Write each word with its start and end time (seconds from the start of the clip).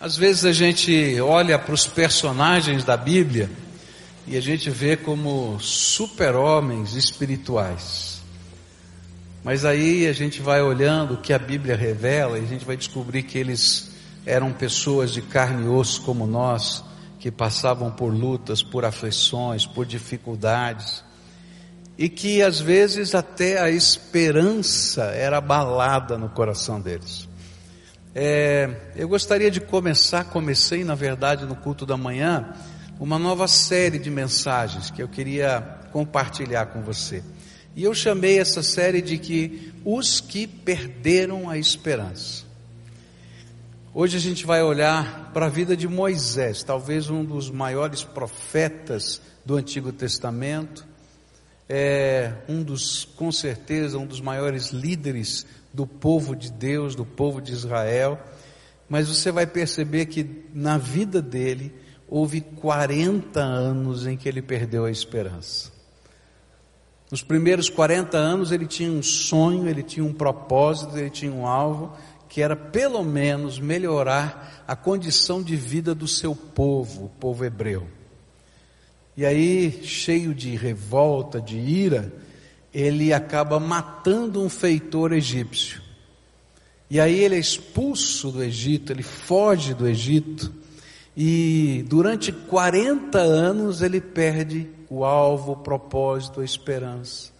Às 0.00 0.16
vezes 0.16 0.46
a 0.46 0.52
gente 0.52 1.20
olha 1.20 1.58
para 1.58 1.74
os 1.74 1.86
personagens 1.86 2.84
da 2.84 2.96
Bíblia 2.96 3.50
e 4.26 4.34
a 4.34 4.40
gente 4.40 4.70
vê 4.70 4.96
como 4.96 5.60
super-homens 5.60 6.94
espirituais. 6.94 8.22
Mas 9.44 9.66
aí 9.66 10.06
a 10.06 10.12
gente 10.14 10.40
vai 10.40 10.62
olhando 10.62 11.14
o 11.14 11.16
que 11.18 11.34
a 11.34 11.38
Bíblia 11.38 11.76
revela 11.76 12.38
e 12.38 12.42
a 12.42 12.46
gente 12.46 12.64
vai 12.64 12.78
descobrir 12.78 13.24
que 13.24 13.36
eles 13.36 13.90
eram 14.24 14.54
pessoas 14.54 15.12
de 15.12 15.20
carne 15.20 15.66
e 15.66 15.68
osso 15.68 16.00
como 16.00 16.26
nós, 16.26 16.82
que 17.18 17.30
passavam 17.30 17.90
por 17.90 18.10
lutas, 18.10 18.62
por 18.62 18.86
aflições, 18.86 19.66
por 19.66 19.84
dificuldades, 19.84 21.04
e 21.98 22.08
que 22.08 22.42
às 22.42 22.58
vezes 22.58 23.14
até 23.14 23.60
a 23.60 23.70
esperança 23.70 25.04
era 25.04 25.36
abalada 25.36 26.16
no 26.16 26.30
coração 26.30 26.80
deles. 26.80 27.28
É, 28.12 28.68
eu 28.96 29.08
gostaria 29.08 29.50
de 29.50 29.60
começar, 29.60 30.24
comecei 30.24 30.82
na 30.82 30.96
verdade 30.96 31.46
no 31.46 31.54
culto 31.54 31.86
da 31.86 31.96
manhã, 31.96 32.52
uma 32.98 33.18
nova 33.18 33.46
série 33.46 34.00
de 34.00 34.10
mensagens 34.10 34.90
que 34.90 35.00
eu 35.00 35.08
queria 35.08 35.60
compartilhar 35.92 36.66
com 36.66 36.82
você. 36.82 37.22
E 37.76 37.84
eu 37.84 37.94
chamei 37.94 38.40
essa 38.40 38.64
série 38.64 39.00
de 39.00 39.16
que 39.16 39.72
os 39.84 40.20
que 40.20 40.46
perderam 40.46 41.48
a 41.48 41.56
esperança. 41.56 42.44
Hoje 43.94 44.16
a 44.16 44.20
gente 44.20 44.44
vai 44.44 44.60
olhar 44.60 45.30
para 45.32 45.46
a 45.46 45.48
vida 45.48 45.76
de 45.76 45.86
Moisés, 45.86 46.64
talvez 46.64 47.08
um 47.08 47.24
dos 47.24 47.48
maiores 47.48 48.02
profetas 48.02 49.20
do 49.44 49.56
Antigo 49.56 49.92
Testamento, 49.92 50.84
é 51.68 52.32
um 52.48 52.64
dos, 52.64 53.04
com 53.04 53.30
certeza, 53.30 53.98
um 53.98 54.06
dos 54.06 54.20
maiores 54.20 54.70
líderes 54.70 55.46
do 55.72 55.86
povo 55.86 56.34
de 56.34 56.50
Deus, 56.50 56.94
do 56.94 57.04
povo 57.04 57.40
de 57.40 57.52
Israel, 57.52 58.18
mas 58.88 59.08
você 59.08 59.30
vai 59.30 59.46
perceber 59.46 60.06
que 60.06 60.44
na 60.52 60.76
vida 60.76 61.22
dele 61.22 61.72
houve 62.08 62.40
40 62.40 63.40
anos 63.40 64.06
em 64.06 64.16
que 64.16 64.28
ele 64.28 64.42
perdeu 64.42 64.84
a 64.84 64.90
esperança. 64.90 65.70
Nos 67.10 67.22
primeiros 67.22 67.68
40 67.68 68.16
anos 68.16 68.52
ele 68.52 68.66
tinha 68.66 68.90
um 68.90 69.02
sonho, 69.02 69.68
ele 69.68 69.82
tinha 69.82 70.04
um 70.04 70.12
propósito, 70.12 70.96
ele 70.96 71.10
tinha 71.10 71.32
um 71.32 71.46
alvo, 71.46 71.92
que 72.28 72.40
era 72.42 72.54
pelo 72.54 73.04
menos 73.04 73.58
melhorar 73.58 74.64
a 74.66 74.76
condição 74.76 75.42
de 75.42 75.56
vida 75.56 75.94
do 75.94 76.06
seu 76.06 76.34
povo, 76.34 77.06
o 77.06 77.08
povo 77.08 77.44
hebreu. 77.44 77.86
E 79.16 79.26
aí, 79.26 79.82
cheio 79.82 80.32
de 80.32 80.54
revolta, 80.54 81.40
de 81.40 81.58
ira, 81.58 82.12
ele 82.72 83.12
acaba 83.12 83.58
matando 83.58 84.42
um 84.42 84.48
feitor 84.48 85.12
egípcio. 85.12 85.82
E 86.88 86.98
aí 86.98 87.20
ele 87.20 87.36
é 87.36 87.38
expulso 87.38 88.32
do 88.32 88.42
Egito, 88.42 88.92
ele 88.92 89.02
foge 89.02 89.74
do 89.74 89.86
Egito, 89.86 90.52
e 91.16 91.84
durante 91.88 92.32
40 92.32 93.18
anos 93.18 93.80
ele 93.80 94.00
perde 94.00 94.68
o 94.88 95.04
alvo, 95.04 95.52
o 95.52 95.56
propósito, 95.56 96.40
a 96.40 96.44
esperança. 96.44 97.30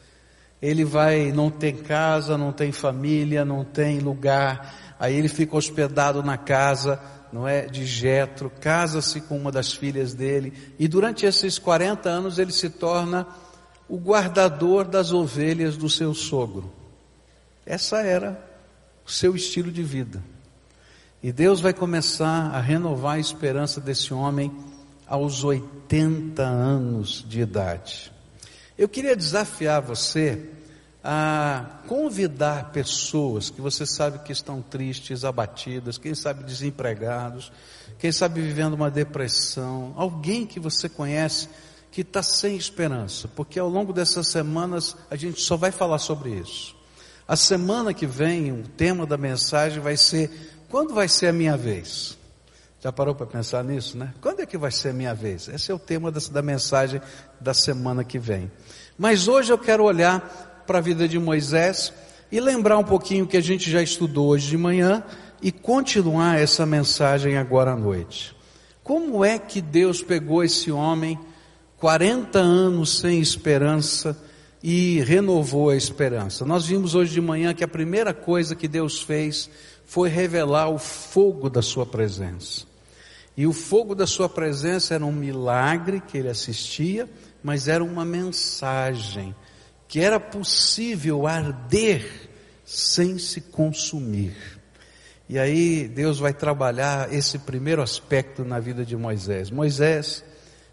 Ele 0.62 0.84
vai, 0.84 1.32
não 1.32 1.50
tem 1.50 1.74
casa, 1.74 2.38
não 2.38 2.52
tem 2.52 2.70
família, 2.70 3.44
não 3.44 3.64
tem 3.64 3.98
lugar, 3.98 4.94
aí 5.00 5.16
ele 5.16 5.28
fica 5.28 5.56
hospedado 5.56 6.22
na 6.22 6.36
casa, 6.36 7.00
não 7.32 7.48
é, 7.48 7.66
de 7.66 7.84
Jetro, 7.86 8.52
casa-se 8.60 9.20
com 9.22 9.36
uma 9.36 9.50
das 9.50 9.72
filhas 9.72 10.14
dele, 10.14 10.52
e 10.78 10.86
durante 10.86 11.26
esses 11.26 11.58
40 11.58 12.08
anos 12.08 12.38
ele 12.38 12.52
se 12.52 12.68
torna 12.68 13.26
o 13.90 13.98
guardador 13.98 14.84
das 14.84 15.12
ovelhas 15.12 15.76
do 15.76 15.90
seu 15.90 16.14
sogro. 16.14 16.72
Essa 17.66 18.02
era 18.02 18.40
o 19.04 19.10
seu 19.10 19.34
estilo 19.34 19.72
de 19.72 19.82
vida. 19.82 20.22
E 21.20 21.32
Deus 21.32 21.60
vai 21.60 21.74
começar 21.74 22.52
a 22.54 22.60
renovar 22.60 23.16
a 23.16 23.18
esperança 23.18 23.80
desse 23.80 24.14
homem 24.14 24.56
aos 25.08 25.42
80 25.42 26.40
anos 26.40 27.26
de 27.28 27.40
idade. 27.40 28.12
Eu 28.78 28.88
queria 28.88 29.16
desafiar 29.16 29.82
você 29.82 30.48
a 31.02 31.80
convidar 31.88 32.70
pessoas 32.70 33.50
que 33.50 33.60
você 33.60 33.84
sabe 33.84 34.20
que 34.20 34.30
estão 34.30 34.62
tristes, 34.62 35.24
abatidas, 35.24 35.98
quem 35.98 36.14
sabe 36.14 36.44
desempregados, 36.44 37.50
quem 37.98 38.12
sabe 38.12 38.40
vivendo 38.40 38.74
uma 38.74 38.90
depressão, 38.90 39.92
alguém 39.96 40.46
que 40.46 40.60
você 40.60 40.88
conhece 40.88 41.48
que 41.90 42.02
está 42.02 42.22
sem 42.22 42.56
esperança, 42.56 43.28
porque 43.28 43.58
ao 43.58 43.68
longo 43.68 43.92
dessas 43.92 44.28
semanas 44.28 44.96
a 45.10 45.16
gente 45.16 45.40
só 45.40 45.56
vai 45.56 45.72
falar 45.72 45.98
sobre 45.98 46.30
isso. 46.30 46.76
A 47.26 47.36
semana 47.36 47.94
que 47.94 48.06
vem, 48.06 48.52
o 48.52 48.62
tema 48.76 49.06
da 49.06 49.16
mensagem 49.16 49.80
vai 49.80 49.96
ser: 49.96 50.30
quando 50.68 50.94
vai 50.94 51.08
ser 51.08 51.28
a 51.28 51.32
minha 51.32 51.56
vez? 51.56 52.18
Já 52.80 52.90
parou 52.90 53.14
para 53.14 53.26
pensar 53.26 53.62
nisso, 53.62 53.98
né? 53.98 54.14
Quando 54.22 54.40
é 54.40 54.46
que 54.46 54.56
vai 54.56 54.70
ser 54.70 54.88
a 54.88 54.92
minha 54.92 55.14
vez? 55.14 55.48
Esse 55.48 55.70
é 55.70 55.74
o 55.74 55.78
tema 55.78 56.10
da, 56.10 56.42
mensagem 56.42 57.00
da 57.38 57.52
semana 57.52 58.02
que 58.02 58.18
vem. 58.18 58.50
Mas 58.96 59.28
hoje 59.28 59.52
eu 59.52 59.58
quero 59.58 59.84
olhar 59.84 60.64
para 60.66 60.78
a 60.78 60.80
vida 60.80 61.06
de 61.06 61.18
Moisés 61.18 61.92
e 62.32 62.40
lembrar 62.40 62.78
um 62.78 62.84
pouquinho 62.84 63.26
que 63.26 63.36
a 63.36 63.40
gente 63.42 63.70
já 63.70 63.82
estudou 63.82 64.28
hoje 64.28 64.48
de 64.48 64.56
manhã 64.56 65.04
e 65.42 65.52
continuar 65.52 66.40
essa 66.40 66.64
mensagem 66.64 67.36
agora 67.36 67.72
à 67.72 67.76
noite. 67.76 68.34
Como 68.82 69.22
é 69.24 69.38
que 69.38 69.60
Deus 69.60 70.02
pegou 70.02 70.42
esse 70.42 70.72
homem 70.72 71.18
40 71.80 72.38
anos 72.38 72.98
sem 72.98 73.20
esperança 73.20 74.14
e 74.62 75.00
renovou 75.00 75.70
a 75.70 75.76
esperança. 75.76 76.44
Nós 76.44 76.66
vimos 76.66 76.94
hoje 76.94 77.14
de 77.14 77.20
manhã 77.22 77.54
que 77.54 77.64
a 77.64 77.68
primeira 77.68 78.12
coisa 78.12 78.54
que 78.54 78.68
Deus 78.68 79.00
fez 79.00 79.48
foi 79.86 80.10
revelar 80.10 80.68
o 80.68 80.78
fogo 80.78 81.48
da 81.48 81.62
sua 81.62 81.86
presença. 81.86 82.66
E 83.34 83.46
o 83.46 83.52
fogo 83.54 83.94
da 83.94 84.06
sua 84.06 84.28
presença 84.28 84.94
era 84.94 85.06
um 85.06 85.12
milagre 85.12 86.00
que 86.00 86.18
ele 86.18 86.28
assistia, 86.28 87.08
mas 87.42 87.66
era 87.66 87.82
uma 87.82 88.04
mensagem 88.04 89.34
que 89.88 90.00
era 90.00 90.20
possível 90.20 91.26
arder 91.26 92.28
sem 92.62 93.18
se 93.18 93.40
consumir. 93.40 94.36
E 95.26 95.38
aí 95.38 95.88
Deus 95.88 96.18
vai 96.18 96.34
trabalhar 96.34 97.12
esse 97.12 97.38
primeiro 97.38 97.80
aspecto 97.80 98.44
na 98.44 98.60
vida 98.60 98.84
de 98.84 98.96
Moisés. 98.96 99.50
Moisés, 99.50 100.22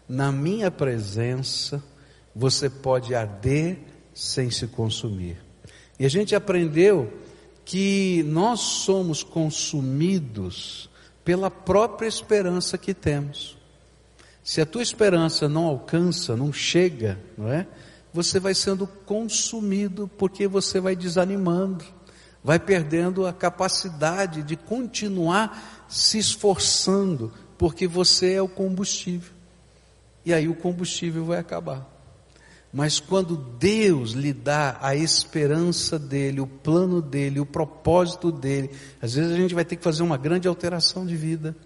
na 0.08 0.32
minha 0.32 0.70
presença, 0.70 1.82
você 2.34 2.70
pode 2.70 3.14
arder 3.14 3.78
sem 4.14 4.50
se 4.50 4.66
consumir. 4.66 5.36
E 5.98 6.06
a 6.06 6.08
gente 6.08 6.34
aprendeu 6.34 7.12
que 7.64 8.22
nós 8.26 8.60
somos 8.60 9.22
consumidos 9.22 10.88
pela 11.24 11.50
própria 11.50 12.06
esperança 12.06 12.78
que 12.78 12.94
temos. 12.94 13.58
Se 14.42 14.62
a 14.62 14.66
tua 14.66 14.82
esperança 14.82 15.48
não 15.48 15.66
alcança, 15.66 16.34
não 16.34 16.52
chega, 16.52 17.20
não 17.36 17.48
é? 17.52 17.66
Você 18.14 18.40
vai 18.40 18.54
sendo 18.54 18.86
consumido 18.86 20.08
porque 20.16 20.48
você 20.48 20.80
vai 20.80 20.96
desanimando, 20.96 21.84
vai 22.42 22.58
perdendo 22.58 23.26
a 23.26 23.32
capacidade 23.32 24.42
de 24.42 24.56
continuar 24.56 25.86
se 25.86 26.16
esforçando, 26.16 27.30
porque 27.58 27.86
você 27.86 28.34
é 28.34 28.42
o 28.42 28.48
combustível 28.48 29.37
e 30.28 30.34
aí 30.34 30.46
o 30.46 30.54
combustível 30.54 31.24
vai 31.24 31.38
acabar. 31.38 31.88
Mas 32.70 33.00
quando 33.00 33.34
Deus 33.34 34.10
lhe 34.10 34.34
dá 34.34 34.76
a 34.82 34.94
esperança 34.94 35.98
dele, 35.98 36.38
o 36.38 36.46
plano 36.46 37.00
dele, 37.00 37.40
o 37.40 37.46
propósito 37.46 38.30
dele, 38.30 38.70
às 39.00 39.14
vezes 39.14 39.32
a 39.32 39.36
gente 39.36 39.54
vai 39.54 39.64
ter 39.64 39.76
que 39.76 39.82
fazer 39.82 40.02
uma 40.02 40.18
grande 40.18 40.46
alteração 40.46 41.06
de 41.06 41.16
vida. 41.16 41.56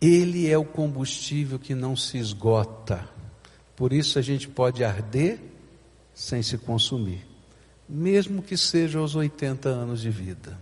Ele 0.00 0.50
é 0.50 0.58
o 0.58 0.64
combustível 0.64 1.56
que 1.56 1.72
não 1.72 1.94
se 1.94 2.18
esgota. 2.18 3.08
Por 3.76 3.92
isso 3.92 4.18
a 4.18 4.22
gente 4.22 4.48
pode 4.48 4.82
arder 4.82 5.38
sem 6.12 6.42
se 6.42 6.58
consumir, 6.58 7.24
mesmo 7.88 8.42
que 8.42 8.56
seja 8.56 8.98
aos 8.98 9.14
80 9.14 9.68
anos 9.68 10.00
de 10.00 10.10
vida. 10.10 10.58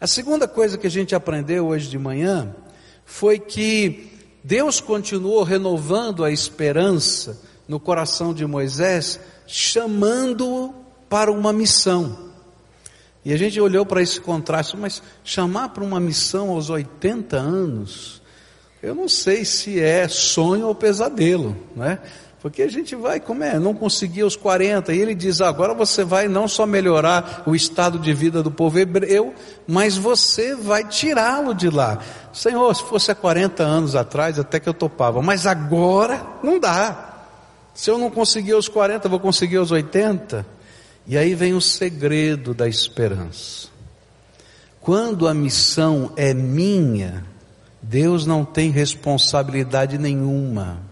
A 0.00 0.06
segunda 0.06 0.48
coisa 0.48 0.78
que 0.78 0.86
a 0.86 0.90
gente 0.90 1.14
aprendeu 1.14 1.66
hoje 1.66 1.90
de 1.90 1.98
manhã 1.98 2.56
foi 3.04 3.38
que 3.38 4.17
Deus 4.42 4.80
continuou 4.80 5.42
renovando 5.42 6.24
a 6.24 6.30
esperança 6.30 7.40
no 7.66 7.78
coração 7.78 8.32
de 8.32 8.46
Moisés, 8.46 9.20
chamando-o 9.46 10.74
para 11.08 11.30
uma 11.30 11.52
missão. 11.52 12.28
E 13.24 13.32
a 13.32 13.36
gente 13.36 13.60
olhou 13.60 13.84
para 13.84 14.00
esse 14.00 14.20
contraste, 14.20 14.76
mas 14.76 15.02
chamar 15.22 15.70
para 15.70 15.84
uma 15.84 16.00
missão 16.00 16.50
aos 16.50 16.70
80 16.70 17.36
anos, 17.36 18.22
eu 18.82 18.94
não 18.94 19.08
sei 19.08 19.44
se 19.44 19.80
é 19.80 20.06
sonho 20.08 20.66
ou 20.66 20.74
pesadelo, 20.74 21.56
não 21.74 21.84
é? 21.84 22.00
Porque 22.40 22.62
a 22.62 22.68
gente 22.68 22.94
vai, 22.94 23.18
como 23.18 23.42
é, 23.42 23.58
não 23.58 23.74
conseguia 23.74 24.24
os 24.24 24.36
40, 24.36 24.94
e 24.94 25.00
ele 25.00 25.14
diz: 25.14 25.40
agora 25.40 25.74
você 25.74 26.04
vai 26.04 26.28
não 26.28 26.46
só 26.46 26.66
melhorar 26.66 27.42
o 27.46 27.54
estado 27.54 27.98
de 27.98 28.12
vida 28.14 28.42
do 28.42 28.50
povo 28.50 28.78
hebreu, 28.78 29.34
mas 29.66 29.96
você 29.96 30.54
vai 30.54 30.84
tirá-lo 30.84 31.52
de 31.52 31.68
lá. 31.68 31.98
Senhor, 32.32 32.72
se 32.74 32.84
fosse 32.84 33.10
há 33.10 33.14
40 33.14 33.64
anos 33.64 33.96
atrás, 33.96 34.38
até 34.38 34.60
que 34.60 34.68
eu 34.68 34.74
topava, 34.74 35.20
mas 35.20 35.46
agora 35.46 36.24
não 36.42 36.60
dá. 36.60 37.06
Se 37.74 37.90
eu 37.90 37.98
não 37.98 38.10
conseguir 38.10 38.54
os 38.54 38.68
40, 38.68 39.08
vou 39.08 39.20
conseguir 39.20 39.58
os 39.58 39.72
80. 39.72 40.46
E 41.06 41.16
aí 41.16 41.34
vem 41.34 41.54
o 41.54 41.60
segredo 41.60 42.52
da 42.54 42.68
esperança. 42.68 43.68
quando 44.80 45.26
a 45.26 45.34
missão 45.34 46.12
é 46.16 46.32
minha, 46.32 47.24
Deus 47.82 48.24
não 48.26 48.44
tem 48.44 48.70
responsabilidade 48.70 49.98
nenhuma. 49.98 50.87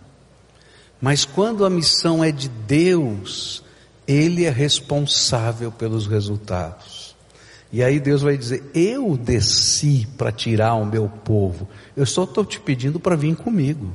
Mas 1.07 1.25
quando 1.25 1.65
a 1.65 1.71
missão 1.71 2.25
é 2.25 2.33
de 2.33 2.49
Deus, 2.49 3.63
Ele 4.09 4.45
é 4.45 4.51
responsável 4.51 5.71
pelos 5.71 6.09
resultados. 6.09 7.15
E 7.73 7.81
aí 7.81 8.01
Deus 8.01 8.23
vai 8.23 8.37
dizer: 8.37 8.65
Eu 8.75 9.17
desci 9.17 10.05
para 10.19 10.33
tirar 10.33 10.75
o 10.75 10.85
meu 10.85 11.09
povo, 11.09 11.69
eu 11.97 12.05
só 12.05 12.25
estou 12.25 12.45
te 12.45 12.59
pedindo 12.59 12.99
para 12.99 13.15
vir 13.15 13.37
comigo. 13.37 13.95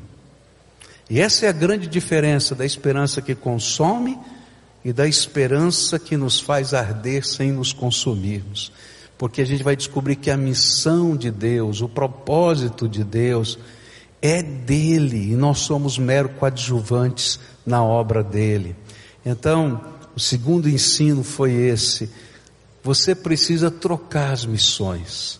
E 1.09 1.19
essa 1.19 1.47
é 1.47 1.49
a 1.49 1.51
grande 1.51 1.85
diferença 1.85 2.55
da 2.55 2.65
esperança 2.65 3.21
que 3.21 3.35
consome 3.35 4.17
e 4.81 4.93
da 4.93 5.05
esperança 5.05 5.99
que 5.99 6.15
nos 6.15 6.39
faz 6.39 6.73
arder 6.73 7.27
sem 7.27 7.51
nos 7.51 7.73
consumirmos. 7.73 8.71
Porque 9.17 9.41
a 9.41 9.45
gente 9.45 9.63
vai 9.63 9.75
descobrir 9.75 10.15
que 10.15 10.31
a 10.31 10.37
missão 10.37 11.17
de 11.17 11.29
Deus, 11.29 11.81
o 11.81 11.89
propósito 11.89 12.87
de 12.87 13.03
Deus, 13.03 13.59
é 14.21 14.43
dele 14.43 15.31
e 15.31 15.35
nós 15.35 15.59
somos 15.59 15.97
mero 15.97 16.29
coadjuvantes 16.29 17.39
na 17.65 17.83
obra 17.83 18.23
dele. 18.23 18.75
Então, 19.25 19.81
o 20.15 20.19
segundo 20.19 20.69
ensino 20.69 21.23
foi 21.23 21.53
esse: 21.53 22.09
você 22.83 23.15
precisa 23.15 23.71
trocar 23.71 24.31
as 24.31 24.45
missões. 24.45 25.39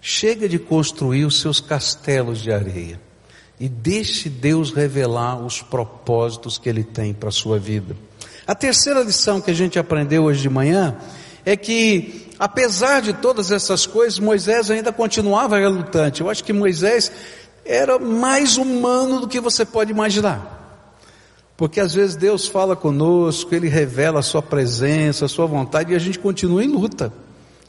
Chega 0.00 0.48
de 0.48 0.58
construir 0.58 1.24
os 1.24 1.40
seus 1.40 1.60
castelos 1.60 2.40
de 2.42 2.50
areia 2.50 3.00
e 3.60 3.68
deixe 3.68 4.28
Deus 4.28 4.72
revelar 4.72 5.38
os 5.38 5.62
propósitos 5.62 6.58
que 6.58 6.68
Ele 6.68 6.82
tem 6.82 7.14
para 7.14 7.28
a 7.28 7.32
sua 7.32 7.58
vida. 7.58 7.96
A 8.44 8.56
terceira 8.56 9.00
lição 9.02 9.40
que 9.40 9.52
a 9.52 9.54
gente 9.54 9.78
aprendeu 9.78 10.24
hoje 10.24 10.42
de 10.42 10.48
manhã 10.48 10.96
é 11.44 11.56
que, 11.56 12.28
apesar 12.38 13.00
de 13.00 13.12
todas 13.12 13.52
essas 13.52 13.86
coisas, 13.86 14.18
Moisés 14.18 14.68
ainda 14.68 14.92
continuava 14.92 15.58
relutante. 15.58 16.20
Eu 16.20 16.28
acho 16.28 16.42
que 16.42 16.52
Moisés 16.52 17.12
era 17.64 17.98
mais 17.98 18.56
humano 18.56 19.20
do 19.20 19.28
que 19.28 19.40
você 19.40 19.64
pode 19.64 19.90
imaginar. 19.90 20.60
Porque 21.56 21.80
às 21.80 21.94
vezes 21.94 22.16
Deus 22.16 22.46
fala 22.46 22.74
conosco, 22.74 23.54
Ele 23.54 23.68
revela 23.68 24.20
a 24.20 24.22
Sua 24.22 24.42
presença, 24.42 25.26
a 25.26 25.28
Sua 25.28 25.46
vontade 25.46 25.92
e 25.92 25.96
a 25.96 25.98
gente 25.98 26.18
continua 26.18 26.64
em 26.64 26.68
luta 26.68 27.12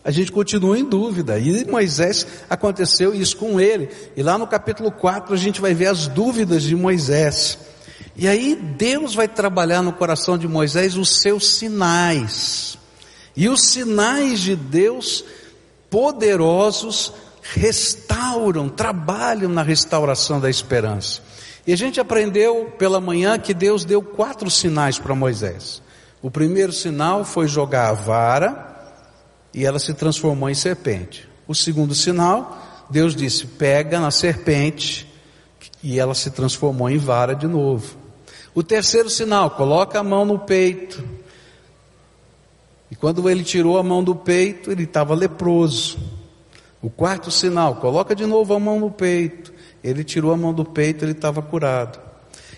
a 0.04 0.12
gente 0.12 0.31
continua 0.31 0.78
em 0.78 0.84
dúvida. 0.84 1.40
E 1.40 1.66
Moisés 1.66 2.28
aconteceu 2.50 3.16
isso 3.16 3.38
com 3.38 3.60
ele. 3.60 3.90
E 4.18 4.22
lá 4.22 4.38
no 4.38 4.45
capítulo 4.45 4.92
4 4.92 5.34
a 5.34 5.38
gente 5.38 5.62
vai 5.62 5.74
ver 5.74 5.88
as 5.88 6.07
dúvidas 6.07 6.63
de 6.63 6.75
Moisés. 6.75 7.57
E 8.16 8.28
aí 8.28 8.56
Deus 8.56 9.16
vai 9.16 9.28
trabalhar 9.28 9.81
no 9.81 9.94
coração 9.94 10.38
de 10.38 10.48
Moisés 10.48 10.98
os 10.98 11.22
seus 11.22 11.56
sinais. 11.56 12.78
E 13.36 13.48
os 13.48 13.62
sinais 13.62 14.42
de 14.42 14.56
Deus 14.56 15.24
poderosos 15.90 17.13
restauram, 17.44 18.69
trabalham 18.69 19.50
na 19.50 19.62
restauração 19.62 20.40
da 20.40 20.50
esperança. 20.50 21.22
E 21.68 21.74
a 21.74 21.78
gente 21.78 22.00
aprendeu 22.00 22.74
pela 22.78 23.01
manhã 23.01 23.38
que 23.38 23.54
Deus 23.54 23.84
deu 23.84 24.01
quatro 24.01 24.50
sinais 24.50 24.98
para 24.98 25.13
Moisés. 25.13 25.81
O 26.22 26.31
primeiro 26.31 26.72
sinal 26.72 27.25
foi 27.25 27.48
jogar 27.48 27.90
a 27.90 27.94
vara, 27.94 28.69
e 29.54 29.66
ela 29.66 29.78
se 29.78 29.94
transformou 29.94 30.50
em 30.50 30.56
serpente. 30.56 31.28
O 31.48 31.54
segundo 31.54 31.94
sinal, 31.94 32.86
Deus 32.90 33.16
disse: 33.16 33.45
pega 33.45 34.00
na 34.00 34.10
serpente, 34.10 35.07
e 35.84 36.00
ela 36.00 36.16
se 36.16 36.31
transformou 36.31 36.90
em 36.90 36.98
vara 36.98 37.36
de 37.36 37.48
novo. 37.48 37.98
O 38.56 38.63
terceiro 38.63 39.10
sinal, 39.10 39.51
coloca 39.51 40.00
a 40.00 40.04
mão 40.04 40.25
no 40.25 40.40
peito. 40.40 41.04
E 42.90 42.95
quando 42.95 43.30
ele 43.30 43.44
tirou 43.44 43.78
a 43.78 43.84
mão 43.84 44.04
do 44.04 44.16
peito, 44.16 44.72
ele 44.72 44.84
estava 44.84 45.13
leproso. 45.16 45.98
O 46.83 46.89
quarto 46.89 47.31
sinal, 47.31 47.77
coloca 47.77 48.13
de 48.13 48.25
novo 48.25 48.53
a 48.53 48.59
mão 48.59 48.77
no 48.77 48.91
peito. 48.91 49.53
Ele 49.81 50.03
tirou 50.03 50.33
a 50.33 50.38
mão 50.38 50.53
do 50.53 50.65
peito, 50.65 51.06
ele 51.06 51.13
estava 51.13 51.41
curado. 51.41 51.97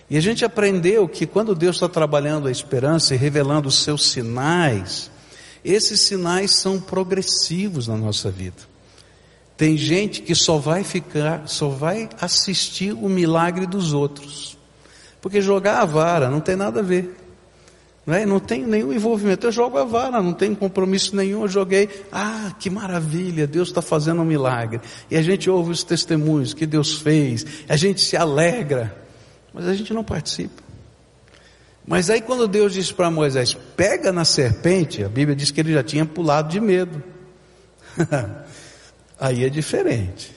E 0.09 0.17
a 0.17 0.19
gente 0.19 0.43
aprendeu 0.43 1.07
que 1.07 1.27
quando 1.27 1.53
Deus 1.53 1.75
está 1.75 1.87
trabalhando 1.87 2.47
a 2.47 2.51
esperança 2.51 3.13
e 3.13 3.17
revelando 3.17 3.67
os 3.67 3.83
seus 3.83 4.09
sinais, 4.09 5.11
esses 5.63 5.99
sinais 5.99 6.59
são 6.59 6.81
progressivos 6.81 7.87
na 7.87 7.95
nossa 7.95 8.31
vida. 8.31 8.63
Tem 9.55 9.77
gente 9.77 10.23
que 10.23 10.33
só 10.33 10.57
vai 10.57 10.83
ficar, 10.83 11.47
só 11.47 11.69
vai 11.69 12.09
assistir 12.19 12.93
o 12.93 13.07
milagre 13.07 13.67
dos 13.67 13.93
outros. 13.93 14.57
Porque 15.21 15.39
jogar 15.39 15.81
a 15.81 15.85
vara 15.85 16.31
não 16.31 16.41
tem 16.41 16.55
nada 16.55 16.79
a 16.79 16.83
ver. 16.83 17.15
Não, 18.05 18.13
é? 18.13 18.25
não 18.25 18.39
tem 18.39 18.65
nenhum 18.65 18.93
envolvimento. 18.93 19.47
Eu 19.47 19.51
jogo 19.51 19.77
a 19.77 19.83
vara, 19.83 20.21
não 20.21 20.33
tem 20.33 20.53
compromisso 20.53 21.15
nenhum. 21.15 21.41
Eu 21.41 21.47
joguei, 21.47 21.89
ah, 22.11 22.53
que 22.59 22.69
maravilha, 22.69 23.47
Deus 23.47 23.69
está 23.69 23.81
fazendo 23.81 24.21
um 24.21 24.25
milagre. 24.25 24.79
E 25.09 25.17
a 25.17 25.21
gente 25.21 25.49
ouve 25.49 25.71
os 25.71 25.83
testemunhos 25.83 26.53
que 26.53 26.65
Deus 26.65 26.95
fez, 26.95 27.45
a 27.67 27.75
gente 27.75 28.01
se 28.01 28.15
alegra, 28.15 28.95
mas 29.53 29.67
a 29.67 29.73
gente 29.73 29.93
não 29.93 30.03
participa. 30.03 30.63
Mas 31.87 32.09
aí 32.09 32.21
quando 32.21 32.47
Deus 32.47 32.73
disse 32.73 32.93
para 32.93 33.11
Moisés, 33.11 33.55
pega 33.75 34.11
na 34.11 34.25
serpente, 34.25 35.03
a 35.03 35.09
Bíblia 35.09 35.35
diz 35.35 35.51
que 35.51 35.59
ele 35.59 35.73
já 35.73 35.83
tinha 35.83 36.05
pulado 36.05 36.49
de 36.49 36.59
medo. 36.59 37.01
aí 39.19 39.43
é 39.43 39.49
diferente. 39.49 40.31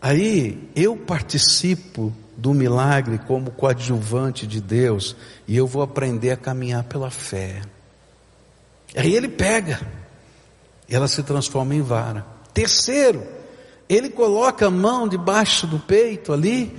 Aí 0.00 0.70
eu 0.74 0.96
participo 0.96 2.12
do 2.38 2.54
milagre 2.54 3.18
como 3.18 3.50
coadjuvante 3.50 4.46
de 4.46 4.62
Deus 4.62 5.14
e 5.46 5.54
eu 5.54 5.66
vou 5.66 5.82
aprender 5.82 6.30
a 6.30 6.36
caminhar 6.36 6.84
pela 6.84 7.10
fé. 7.10 7.60
Aí 8.96 9.14
ele 9.14 9.28
pega 9.28 9.78
ela 10.88 11.06
se 11.06 11.22
transforma 11.22 11.74
em 11.74 11.82
vara. 11.82 12.24
Terceiro, 12.54 13.22
ele 13.88 14.08
coloca 14.08 14.66
a 14.66 14.70
mão 14.70 15.06
debaixo 15.06 15.66
do 15.66 15.78
peito 15.78 16.32
ali 16.32 16.74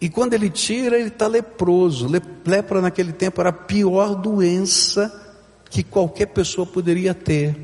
e 0.00 0.08
quando 0.08 0.34
ele 0.34 0.50
tira, 0.50 0.98
ele 0.98 1.08
está 1.08 1.26
leproso. 1.26 2.08
Lepra 2.44 2.80
naquele 2.80 3.12
tempo 3.12 3.40
era 3.40 3.50
a 3.50 3.54
pior 3.54 4.14
doença 4.14 5.28
que 5.68 5.82
qualquer 5.82 6.26
pessoa 6.26 6.66
poderia 6.66 7.14
ter. 7.14 7.56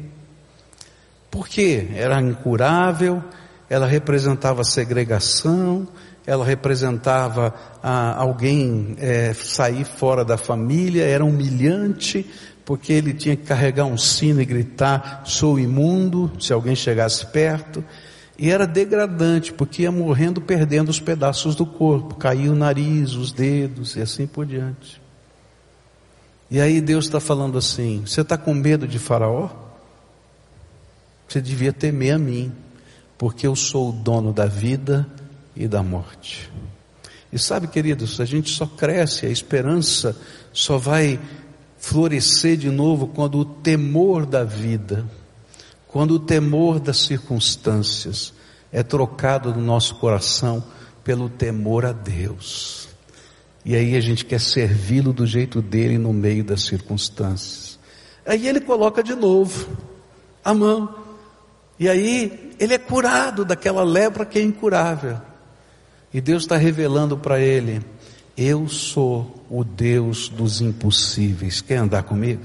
Por 1.30 1.48
quê? 1.48 1.88
Era 1.94 2.20
incurável, 2.20 3.22
ela 3.68 3.86
representava 3.86 4.64
segregação, 4.64 5.86
ela 6.26 6.44
representava 6.44 7.54
ah, 7.82 8.16
alguém 8.20 8.96
é, 8.98 9.32
sair 9.32 9.84
fora 9.84 10.24
da 10.24 10.36
família, 10.36 11.04
era 11.04 11.24
humilhante, 11.24 12.28
porque 12.64 12.92
ele 12.92 13.14
tinha 13.14 13.36
que 13.36 13.44
carregar 13.44 13.84
um 13.84 13.96
sino 13.96 14.42
e 14.42 14.44
gritar: 14.44 15.22
sou 15.24 15.58
imundo, 15.58 16.32
se 16.40 16.52
alguém 16.52 16.74
chegasse 16.74 17.24
perto. 17.26 17.82
E 18.38 18.50
era 18.50 18.66
degradante, 18.66 19.52
porque 19.52 19.82
ia 19.82 19.92
morrendo 19.92 20.42
perdendo 20.42 20.90
os 20.90 21.00
pedaços 21.00 21.54
do 21.54 21.64
corpo, 21.64 22.16
caía 22.16 22.52
o 22.52 22.56
nariz, 22.56 23.12
os 23.12 23.32
dedos 23.32 23.96
e 23.96 24.02
assim 24.02 24.26
por 24.26 24.44
diante. 24.44 25.00
E 26.50 26.60
aí 26.60 26.80
Deus 26.80 27.04
está 27.06 27.20
falando 27.20 27.56
assim: 27.56 28.02
você 28.04 28.20
está 28.20 28.36
com 28.36 28.52
medo 28.52 28.86
de 28.86 28.98
Faraó? 28.98 29.48
Você 31.28 31.40
devia 31.40 31.72
temer 31.72 32.14
a 32.14 32.18
mim, 32.18 32.52
porque 33.16 33.46
eu 33.46 33.54
sou 33.54 33.90
o 33.90 33.92
dono 33.92 34.32
da 34.32 34.46
vida 34.46 35.06
e 35.56 35.66
da 35.66 35.82
morte. 35.82 36.50
E 37.32 37.38
sabe, 37.38 37.66
queridos, 37.66 38.20
a 38.20 38.24
gente 38.24 38.50
só 38.50 38.66
cresce, 38.66 39.26
a 39.26 39.30
esperança 39.30 40.16
só 40.52 40.78
vai 40.78 41.18
florescer 41.78 42.56
de 42.56 42.70
novo 42.70 43.08
quando 43.08 43.38
o 43.38 43.44
temor 43.44 44.26
da 44.26 44.44
vida, 44.44 45.04
quando 45.88 46.12
o 46.12 46.18
temor 46.18 46.78
das 46.80 46.98
circunstâncias 46.98 48.32
é 48.72 48.82
trocado 48.82 49.54
no 49.54 49.60
nosso 49.60 49.96
coração 49.96 50.62
pelo 51.02 51.28
temor 51.28 51.86
a 51.86 51.92
Deus. 51.92 52.88
E 53.64 53.74
aí 53.74 53.96
a 53.96 54.00
gente 54.00 54.24
quer 54.24 54.40
servi-lo 54.40 55.12
do 55.12 55.26
jeito 55.26 55.60
dele 55.60 55.98
no 55.98 56.12
meio 56.12 56.44
das 56.44 56.62
circunstâncias. 56.62 57.78
Aí 58.24 58.46
ele 58.46 58.60
coloca 58.60 59.02
de 59.02 59.14
novo 59.14 59.68
a 60.44 60.54
mão. 60.54 60.94
E 61.78 61.88
aí 61.88 62.54
ele 62.58 62.74
é 62.74 62.78
curado 62.78 63.44
daquela 63.44 63.82
lepra 63.82 64.24
que 64.24 64.38
é 64.38 64.42
incurável. 64.42 65.20
E 66.16 66.20
Deus 66.22 66.44
está 66.44 66.56
revelando 66.56 67.18
para 67.18 67.38
ele: 67.38 67.82
Eu 68.34 68.68
sou 68.68 69.44
o 69.50 69.62
Deus 69.62 70.30
dos 70.30 70.62
impossíveis. 70.62 71.60
Quer 71.60 71.76
andar 71.76 72.04
comigo? 72.04 72.40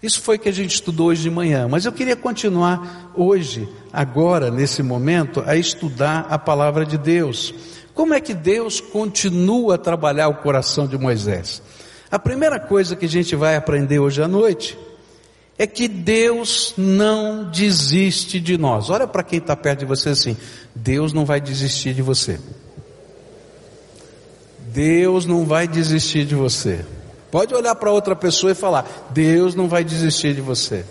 Isso 0.00 0.20
foi 0.20 0.38
que 0.38 0.48
a 0.48 0.52
gente 0.52 0.72
estudou 0.72 1.08
hoje 1.08 1.22
de 1.22 1.30
manhã, 1.30 1.66
mas 1.66 1.84
eu 1.84 1.92
queria 1.92 2.14
continuar 2.14 3.10
hoje, 3.16 3.68
agora, 3.92 4.48
nesse 4.48 4.80
momento, 4.80 5.42
a 5.44 5.56
estudar 5.56 6.28
a 6.30 6.38
palavra 6.38 6.86
de 6.86 6.96
Deus. 6.96 7.52
Como 7.94 8.14
é 8.14 8.20
que 8.20 8.32
Deus 8.32 8.80
continua 8.80 9.74
a 9.74 9.78
trabalhar 9.78 10.28
o 10.28 10.36
coração 10.36 10.86
de 10.86 10.96
Moisés? 10.96 11.60
A 12.12 12.18
primeira 12.18 12.60
coisa 12.60 12.94
que 12.94 13.06
a 13.06 13.08
gente 13.08 13.34
vai 13.34 13.56
aprender 13.56 13.98
hoje 13.98 14.22
à 14.22 14.28
noite 14.28 14.78
é 15.62 15.66
que 15.66 15.86
Deus 15.86 16.74
não 16.76 17.48
desiste 17.48 18.40
de 18.40 18.58
nós. 18.58 18.90
Olha 18.90 19.06
para 19.06 19.22
quem 19.22 19.38
está 19.38 19.54
perto 19.54 19.78
de 19.78 19.84
você 19.84 20.08
assim: 20.08 20.36
Deus 20.74 21.12
não 21.12 21.24
vai 21.24 21.40
desistir 21.40 21.94
de 21.94 22.02
você. 22.02 22.40
Deus 24.58 25.24
não 25.24 25.44
vai 25.44 25.68
desistir 25.68 26.24
de 26.24 26.34
você. 26.34 26.84
Pode 27.30 27.54
olhar 27.54 27.76
para 27.76 27.92
outra 27.92 28.16
pessoa 28.16 28.50
e 28.50 28.56
falar: 28.56 29.06
Deus 29.10 29.54
não 29.54 29.68
vai 29.68 29.84
desistir 29.84 30.34
de 30.34 30.40
você. 30.40 30.84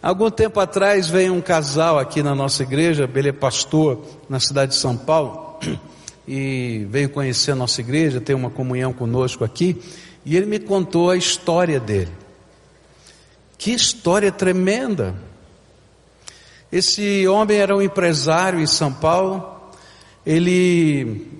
Algum 0.00 0.30
tempo 0.30 0.60
atrás 0.60 1.08
veio 1.08 1.34
um 1.34 1.40
casal 1.40 1.98
aqui 1.98 2.22
na 2.22 2.32
nossa 2.32 2.62
igreja, 2.62 3.10
ele 3.12 3.30
é 3.30 3.32
pastor 3.32 4.04
na 4.28 4.38
cidade 4.38 4.70
de 4.70 4.78
São 4.78 4.96
Paulo, 4.96 5.58
e 6.28 6.86
veio 6.88 7.08
conhecer 7.08 7.50
a 7.50 7.56
nossa 7.56 7.80
igreja, 7.80 8.20
tem 8.20 8.36
uma 8.36 8.50
comunhão 8.50 8.92
conosco 8.92 9.42
aqui, 9.42 9.82
e 10.26 10.36
ele 10.36 10.46
me 10.46 10.58
contou 10.58 11.08
a 11.08 11.16
história 11.16 11.78
dele. 11.78 12.10
Que 13.56 13.70
história 13.70 14.32
tremenda! 14.32 15.14
Esse 16.70 17.28
homem 17.28 17.56
era 17.56 17.76
um 17.76 17.80
empresário 17.80 18.58
em 18.60 18.66
São 18.66 18.92
Paulo, 18.92 19.70
ele 20.26 21.30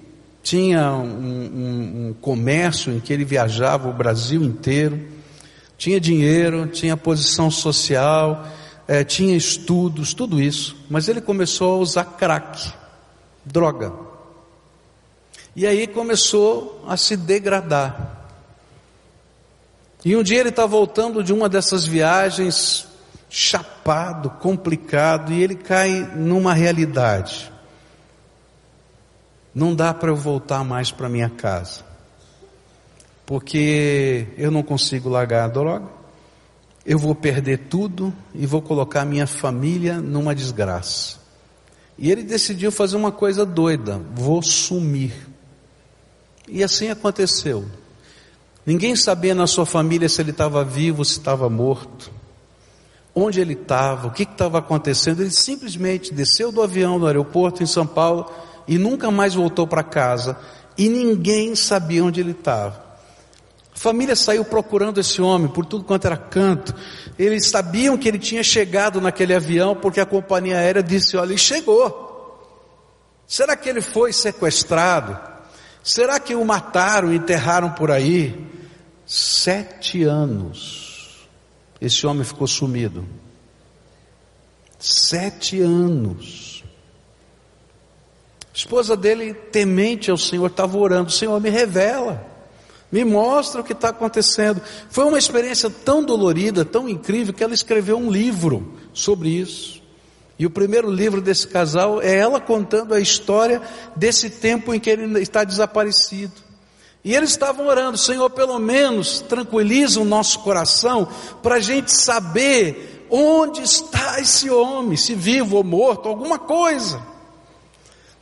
tinha 0.40 0.92
um, 0.92 1.02
um, 1.04 2.08
um, 2.08 2.14
comércio 2.20 2.92
em 2.92 3.00
que 3.00 3.12
ele 3.12 3.24
viajava 3.24 3.88
o 3.90 3.92
Brasil 3.92 4.40
inteiro, 4.44 5.04
tinha 5.76 5.98
dinheiro, 5.98 6.68
tinha 6.68 6.96
posição 6.96 7.50
social, 7.50 8.46
é, 8.86 9.02
tinha 9.02 9.36
estudos, 9.36 10.14
tudo 10.14 10.40
isso, 10.40 10.76
mas 10.88 11.08
ele 11.08 11.20
começou 11.20 11.74
a 11.74 11.78
usar 11.78 12.04
crack, 12.04 12.72
droga. 13.44 13.92
E 15.56 15.66
aí 15.66 15.88
começou 15.88 16.84
a 16.86 16.96
se 16.96 17.16
degradar. 17.16 18.15
E 20.06 20.14
um 20.14 20.22
dia 20.22 20.38
ele 20.38 20.50
está 20.50 20.64
voltando 20.66 21.20
de 21.20 21.32
uma 21.32 21.48
dessas 21.48 21.84
viagens, 21.84 22.86
chapado, 23.28 24.30
complicado, 24.30 25.32
e 25.32 25.42
ele 25.42 25.56
cai 25.56 26.08
numa 26.14 26.54
realidade. 26.54 27.50
Não 29.52 29.74
dá 29.74 29.92
para 29.92 30.08
eu 30.08 30.14
voltar 30.14 30.62
mais 30.62 30.92
para 30.92 31.08
minha 31.08 31.28
casa, 31.28 31.84
porque 33.26 34.28
eu 34.38 34.48
não 34.48 34.62
consigo 34.62 35.08
largar 35.08 35.46
a 35.46 35.48
droga, 35.48 35.88
eu 36.86 37.00
vou 37.00 37.16
perder 37.16 37.66
tudo 37.68 38.14
e 38.32 38.46
vou 38.46 38.62
colocar 38.62 39.04
minha 39.04 39.26
família 39.26 40.00
numa 40.00 40.36
desgraça. 40.36 41.18
E 41.98 42.12
ele 42.12 42.22
decidiu 42.22 42.70
fazer 42.70 42.94
uma 42.94 43.10
coisa 43.10 43.44
doida: 43.44 44.00
vou 44.14 44.40
sumir. 44.40 45.14
E 46.46 46.62
assim 46.62 46.90
aconteceu. 46.90 47.64
Ninguém 48.66 48.96
sabia 48.96 49.32
na 49.32 49.46
sua 49.46 49.64
família 49.64 50.08
se 50.08 50.20
ele 50.20 50.32
estava 50.32 50.64
vivo, 50.64 51.04
se 51.04 51.12
estava 51.12 51.48
morto, 51.48 52.10
onde 53.14 53.40
ele 53.40 53.52
estava, 53.52 54.08
o 54.08 54.10
que 54.10 54.24
estava 54.24 54.58
acontecendo. 54.58 55.20
Ele 55.20 55.30
simplesmente 55.30 56.12
desceu 56.12 56.50
do 56.50 56.60
avião 56.60 56.98
no 56.98 57.06
aeroporto 57.06 57.62
em 57.62 57.66
São 57.66 57.86
Paulo 57.86 58.28
e 58.66 58.76
nunca 58.76 59.08
mais 59.08 59.34
voltou 59.34 59.68
para 59.68 59.84
casa. 59.84 60.36
E 60.76 60.88
ninguém 60.88 61.54
sabia 61.54 62.04
onde 62.04 62.20
ele 62.20 62.32
estava. 62.32 62.84
A 63.72 63.78
família 63.78 64.16
saiu 64.16 64.44
procurando 64.44 64.98
esse 64.98 65.22
homem 65.22 65.46
por 65.46 65.64
tudo 65.64 65.84
quanto 65.84 66.06
era 66.06 66.16
canto. 66.16 66.74
Eles 67.16 67.46
sabiam 67.48 67.96
que 67.96 68.08
ele 68.08 68.18
tinha 68.18 68.42
chegado 68.42 69.00
naquele 69.00 69.32
avião 69.32 69.76
porque 69.76 70.00
a 70.00 70.06
companhia 70.06 70.58
aérea 70.58 70.82
disse: 70.82 71.16
Olha, 71.16 71.28
ele 71.28 71.38
chegou. 71.38 72.04
Será 73.28 73.54
que 73.54 73.68
ele 73.68 73.80
foi 73.80 74.12
sequestrado? 74.12 75.35
Será 75.86 76.18
que 76.18 76.34
o 76.34 76.44
mataram 76.44 77.14
enterraram 77.14 77.70
por 77.70 77.92
aí? 77.92 78.44
Sete 79.06 80.02
anos. 80.02 81.28
Esse 81.80 82.04
homem 82.04 82.24
ficou 82.24 82.48
sumido. 82.48 83.06
Sete 84.80 85.60
anos. 85.60 86.64
A 88.52 88.56
esposa 88.56 88.96
dele, 88.96 89.32
temente 89.32 90.10
ao 90.10 90.16
Senhor, 90.16 90.46
estava 90.46 90.76
orando: 90.76 91.12
Senhor, 91.12 91.40
me 91.40 91.50
revela, 91.50 92.26
me 92.90 93.04
mostra 93.04 93.60
o 93.60 93.64
que 93.64 93.72
está 93.72 93.90
acontecendo. 93.90 94.60
Foi 94.90 95.04
uma 95.04 95.18
experiência 95.18 95.70
tão 95.70 96.02
dolorida, 96.02 96.64
tão 96.64 96.88
incrível, 96.88 97.32
que 97.32 97.44
ela 97.44 97.54
escreveu 97.54 97.96
um 97.96 98.10
livro 98.10 98.74
sobre 98.92 99.28
isso. 99.28 99.80
E 100.38 100.44
o 100.44 100.50
primeiro 100.50 100.90
livro 100.90 101.20
desse 101.20 101.48
casal 101.48 102.02
é 102.02 102.14
ela 102.14 102.40
contando 102.40 102.92
a 102.92 103.00
história 103.00 103.62
desse 103.94 104.28
tempo 104.28 104.74
em 104.74 104.80
que 104.80 104.90
ele 104.90 105.20
está 105.20 105.44
desaparecido. 105.44 106.46
E 107.02 107.14
eles 107.14 107.30
estavam 107.30 107.68
orando, 107.68 107.96
Senhor, 107.96 108.28
pelo 108.30 108.58
menos 108.58 109.20
tranquiliza 109.20 110.00
o 110.00 110.04
nosso 110.04 110.40
coração 110.40 111.08
para 111.42 111.54
a 111.54 111.60
gente 111.60 111.92
saber 111.92 113.06
onde 113.08 113.62
está 113.62 114.20
esse 114.20 114.50
homem, 114.50 114.96
se 114.96 115.14
vivo 115.14 115.56
ou 115.56 115.62
morto, 115.62 116.08
alguma 116.08 116.38
coisa. 116.38 116.98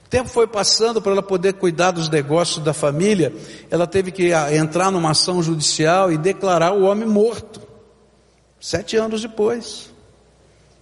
O 0.04 0.08
tempo 0.10 0.28
foi 0.28 0.46
passando 0.46 1.00
para 1.00 1.12
ela 1.12 1.22
poder 1.22 1.54
cuidar 1.54 1.92
dos 1.92 2.10
negócios 2.10 2.62
da 2.62 2.74
família, 2.74 3.34
ela 3.70 3.86
teve 3.86 4.12
que 4.12 4.34
ah, 4.34 4.54
entrar 4.54 4.90
numa 4.90 5.12
ação 5.12 5.42
judicial 5.42 6.12
e 6.12 6.18
declarar 6.18 6.72
o 6.72 6.82
homem 6.82 7.08
morto. 7.08 7.62
Sete 8.60 8.96
anos 8.96 9.22
depois, 9.22 9.93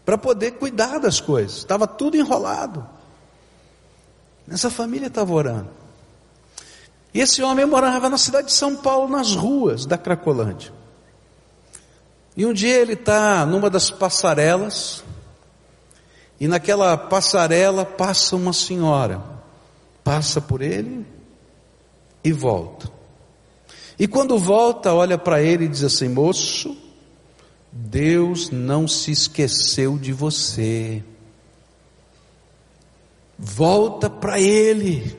para 0.05 0.19
poder 0.19 0.53
cuidar 0.53 0.99
das 0.99 1.21
coisas, 1.21 1.59
estava 1.59 1.87
tudo 1.87 2.17
enrolado. 2.17 2.87
Essa 4.51 4.71
família 4.71 5.07
estava 5.07 5.33
orando. 5.33 5.71
E 7.15 7.21
esse 7.21 7.43
homem 7.43 7.67
morava 7.67 8.09
na 8.09 8.19
cidade 8.19 8.49
de 8.49 8.53
São 8.53 8.77
Paulo, 8.77 9.09
nas 9.09 9.35
ruas 9.35 9.87
da 9.87 9.99
Cracolândia. 9.99 10.73
E 12.37 12.47
um 12.47 12.53
dia 12.53 12.79
ele 12.79 12.95
está 12.95 13.45
numa 13.45 13.69
das 13.69 13.91
passarelas, 13.91 15.05
e 16.41 16.49
naquela 16.49 16.97
passarela 16.97 17.85
passa 17.85 18.35
uma 18.35 18.53
senhora, 18.53 19.23
passa 20.03 20.41
por 20.41 20.63
ele 20.63 21.07
e 22.25 22.33
volta. 22.33 22.91
E 23.99 24.09
quando 24.09 24.39
volta, 24.39 24.93
olha 24.93 25.19
para 25.19 25.43
ele 25.43 25.67
e 25.67 25.69
diz 25.69 25.85
assim: 25.85 26.09
Moço, 26.09 26.77
Deus 27.73 28.51
não 28.51 28.87
se 28.87 29.11
esqueceu 29.11 29.97
de 29.97 30.13
você. 30.13 31.03
Volta 33.39 34.11
para 34.11 34.39
Ele 34.39 35.17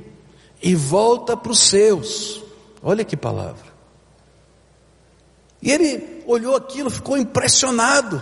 e 0.62 0.75
volta 0.75 1.36
para 1.36 1.51
os 1.51 1.60
seus. 1.60 2.41
Olha 2.81 3.03
que 3.03 3.17
palavra. 3.17 3.74
E 5.62 5.72
ele 5.72 6.24
olhou 6.27 6.55
aquilo, 6.55 6.89
ficou 6.89 7.17
impressionado. 7.17 8.22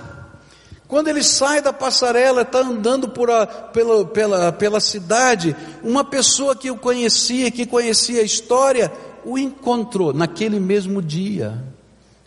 Quando 0.87 1.07
ele 1.07 1.23
sai 1.23 1.61
da 1.61 1.73
passarela, 1.73 2.43
está 2.43 2.59
andando 2.59 3.09
por 3.09 3.31
a, 3.31 3.47
pela, 3.47 4.05
pela, 4.05 4.51
pela 4.51 4.79
cidade, 4.79 5.55
uma 5.81 6.03
pessoa 6.03 6.55
que 6.55 6.69
o 6.69 6.77
conhecia, 6.77 7.49
que 7.49 7.65
conhecia 7.65 8.21
a 8.21 8.25
história, 8.25 8.91
o 9.25 9.39
encontrou 9.39 10.13
naquele 10.13 10.59
mesmo 10.59 11.01
dia, 11.01 11.63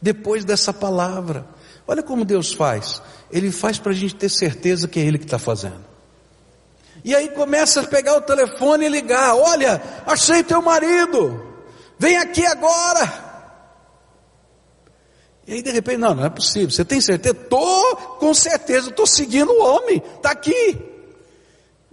depois 0.02 0.44
dessa 0.44 0.73
palavra. 0.73 1.46
Olha 1.87 2.03
como 2.03 2.25
Deus 2.25 2.53
faz. 2.53 3.03
Ele 3.31 3.50
faz 3.50 3.79
para 3.79 3.93
a 3.93 3.95
gente 3.95 4.14
ter 4.14 4.29
certeza 4.29 4.88
que 4.88 4.99
é 4.99 5.03
Ele 5.03 5.19
que 5.19 5.25
está 5.25 5.38
fazendo. 5.38 5.85
E 7.05 7.14
aí 7.14 7.29
começa 7.31 7.83
a 7.83 7.87
pegar 7.87 8.17
o 8.17 8.23
telefone 8.23 8.87
e 8.87 8.88
ligar: 8.88 9.37
Olha, 9.37 9.83
achei 10.07 10.43
teu 10.43 10.62
marido, 10.62 11.45
vem 11.99 12.17
aqui 12.17 12.45
agora. 12.47 13.25
E 15.47 15.53
aí 15.53 15.62
de 15.62 15.71
repente, 15.71 15.99
não, 15.99 16.14
não 16.14 16.25
é 16.25 16.31
possível. 16.31 16.71
Você 16.71 16.85
tem 16.85 17.00
certeza? 17.00 17.35
Tô 17.35 17.97
com 18.19 18.33
certeza, 18.33 18.88
estou 18.88 19.07
seguindo 19.07 19.53
o 19.53 19.62
homem, 19.62 20.03
está 20.17 20.31
aqui. 20.31 20.79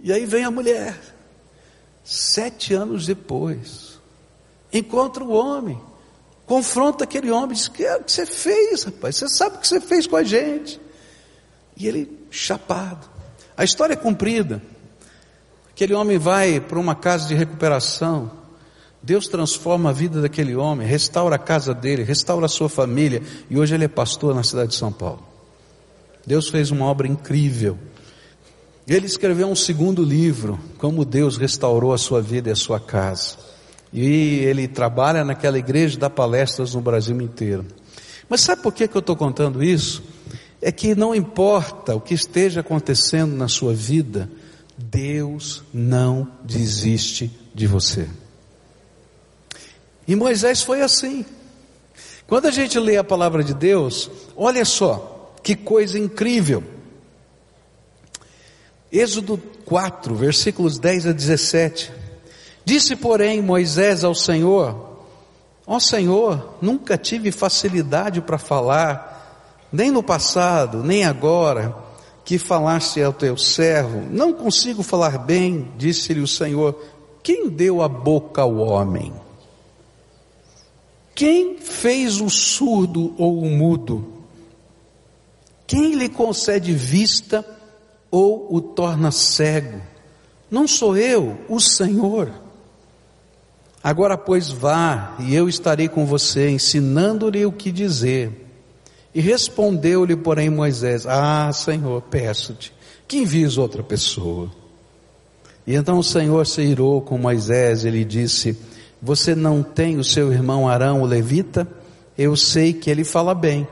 E 0.00 0.12
aí 0.12 0.24
vem 0.24 0.44
a 0.44 0.50
mulher, 0.50 0.98
sete 2.02 2.72
anos 2.72 3.06
depois, 3.06 4.00
encontra 4.72 5.22
o 5.22 5.30
homem, 5.30 5.78
confronta 6.52 7.04
aquele 7.04 7.30
homem, 7.30 7.56
diz: 7.56 7.66
que 7.66 7.82
é 7.82 7.96
o 7.96 8.04
que 8.04 8.12
você 8.12 8.26
fez, 8.26 8.82
rapaz? 8.82 9.16
Você 9.16 9.28
sabe 9.30 9.56
o 9.56 9.58
que 9.58 9.66
você 9.66 9.80
fez 9.80 10.06
com 10.06 10.16
a 10.16 10.22
gente? 10.22 10.78
E 11.74 11.88
ele 11.88 12.26
chapado. 12.30 13.08
A 13.56 13.64
história 13.64 13.94
é 13.94 13.96
cumprida. 13.96 14.60
Aquele 15.70 15.94
homem 15.94 16.18
vai 16.18 16.60
para 16.60 16.78
uma 16.78 16.94
casa 16.94 17.26
de 17.26 17.34
recuperação. 17.34 18.30
Deus 19.02 19.28
transforma 19.28 19.88
a 19.88 19.92
vida 19.94 20.20
daquele 20.20 20.54
homem, 20.54 20.86
restaura 20.86 21.36
a 21.36 21.38
casa 21.38 21.72
dele, 21.72 22.02
restaura 22.02 22.44
a 22.44 22.50
sua 22.50 22.68
família, 22.68 23.22
e 23.48 23.58
hoje 23.58 23.74
ele 23.74 23.84
é 23.84 23.88
pastor 23.88 24.34
na 24.34 24.42
cidade 24.42 24.72
de 24.72 24.76
São 24.76 24.92
Paulo. 24.92 25.26
Deus 26.26 26.50
fez 26.50 26.70
uma 26.70 26.84
obra 26.84 27.08
incrível. 27.08 27.78
Ele 28.86 29.06
escreveu 29.06 29.48
um 29.48 29.56
segundo 29.56 30.04
livro, 30.04 30.60
como 30.76 31.02
Deus 31.02 31.38
restaurou 31.38 31.94
a 31.94 31.98
sua 31.98 32.20
vida 32.20 32.50
e 32.50 32.52
a 32.52 32.56
sua 32.56 32.78
casa. 32.78 33.51
E 33.92 34.38
ele 34.38 34.66
trabalha 34.66 35.24
naquela 35.24 35.58
igreja, 35.58 35.98
dá 35.98 36.08
palestras 36.08 36.74
no 36.74 36.80
Brasil 36.80 37.20
inteiro. 37.20 37.66
Mas 38.28 38.40
sabe 38.40 38.62
por 38.62 38.72
que, 38.72 38.88
que 38.88 38.96
eu 38.96 39.00
estou 39.00 39.14
contando 39.14 39.62
isso? 39.62 40.02
É 40.60 40.72
que 40.72 40.94
não 40.94 41.14
importa 41.14 41.94
o 41.94 42.00
que 42.00 42.14
esteja 42.14 42.60
acontecendo 42.60 43.36
na 43.36 43.48
sua 43.48 43.74
vida, 43.74 44.30
Deus 44.78 45.62
não 45.72 46.28
desiste 46.42 47.30
de 47.54 47.66
você. 47.66 48.08
E 50.06 50.16
Moisés 50.16 50.62
foi 50.62 50.80
assim. 50.80 51.24
Quando 52.26 52.46
a 52.46 52.50
gente 52.50 52.78
lê 52.78 52.96
a 52.96 53.04
palavra 53.04 53.44
de 53.44 53.52
Deus, 53.52 54.10
olha 54.34 54.64
só, 54.64 55.34
que 55.42 55.54
coisa 55.54 55.98
incrível. 55.98 56.64
Êxodo 58.90 59.38
4, 59.64 60.14
versículos 60.14 60.78
10 60.78 61.08
a 61.08 61.12
17. 61.12 61.92
Disse, 62.72 62.96
porém, 62.96 63.42
Moisés 63.42 64.02
ao 64.02 64.14
Senhor: 64.14 64.96
Ó 65.66 65.78
Senhor, 65.78 66.56
nunca 66.62 66.96
tive 66.96 67.30
facilidade 67.30 68.22
para 68.22 68.38
falar, 68.38 69.68
nem 69.70 69.90
no 69.90 70.02
passado, 70.02 70.82
nem 70.82 71.04
agora 71.04 71.76
que 72.24 72.38
falaste 72.38 73.02
ao 73.02 73.12
teu 73.12 73.36
servo, 73.36 74.00
não 74.10 74.32
consigo 74.32 74.82
falar 74.82 75.18
bem, 75.18 75.70
disse-lhe 75.76 76.20
o 76.20 76.26
Senhor, 76.26 76.82
quem 77.22 77.50
deu 77.50 77.82
a 77.82 77.88
boca 77.88 78.40
ao 78.40 78.56
homem? 78.56 79.12
Quem 81.14 81.58
fez 81.58 82.22
o 82.22 82.30
surdo 82.30 83.14
ou 83.18 83.42
o 83.42 83.50
mudo? 83.50 84.14
Quem 85.66 85.94
lhe 85.94 86.08
concede 86.08 86.72
vista 86.72 87.44
ou 88.10 88.46
o 88.50 88.62
torna 88.62 89.10
cego? 89.10 89.78
Não 90.50 90.66
sou 90.66 90.96
eu, 90.96 91.36
o 91.50 91.60
Senhor. 91.60 92.41
Agora, 93.82 94.16
pois, 94.16 94.50
vá, 94.50 95.16
e 95.18 95.34
eu 95.34 95.48
estarei 95.48 95.88
com 95.88 96.06
você, 96.06 96.50
ensinando-lhe 96.50 97.44
o 97.44 97.52
que 97.52 97.72
dizer. 97.72 98.30
E 99.14 99.20
respondeu-lhe, 99.20 100.16
porém, 100.16 100.48
Moisés: 100.48 101.06
Ah, 101.06 101.50
Senhor, 101.52 102.00
peço-te 102.02 102.72
que 103.12 103.18
envies 103.18 103.58
outra 103.58 103.82
pessoa. 103.82 104.50
E 105.66 105.74
então 105.74 105.98
o 105.98 106.02
Senhor 106.02 106.46
se 106.46 106.62
irou 106.62 107.02
com 107.02 107.18
Moisés, 107.18 107.84
ele 107.84 108.06
disse: 108.06 108.56
Você 109.02 109.34
não 109.34 109.62
tem 109.62 109.98
o 109.98 110.04
seu 110.04 110.32
irmão 110.32 110.66
Arão, 110.66 111.02
o 111.02 111.06
levita? 111.06 111.68
Eu 112.16 112.34
sei 112.36 112.72
que 112.72 112.90
ele 112.90 113.04
fala 113.04 113.34
bem. 113.34 113.68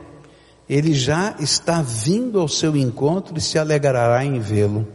Ele 0.69 0.93
já 0.93 1.35
está 1.41 1.81
vindo 1.81 2.39
ao 2.39 2.49
seu 2.49 2.77
encontro 2.77 3.39
e 3.39 3.41
se 3.41 3.59
alegrará 3.59 4.23
em 4.23 4.39
vê-lo. 4.39 4.87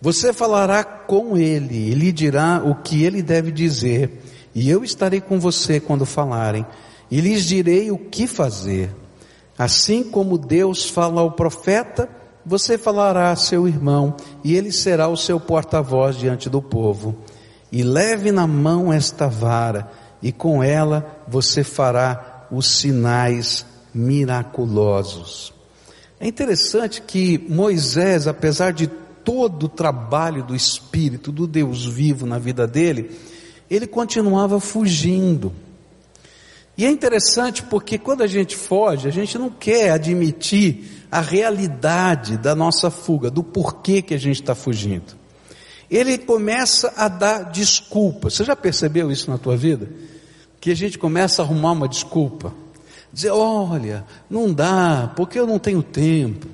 Você 0.00 0.32
falará 0.32 0.82
com 0.82 1.36
ele 1.36 1.90
e 1.90 1.94
lhe 1.94 2.10
dirá 2.10 2.60
o 2.64 2.74
que 2.74 3.04
ele 3.04 3.22
deve 3.22 3.52
dizer, 3.52 4.20
e 4.54 4.68
eu 4.68 4.82
estarei 4.82 5.20
com 5.20 5.38
você 5.38 5.78
quando 5.80 6.04
falarem, 6.04 6.66
e 7.10 7.20
lhes 7.20 7.44
direi 7.44 7.90
o 7.90 7.98
que 7.98 8.26
fazer. 8.26 8.90
Assim 9.58 10.02
como 10.02 10.38
Deus 10.38 10.88
fala 10.88 11.20
ao 11.20 11.32
profeta, 11.32 12.08
você 12.44 12.78
falará 12.78 13.30
a 13.30 13.36
seu 13.36 13.68
irmão, 13.68 14.16
e 14.42 14.56
ele 14.56 14.72
será 14.72 15.08
o 15.08 15.16
seu 15.16 15.38
porta-voz 15.38 16.16
diante 16.16 16.48
do 16.48 16.62
povo. 16.62 17.16
E 17.70 17.82
leve 17.82 18.32
na 18.32 18.46
mão 18.46 18.92
esta 18.92 19.28
vara, 19.28 19.90
e 20.22 20.32
com 20.32 20.62
ela 20.62 21.22
você 21.28 21.62
fará 21.62 22.46
os 22.50 22.66
sinais 22.66 23.64
miraculosos. 23.94 25.52
É 26.18 26.26
interessante 26.26 27.00
que 27.02 27.38
Moisés, 27.48 28.26
apesar 28.26 28.72
de 28.72 28.86
todo 29.24 29.64
o 29.64 29.68
trabalho 29.68 30.42
do 30.42 30.54
Espírito, 30.54 31.30
do 31.30 31.46
Deus 31.46 31.86
vivo 31.86 32.26
na 32.26 32.38
vida 32.38 32.66
dele, 32.66 33.16
ele 33.70 33.86
continuava 33.86 34.58
fugindo. 34.58 35.52
E 36.76 36.84
é 36.84 36.90
interessante 36.90 37.62
porque 37.62 37.98
quando 37.98 38.22
a 38.22 38.26
gente 38.26 38.56
foge, 38.56 39.06
a 39.06 39.10
gente 39.12 39.38
não 39.38 39.50
quer 39.50 39.90
admitir 39.90 41.06
a 41.10 41.20
realidade 41.20 42.36
da 42.36 42.54
nossa 42.54 42.90
fuga, 42.90 43.30
do 43.30 43.42
porquê 43.42 44.02
que 44.02 44.14
a 44.14 44.18
gente 44.18 44.40
está 44.40 44.54
fugindo. 44.54 45.18
Ele 45.90 46.16
começa 46.18 46.92
a 46.96 47.08
dar 47.08 47.50
desculpas. 47.50 48.34
Você 48.34 48.44
já 48.44 48.56
percebeu 48.56 49.10
isso 49.10 49.30
na 49.30 49.38
tua 49.38 49.56
vida? 49.56 49.90
Que 50.60 50.70
a 50.70 50.76
gente 50.76 50.98
começa 50.98 51.42
a 51.42 51.44
arrumar 51.44 51.72
uma 51.72 51.88
desculpa. 51.88 52.54
Dizer, 53.12 53.30
olha, 53.30 54.04
não 54.28 54.52
dá, 54.52 55.12
porque 55.16 55.38
eu 55.38 55.46
não 55.46 55.58
tenho 55.58 55.82
tempo. 55.82 56.46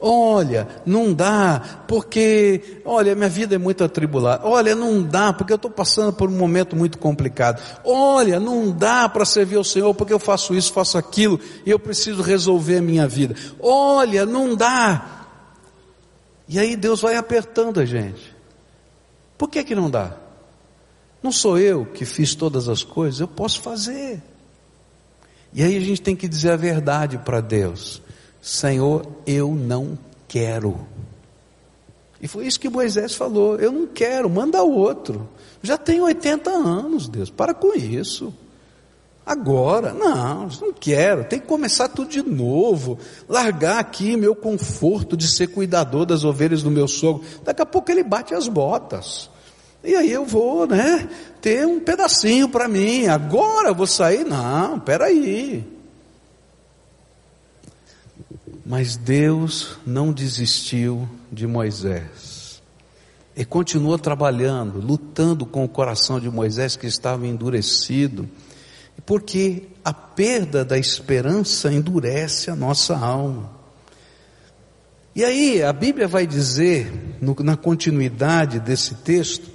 Olha, 0.00 0.68
não 0.86 1.12
dá, 1.12 1.84
porque, 1.88 2.80
olha, 2.84 3.14
minha 3.14 3.28
vida 3.28 3.56
é 3.56 3.58
muito 3.58 3.82
atribulada. 3.82 4.46
Olha, 4.46 4.74
não 4.74 5.02
dá, 5.02 5.32
porque 5.32 5.52
eu 5.52 5.56
estou 5.56 5.70
passando 5.70 6.12
por 6.12 6.28
um 6.28 6.36
momento 6.36 6.76
muito 6.76 6.98
complicado. 6.98 7.60
Olha, 7.84 8.38
não 8.38 8.70
dá 8.70 9.08
para 9.08 9.24
servir 9.24 9.56
ao 9.56 9.64
Senhor, 9.64 9.92
porque 9.94 10.12
eu 10.12 10.18
faço 10.18 10.54
isso, 10.54 10.72
faço 10.72 10.96
aquilo, 10.96 11.40
e 11.66 11.70
eu 11.70 11.78
preciso 11.78 12.22
resolver 12.22 12.78
a 12.78 12.82
minha 12.82 13.08
vida. 13.08 13.34
Olha, 13.60 14.24
não 14.24 14.54
dá. 14.54 15.26
E 16.48 16.58
aí 16.58 16.76
Deus 16.76 17.00
vai 17.00 17.16
apertando 17.16 17.80
a 17.80 17.84
gente. 17.84 18.34
Por 19.36 19.48
que 19.48 19.62
que 19.64 19.74
não 19.74 19.90
dá? 19.90 20.16
Não 21.22 21.32
sou 21.32 21.58
eu 21.58 21.84
que 21.84 22.04
fiz 22.04 22.34
todas 22.34 22.68
as 22.68 22.82
coisas, 22.82 23.20
eu 23.20 23.28
posso 23.28 23.60
fazer. 23.60 24.22
E 25.52 25.62
aí 25.62 25.76
a 25.76 25.80
gente 25.80 26.00
tem 26.00 26.14
que 26.14 26.28
dizer 26.28 26.52
a 26.52 26.56
verdade 26.56 27.18
para 27.18 27.40
Deus. 27.40 28.00
Senhor, 28.48 29.06
eu 29.26 29.54
não 29.54 29.98
quero. 30.26 30.80
E 32.18 32.26
foi 32.26 32.46
isso 32.46 32.58
que 32.58 32.70
Moisés 32.70 33.14
falou: 33.14 33.56
eu 33.56 33.70
não 33.70 33.86
quero, 33.86 34.30
manda 34.30 34.62
outro. 34.62 35.28
Já 35.62 35.76
tenho 35.76 36.04
80 36.04 36.48
anos, 36.48 37.10
Deus, 37.10 37.28
para 37.28 37.52
com 37.52 37.74
isso. 37.74 38.32
Agora, 39.26 39.92
não, 39.92 40.48
não 40.62 40.72
quero, 40.72 41.24
tem 41.24 41.38
que 41.38 41.46
começar 41.46 41.88
tudo 41.88 42.08
de 42.08 42.22
novo, 42.22 42.98
largar 43.28 43.80
aqui 43.80 44.16
meu 44.16 44.34
conforto 44.34 45.14
de 45.14 45.28
ser 45.28 45.48
cuidador 45.48 46.06
das 46.06 46.24
ovelhas 46.24 46.62
do 46.62 46.70
meu 46.70 46.88
sogro. 46.88 47.22
Daqui 47.44 47.60
a 47.60 47.66
pouco 47.66 47.90
ele 47.90 48.02
bate 48.02 48.32
as 48.32 48.48
botas. 48.48 49.28
E 49.84 49.94
aí 49.94 50.10
eu 50.10 50.24
vou, 50.24 50.66
né, 50.66 51.06
ter 51.42 51.66
um 51.66 51.80
pedacinho 51.80 52.48
para 52.48 52.66
mim. 52.66 53.08
Agora 53.08 53.68
eu 53.68 53.74
vou 53.74 53.86
sair? 53.86 54.24
Não, 54.24 54.80
peraí. 54.80 55.77
Mas 58.68 58.98
Deus 58.98 59.78
não 59.86 60.12
desistiu 60.12 61.08
de 61.32 61.46
Moisés. 61.46 62.60
E 63.34 63.42
continuou 63.42 63.98
trabalhando, 63.98 64.78
lutando 64.78 65.46
com 65.46 65.64
o 65.64 65.68
coração 65.68 66.20
de 66.20 66.28
Moisés 66.28 66.76
que 66.76 66.86
estava 66.86 67.26
endurecido. 67.26 68.28
Porque 69.06 69.68
a 69.82 69.94
perda 69.94 70.66
da 70.66 70.76
esperança 70.76 71.72
endurece 71.72 72.50
a 72.50 72.54
nossa 72.54 72.94
alma. 72.94 73.50
E 75.14 75.24
aí, 75.24 75.62
a 75.62 75.72
Bíblia 75.72 76.06
vai 76.06 76.26
dizer, 76.26 76.92
no, 77.22 77.34
na 77.42 77.56
continuidade 77.56 78.60
desse 78.60 78.96
texto, 78.96 79.48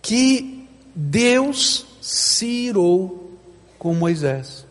que 0.00 0.68
Deus 0.94 1.84
se 2.00 2.46
irou 2.46 3.36
com 3.80 3.92
Moisés. 3.94 4.64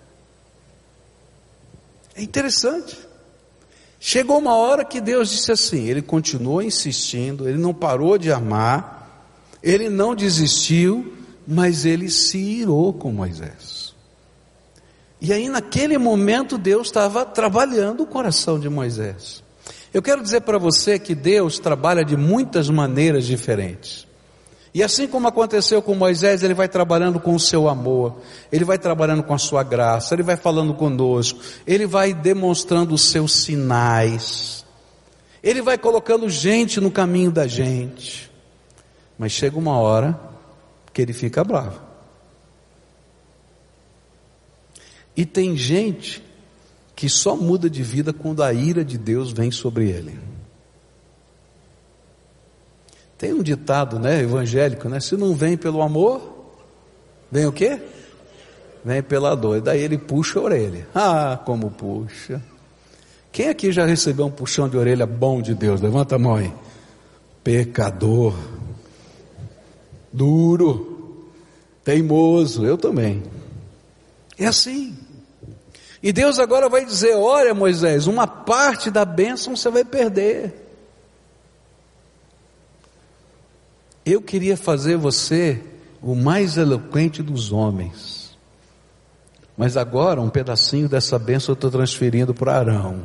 É 2.16 2.24
interessante. 2.24 3.06
Chegou 4.08 4.38
uma 4.38 4.56
hora 4.56 4.86
que 4.86 5.02
Deus 5.02 5.32
disse 5.32 5.52
assim: 5.52 5.88
Ele 5.88 6.00
continuou 6.00 6.62
insistindo, 6.62 7.50
ele 7.50 7.58
não 7.58 7.74
parou 7.74 8.20
de 8.20 8.32
amar, 8.32 9.28
ele 9.64 9.90
não 9.90 10.14
desistiu, 10.14 11.12
mas 11.48 11.86
ele 11.86 12.08
se 12.12 12.38
irou 12.38 12.94
com 12.94 13.12
Moisés. 13.12 13.96
E 15.20 15.34
aí, 15.34 15.50
naquele 15.50 15.98
momento, 15.98 16.56
Deus 16.56 16.86
estava 16.86 17.26
trabalhando 17.26 18.04
o 18.04 18.06
coração 18.06 18.60
de 18.60 18.70
Moisés. 18.70 19.42
Eu 19.92 20.04
quero 20.04 20.22
dizer 20.22 20.42
para 20.42 20.60
você 20.60 21.00
que 21.00 21.16
Deus 21.16 21.58
trabalha 21.58 22.06
de 22.06 22.16
muitas 22.16 22.70
maneiras 22.70 23.26
diferentes. 23.26 24.06
E 24.76 24.84
assim 24.84 25.08
como 25.08 25.26
aconteceu 25.26 25.82
com 25.82 25.96
Moisés, 25.96 26.44
ele 26.44 26.54
vai 26.54 26.68
trabalhando 26.68 27.18
com 27.18 27.34
o 27.34 27.40
seu 27.40 27.70
amor, 27.70 28.18
ele 28.52 28.66
vai 28.66 28.78
trabalhando 28.78 29.24
com 29.24 29.34
a 29.34 29.38
sua 29.38 29.64
graça, 29.64 30.14
ele 30.14 30.22
vai 30.22 30.36
falando 30.36 30.74
conosco, 30.74 31.40
ele 31.66 31.88
vai 31.88 32.14
demonstrando 32.14 32.94
os 32.94 33.04
seus 33.04 33.32
sinais, 33.32 34.66
ele 35.42 35.62
vai 35.62 35.78
colocando 35.78 36.30
gente 36.30 36.82
no 36.82 36.92
caminho 36.92 37.32
da 37.32 37.48
gente. 37.48 38.30
Mas 39.18 39.32
chega 39.32 39.58
uma 39.58 39.78
hora 39.78 40.20
que 40.92 41.02
ele 41.02 41.14
fica 41.14 41.42
bravo. 41.42 41.80
E 45.16 45.26
tem 45.26 45.56
gente 45.56 46.22
que 46.94 47.08
só 47.08 47.34
muda 47.34 47.70
de 47.70 47.82
vida 47.82 48.12
quando 48.12 48.44
a 48.44 48.52
ira 48.52 48.84
de 48.84 48.98
Deus 48.98 49.32
vem 49.32 49.52
sobre 49.52 49.90
ele. 49.90 50.35
Tem 53.18 53.34
um 53.34 53.42
ditado, 53.42 53.98
né, 53.98 54.22
evangélico, 54.22 54.90
né? 54.90 55.00
Se 55.00 55.16
não 55.16 55.34
vem 55.34 55.56
pelo 55.56 55.82
amor, 55.82 56.48
vem 57.32 57.46
o 57.46 57.52
quê? 57.52 57.80
Vem 58.84 59.02
pela 59.02 59.36
dor. 59.36 59.58
E 59.58 59.62
daí 59.62 59.82
ele 59.82 59.98
puxa 59.98 60.40
a 60.40 60.44
orelha. 60.44 60.88
Ah, 60.94 61.40
como 61.46 61.72
puxa. 61.72 62.42
Quem 63.32 63.50
aqui 63.50 63.72
já 63.72 63.86
recebeu 63.86 64.28
um 64.28 64.32
puxão 64.32 64.70
de 64.70 64.78
orelha 64.78 65.06
bom 65.06 65.42
de 65.42 65.56
Deus? 65.56 65.82
Levanta 65.82 66.16
a 66.16 66.20
mão 66.20 66.36
aí. 66.36 66.54
Pecador. 67.44 68.36
Duro. 70.12 71.32
Teimoso. 71.84 72.66
Eu 72.66 72.78
também. 72.78 73.24
É 74.38 74.46
assim. 74.46 74.96
E 76.04 76.14
Deus 76.14 76.38
agora 76.38 76.70
vai 76.70 76.86
dizer: 76.86 77.16
Olha, 77.16 77.54
Moisés, 77.54 78.06
uma 78.06 78.28
parte 78.28 78.92
da 78.92 79.04
bênção 79.04 79.56
você 79.56 79.70
vai 79.70 79.84
perder. 79.84 80.65
Eu 84.06 84.22
queria 84.22 84.56
fazer 84.56 84.98
você 84.98 85.62
o 86.02 86.14
mais 86.14 86.58
eloquente 86.58 87.24
dos 87.24 87.52
homens. 87.52 88.38
Mas 89.58 89.76
agora 89.76 90.22
um 90.22 90.30
pedacinho 90.30 90.88
dessa 90.88 91.18
bênção 91.18 91.54
eu 91.54 91.56
estou 91.56 91.72
transferindo 91.72 92.34
para 92.34 92.56
Arão. 92.56 93.02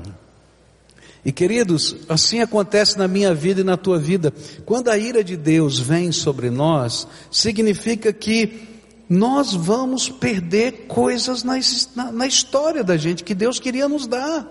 E 1.25 1.33
queridos, 1.33 1.97
assim 2.09 2.41
acontece 2.41 2.99
na 2.99 3.07
minha 3.07 3.35
vida 3.35 3.61
e 3.61 3.65
na 3.65 3.77
tua 3.77 3.99
vida. 3.99 4.33
Quando 4.67 4.89
a 4.89 4.99
ira 4.99 5.23
de 5.23 5.37
Deus 5.37 5.79
vem 5.79 6.13
sobre 6.13 6.51
nós, 6.51 7.07
significa 7.31 8.13
que 8.13 8.69
nós 9.09 9.55
vamos 9.55 10.09
perder 10.09 10.87
coisas 10.87 11.43
na, 11.43 11.55
na, 11.95 12.13
na 12.13 12.27
história 12.27 12.85
da 12.85 12.97
gente 12.97 13.25
que 13.25 13.35
Deus 13.35 13.59
queria 13.59 13.89
nos 13.89 14.07
dar. 14.07 14.47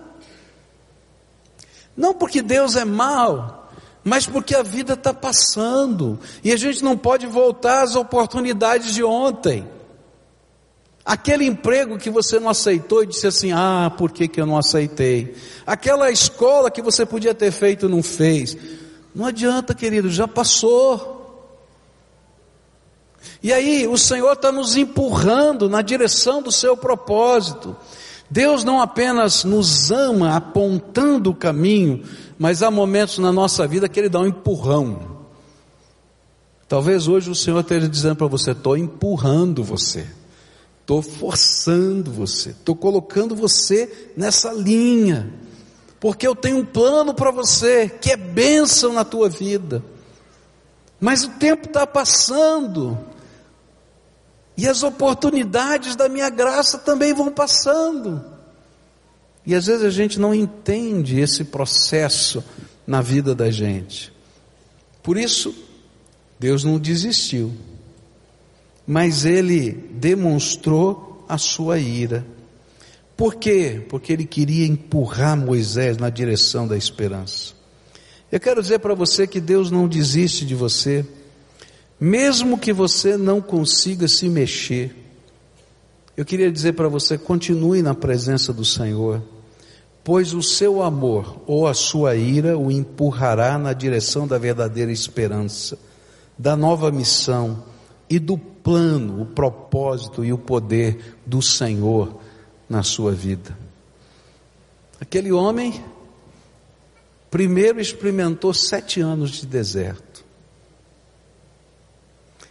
Não 1.96 2.14
porque 2.14 2.40
Deus 2.40 2.76
é 2.76 2.84
mau, 2.84 3.59
mas 4.02 4.26
porque 4.26 4.54
a 4.54 4.62
vida 4.62 4.94
está 4.94 5.12
passando 5.12 6.18
e 6.42 6.52
a 6.52 6.56
gente 6.56 6.82
não 6.82 6.96
pode 6.96 7.26
voltar 7.26 7.82
às 7.82 7.94
oportunidades 7.94 8.94
de 8.94 9.04
ontem. 9.04 9.68
Aquele 11.04 11.44
emprego 11.44 11.98
que 11.98 12.10
você 12.10 12.38
não 12.38 12.48
aceitou 12.48 13.02
e 13.02 13.06
disse 13.06 13.26
assim: 13.26 13.52
ah, 13.52 13.92
por 13.96 14.10
que, 14.10 14.28
que 14.28 14.40
eu 14.40 14.46
não 14.46 14.56
aceitei? 14.56 15.34
Aquela 15.66 16.10
escola 16.10 16.70
que 16.70 16.82
você 16.82 17.04
podia 17.04 17.34
ter 17.34 17.50
feito 17.50 17.86
e 17.86 17.88
não 17.88 18.02
fez. 18.02 18.56
Não 19.14 19.26
adianta, 19.26 19.74
querido, 19.74 20.10
já 20.10 20.28
passou. 20.28 21.18
E 23.42 23.52
aí, 23.52 23.86
o 23.86 23.98
Senhor 23.98 24.32
está 24.32 24.52
nos 24.52 24.76
empurrando 24.76 25.68
na 25.68 25.82
direção 25.82 26.42
do 26.42 26.52
seu 26.52 26.76
propósito. 26.76 27.76
Deus 28.30 28.62
não 28.62 28.80
apenas 28.80 29.42
nos 29.42 29.90
ama 29.90 30.36
apontando 30.36 31.30
o 31.30 31.34
caminho, 31.34 32.04
mas 32.40 32.62
há 32.62 32.70
momentos 32.70 33.18
na 33.18 33.30
nossa 33.30 33.66
vida 33.66 33.86
que 33.86 34.00
Ele 34.00 34.08
dá 34.08 34.18
um 34.20 34.26
empurrão. 34.26 35.18
Talvez 36.66 37.06
hoje 37.06 37.30
o 37.30 37.34
Senhor 37.34 37.60
esteja 37.60 37.86
dizendo 37.86 38.16
para 38.16 38.28
você: 38.28 38.52
estou 38.52 38.78
empurrando 38.78 39.62
você, 39.62 40.06
estou 40.80 41.02
forçando 41.02 42.10
você, 42.10 42.50
estou 42.50 42.74
colocando 42.74 43.36
você 43.36 44.10
nessa 44.16 44.54
linha, 44.54 45.30
porque 46.00 46.26
eu 46.26 46.34
tenho 46.34 46.56
um 46.56 46.64
plano 46.64 47.12
para 47.12 47.30
você 47.30 47.90
que 47.90 48.10
é 48.10 48.16
bênção 48.16 48.94
na 48.94 49.04
tua 49.04 49.28
vida. 49.28 49.84
Mas 50.98 51.24
o 51.24 51.32
tempo 51.32 51.66
está 51.66 51.86
passando, 51.86 52.98
e 54.56 54.66
as 54.66 54.82
oportunidades 54.82 55.94
da 55.94 56.08
minha 56.08 56.30
graça 56.30 56.78
também 56.78 57.12
vão 57.12 57.30
passando. 57.30 58.39
E 59.46 59.54
às 59.54 59.66
vezes 59.66 59.84
a 59.84 59.90
gente 59.90 60.20
não 60.20 60.34
entende 60.34 61.18
esse 61.18 61.44
processo 61.44 62.44
na 62.86 63.00
vida 63.00 63.34
da 63.34 63.50
gente. 63.50 64.12
Por 65.02 65.16
isso, 65.16 65.54
Deus 66.38 66.64
não 66.64 66.78
desistiu, 66.78 67.52
mas 68.86 69.24
Ele 69.24 69.72
demonstrou 69.92 71.24
a 71.28 71.38
sua 71.38 71.78
ira. 71.78 72.26
Por 73.16 73.34
quê? 73.34 73.82
Porque 73.88 74.12
Ele 74.12 74.24
queria 74.24 74.66
empurrar 74.66 75.36
Moisés 75.36 75.96
na 75.96 76.10
direção 76.10 76.66
da 76.66 76.76
esperança. 76.76 77.54
Eu 78.32 78.38
quero 78.38 78.62
dizer 78.62 78.78
para 78.78 78.94
você 78.94 79.26
que 79.26 79.40
Deus 79.40 79.70
não 79.70 79.88
desiste 79.88 80.46
de 80.46 80.54
você. 80.54 81.04
Mesmo 81.98 82.56
que 82.56 82.72
você 82.72 83.16
não 83.16 83.40
consiga 83.40 84.08
se 84.08 84.28
mexer, 84.28 84.94
eu 86.20 86.24
queria 86.26 86.52
dizer 86.52 86.74
para 86.74 86.86
você: 86.86 87.16
continue 87.16 87.80
na 87.80 87.94
presença 87.94 88.52
do 88.52 88.62
Senhor, 88.62 89.22
pois 90.04 90.34
o 90.34 90.42
seu 90.42 90.82
amor 90.82 91.40
ou 91.46 91.66
a 91.66 91.72
sua 91.72 92.14
ira 92.14 92.58
o 92.58 92.70
empurrará 92.70 93.56
na 93.56 93.72
direção 93.72 94.28
da 94.28 94.36
verdadeira 94.36 94.92
esperança, 94.92 95.78
da 96.36 96.54
nova 96.54 96.90
missão 96.90 97.64
e 98.06 98.18
do 98.18 98.36
plano, 98.36 99.22
o 99.22 99.24
propósito 99.24 100.22
e 100.22 100.30
o 100.30 100.36
poder 100.36 101.16
do 101.24 101.40
Senhor 101.40 102.20
na 102.68 102.82
sua 102.82 103.12
vida. 103.12 103.56
Aquele 105.00 105.32
homem 105.32 105.82
primeiro 107.30 107.80
experimentou 107.80 108.52
sete 108.52 109.00
anos 109.00 109.30
de 109.30 109.46
deserto. 109.46 110.22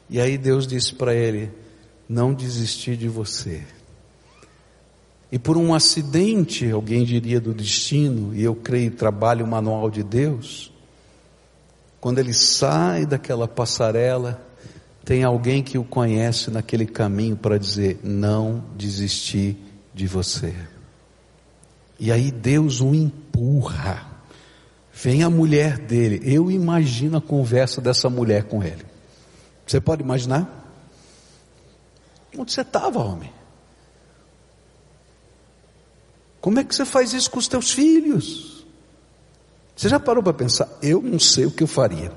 E 0.09 0.19
aí 0.19 0.39
Deus 0.39 0.65
disse 0.65 0.95
para 0.95 1.13
ele: 1.13 1.51
Não 2.09 2.33
desisti 2.33 2.97
de 2.97 3.07
você. 3.07 3.63
E 5.31 5.37
por 5.37 5.55
um 5.55 5.75
acidente, 5.75 6.69
alguém 6.71 7.05
diria 7.05 7.39
do 7.39 7.53
destino, 7.53 8.33
e 8.33 8.43
eu 8.43 8.55
creio, 8.55 8.89
trabalho 8.89 9.45
manual 9.45 9.91
de 9.91 10.01
Deus, 10.01 10.73
quando 12.01 12.17
ele 12.17 12.33
sai 12.33 13.05
daquela 13.05 13.47
passarela, 13.47 14.43
tem 15.05 15.23
alguém 15.23 15.61
que 15.61 15.77
o 15.77 15.83
conhece 15.83 16.49
naquele 16.49 16.85
caminho 16.85 17.35
para 17.35 17.59
dizer: 17.59 17.99
Não 18.03 18.63
desisti 18.75 19.55
de 19.93 20.07
você. 20.07 20.55
E 21.99 22.11
aí 22.11 22.31
Deus 22.31 22.81
o 22.81 22.95
empurra. 22.95 24.07
Vem 24.93 25.23
a 25.23 25.29
mulher 25.29 25.77
dele. 25.77 26.21
Eu 26.23 26.49
imagino 26.49 27.17
a 27.17 27.21
conversa 27.21 27.79
dessa 27.79 28.09
mulher 28.09 28.43
com 28.45 28.63
ele. 28.63 28.85
Você 29.65 29.79
pode 29.79 30.01
imaginar? 30.01 30.58
Onde 32.37 32.51
você 32.51 32.61
estava, 32.61 32.99
homem? 32.99 33.31
Como 36.41 36.59
é 36.59 36.63
que 36.63 36.73
você 36.73 36.85
faz 36.85 37.13
isso 37.13 37.29
com 37.29 37.39
os 37.39 37.47
teus 37.47 37.71
filhos? 37.71 38.65
Você 39.75 39.89
já 39.89 39.99
parou 39.99 40.23
para 40.23 40.33
pensar? 40.33 40.69
Eu 40.81 41.01
não 41.01 41.19
sei 41.19 41.45
o 41.45 41.51
que 41.51 41.63
eu 41.63 41.67
faria. 41.67 42.11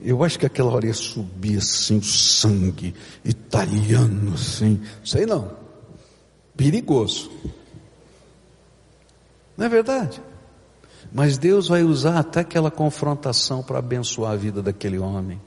Eu 0.00 0.22
acho 0.22 0.38
que 0.38 0.46
aquela 0.46 0.70
hora 0.70 0.86
ia 0.86 0.94
subir 0.94 1.58
assim, 1.58 1.98
o 1.98 2.02
sangue 2.02 2.94
italiano, 3.24 4.34
assim. 4.34 4.82
Sei 5.04 5.24
não. 5.24 5.52
Perigoso. 6.56 7.30
Não 9.56 9.66
é 9.66 9.68
verdade? 9.68 10.20
Mas 11.12 11.38
Deus 11.38 11.68
vai 11.68 11.82
usar 11.82 12.18
até 12.18 12.40
aquela 12.40 12.70
confrontação 12.70 13.62
para 13.62 13.78
abençoar 13.78 14.32
a 14.32 14.36
vida 14.36 14.62
daquele 14.62 14.98
homem. 14.98 15.40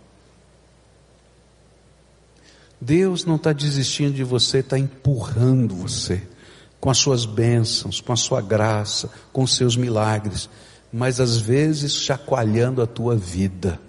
Deus 2.79 3.25
não 3.25 3.35
está 3.35 3.51
desistindo 3.53 4.13
de 4.13 4.23
você, 4.23 4.59
está 4.59 4.77
empurrando 4.77 5.75
você 5.75 6.21
com 6.79 6.89
as 6.89 6.97
suas 6.97 7.25
bênçãos, 7.25 7.99
com 7.99 8.13
a 8.13 8.15
sua 8.15 8.41
graça, 8.41 9.09
com 9.33 9.43
os 9.43 9.55
seus 9.55 9.75
milagres, 9.75 10.47
mas 10.93 11.19
às 11.19 11.37
vezes 11.37 11.93
chacoalhando 11.93 12.81
a 12.81 12.87
tua 12.87 13.15
vida, 13.15 13.79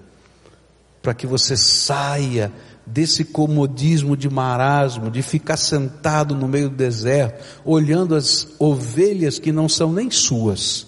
para 1.02 1.14
que 1.14 1.26
você 1.26 1.56
saia 1.56 2.52
desse 2.86 3.24
comodismo 3.24 4.16
de 4.16 4.30
marasmo, 4.30 5.10
de 5.10 5.22
ficar 5.22 5.58
sentado 5.58 6.34
no 6.34 6.48
meio 6.48 6.70
do 6.70 6.76
deserto, 6.76 7.44
olhando 7.64 8.14
as 8.14 8.48
ovelhas 8.58 9.38
que 9.38 9.52
não 9.52 9.68
são 9.68 9.92
nem 9.92 10.10
suas, 10.10 10.86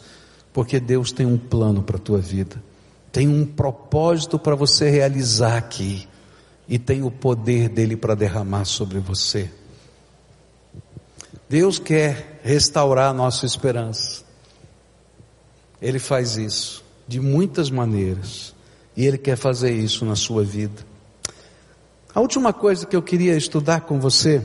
porque 0.54 0.80
Deus 0.80 1.12
tem 1.12 1.26
um 1.26 1.36
plano 1.36 1.82
para 1.82 1.96
a 1.96 2.00
tua 2.00 2.18
vida, 2.18 2.56
tem 3.12 3.28
um 3.28 3.44
propósito 3.44 4.38
para 4.38 4.54
você 4.54 4.88
realizar 4.88 5.58
aqui 5.58 6.08
e 6.70 6.78
tem 6.78 7.02
o 7.02 7.11
poder 7.11 7.68
dele 7.68 7.96
para 7.96 8.14
derramar 8.14 8.64
sobre 8.64 9.00
você. 9.00 9.50
Deus 11.48 11.80
quer 11.80 12.40
restaurar 12.44 13.11
a 13.11 13.12
nossa 13.12 13.44
esperança. 13.44 14.22
Ele 15.83 15.98
faz 15.98 16.37
isso 16.37 16.85
de 17.09 17.18
muitas 17.18 17.70
maneiras 17.70 18.54
e 18.96 19.04
ele 19.04 19.18
quer 19.18 19.37
fazer 19.37 19.72
isso 19.72 20.04
na 20.04 20.14
sua 20.14 20.44
vida. 20.44 20.87
A 22.14 22.20
última 22.20 22.52
coisa 22.52 22.87
que 22.87 22.94
eu 22.94 23.02
queria 23.02 23.37
estudar 23.37 23.80
com 23.80 23.98
você 23.98 24.40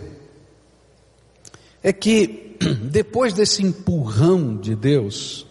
é 1.83 1.93
que 1.93 2.57
depois 2.89 3.33
desse 3.33 3.61
empurrão 3.61 4.57
de 4.57 4.75
Deus, 4.75 5.45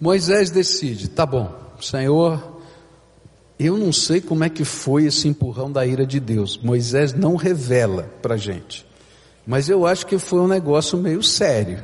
Moisés 0.00 0.50
decide, 0.50 1.06
tá 1.06 1.24
bom, 1.24 1.56
Senhor, 1.80 2.57
eu 3.58 3.76
não 3.76 3.92
sei 3.92 4.20
como 4.20 4.44
é 4.44 4.48
que 4.48 4.64
foi 4.64 5.06
esse 5.06 5.26
empurrão 5.26 5.70
da 5.70 5.84
ira 5.84 6.06
de 6.06 6.20
Deus. 6.20 6.58
Moisés 6.62 7.12
não 7.12 7.34
revela 7.34 8.08
para 8.22 8.36
gente. 8.36 8.86
Mas 9.44 9.68
eu 9.68 9.86
acho 9.86 10.06
que 10.06 10.18
foi 10.18 10.38
um 10.38 10.46
negócio 10.46 10.96
meio 10.96 11.22
sério. 11.22 11.82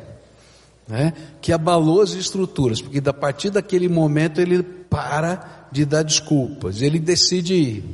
Né? 0.87 1.13
Que 1.41 1.53
abalou 1.53 2.01
as 2.01 2.13
estruturas. 2.13 2.81
Porque 2.81 3.03
a 3.05 3.13
partir 3.13 3.51
daquele 3.51 3.89
momento 3.89 4.41
ele 4.41 4.63
para 4.63 5.67
de 5.73 5.85
dar 5.85 6.03
desculpas. 6.05 6.81
Ele 6.81 7.01
decide 7.01 7.55
ir. 7.55 7.85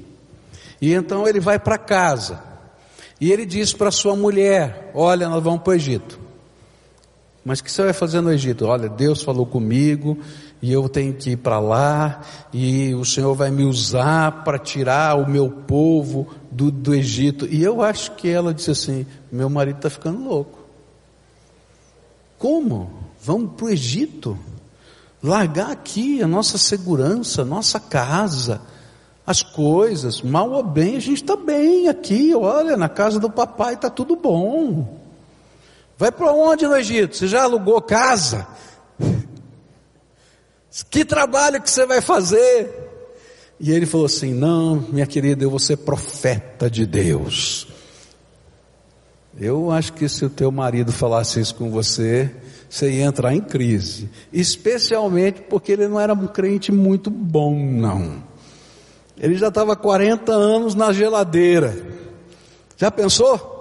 E 0.80 0.92
então 0.92 1.26
ele 1.26 1.40
vai 1.40 1.58
para 1.58 1.78
casa. 1.78 2.42
E 3.18 3.32
ele 3.32 3.46
diz 3.46 3.72
para 3.72 3.90
sua 3.90 4.14
mulher: 4.14 4.90
Olha, 4.94 5.28
nós 5.28 5.42
vamos 5.42 5.62
para 5.62 5.70
o 5.70 5.74
Egito. 5.74 6.18
Mas 7.44 7.60
o 7.60 7.64
que 7.64 7.72
você 7.72 7.82
vai 7.82 7.92
fazer 7.92 8.20
no 8.20 8.32
Egito? 8.32 8.66
Olha, 8.66 8.88
Deus 8.88 9.22
falou 9.22 9.46
comigo 9.46 10.18
e 10.62 10.72
eu 10.72 10.88
tenho 10.88 11.14
que 11.14 11.30
ir 11.30 11.36
para 11.36 11.58
lá, 11.58 12.20
e 12.52 12.94
o 12.94 13.04
Senhor 13.04 13.34
vai 13.34 13.50
me 13.50 13.64
usar 13.64 14.44
para 14.44 14.58
tirar 14.58 15.16
o 15.16 15.28
meu 15.28 15.50
povo 15.50 16.28
do, 16.50 16.70
do 16.70 16.94
Egito. 16.94 17.46
E 17.46 17.62
eu 17.62 17.82
acho 17.82 18.12
que 18.12 18.28
ela 18.28 18.52
disse 18.52 18.70
assim: 18.70 19.06
meu 19.32 19.48
marido 19.48 19.76
está 19.76 19.88
ficando 19.88 20.22
louco. 20.22 20.58
Como? 22.38 22.90
Vamos 23.22 23.52
para 23.56 23.66
o 23.66 23.70
Egito? 23.70 24.38
Largar 25.22 25.70
aqui 25.70 26.22
a 26.22 26.26
nossa 26.26 26.56
segurança, 26.56 27.44
nossa 27.44 27.78
casa, 27.78 28.62
as 29.26 29.42
coisas, 29.42 30.22
mal 30.22 30.50
ou 30.50 30.62
bem, 30.62 30.96
a 30.96 31.00
gente 31.00 31.22
está 31.22 31.36
bem 31.36 31.88
aqui, 31.88 32.34
olha, 32.34 32.76
na 32.76 32.88
casa 32.88 33.20
do 33.20 33.30
papai 33.30 33.74
está 33.74 33.90
tudo 33.90 34.16
bom. 34.16 34.98
Vai 35.98 36.10
para 36.10 36.32
onde 36.32 36.66
no 36.66 36.74
Egito? 36.76 37.14
Você 37.14 37.28
já 37.28 37.42
alugou 37.42 37.80
casa? 37.82 38.46
Que 40.90 41.04
trabalho 41.04 41.60
que 41.60 41.70
você 41.70 41.84
vai 41.84 42.00
fazer? 42.00 42.70
E 43.58 43.70
ele 43.72 43.86
falou 43.86 44.06
assim: 44.06 44.32
Não, 44.32 44.76
minha 44.90 45.06
querida, 45.06 45.44
eu 45.44 45.50
vou 45.50 45.58
ser 45.58 45.78
profeta 45.78 46.70
de 46.70 46.86
Deus. 46.86 47.66
Eu 49.38 49.70
acho 49.70 49.92
que 49.92 50.08
se 50.08 50.24
o 50.24 50.30
teu 50.30 50.50
marido 50.50 50.92
falasse 50.92 51.40
isso 51.40 51.54
com 51.54 51.70
você, 51.70 52.30
você 52.68 52.90
ia 52.90 53.04
entrar 53.04 53.34
em 53.34 53.40
crise, 53.40 54.08
especialmente 54.32 55.42
porque 55.42 55.72
ele 55.72 55.88
não 55.88 56.00
era 56.00 56.12
um 56.12 56.26
crente 56.26 56.72
muito 56.72 57.10
bom, 57.10 57.54
não. 57.54 58.22
Ele 59.18 59.36
já 59.36 59.48
estava 59.48 59.76
40 59.76 60.32
anos 60.32 60.74
na 60.74 60.92
geladeira. 60.92 61.76
Já 62.76 62.90
pensou? 62.90 63.59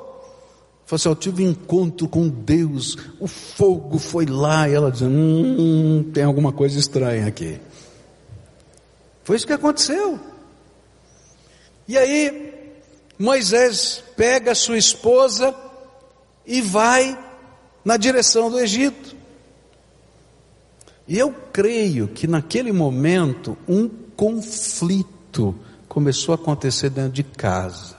Falou 0.89 0.95
assim, 0.95 1.09
eu 1.09 1.15
tive 1.15 1.45
um 1.45 1.51
encontro 1.51 2.07
com 2.07 2.27
Deus, 2.27 2.97
o 3.19 3.27
fogo 3.27 3.99
foi 3.99 4.25
lá, 4.25 4.67
e 4.67 4.73
ela 4.73 4.91
dizendo, 4.91 5.13
hum, 5.13 6.09
tem 6.11 6.23
alguma 6.23 6.51
coisa 6.51 6.79
estranha 6.79 7.27
aqui. 7.27 7.59
Foi 9.23 9.35
isso 9.35 9.45
que 9.45 9.53
aconteceu. 9.53 10.19
E 11.87 11.95
aí, 11.95 12.73
Moisés 13.19 14.03
pega 14.17 14.55
sua 14.55 14.79
esposa 14.79 15.53
e 16.43 16.59
vai 16.59 17.15
na 17.85 17.95
direção 17.95 18.49
do 18.49 18.59
Egito. 18.59 19.15
E 21.07 21.19
eu 21.19 21.31
creio 21.53 22.07
que 22.07 22.25
naquele 22.25 22.71
momento 22.71 23.55
um 23.67 23.87
conflito 23.87 25.53
começou 25.87 26.31
a 26.31 26.35
acontecer 26.35 26.89
dentro 26.89 27.11
de 27.11 27.21
casa. 27.21 27.95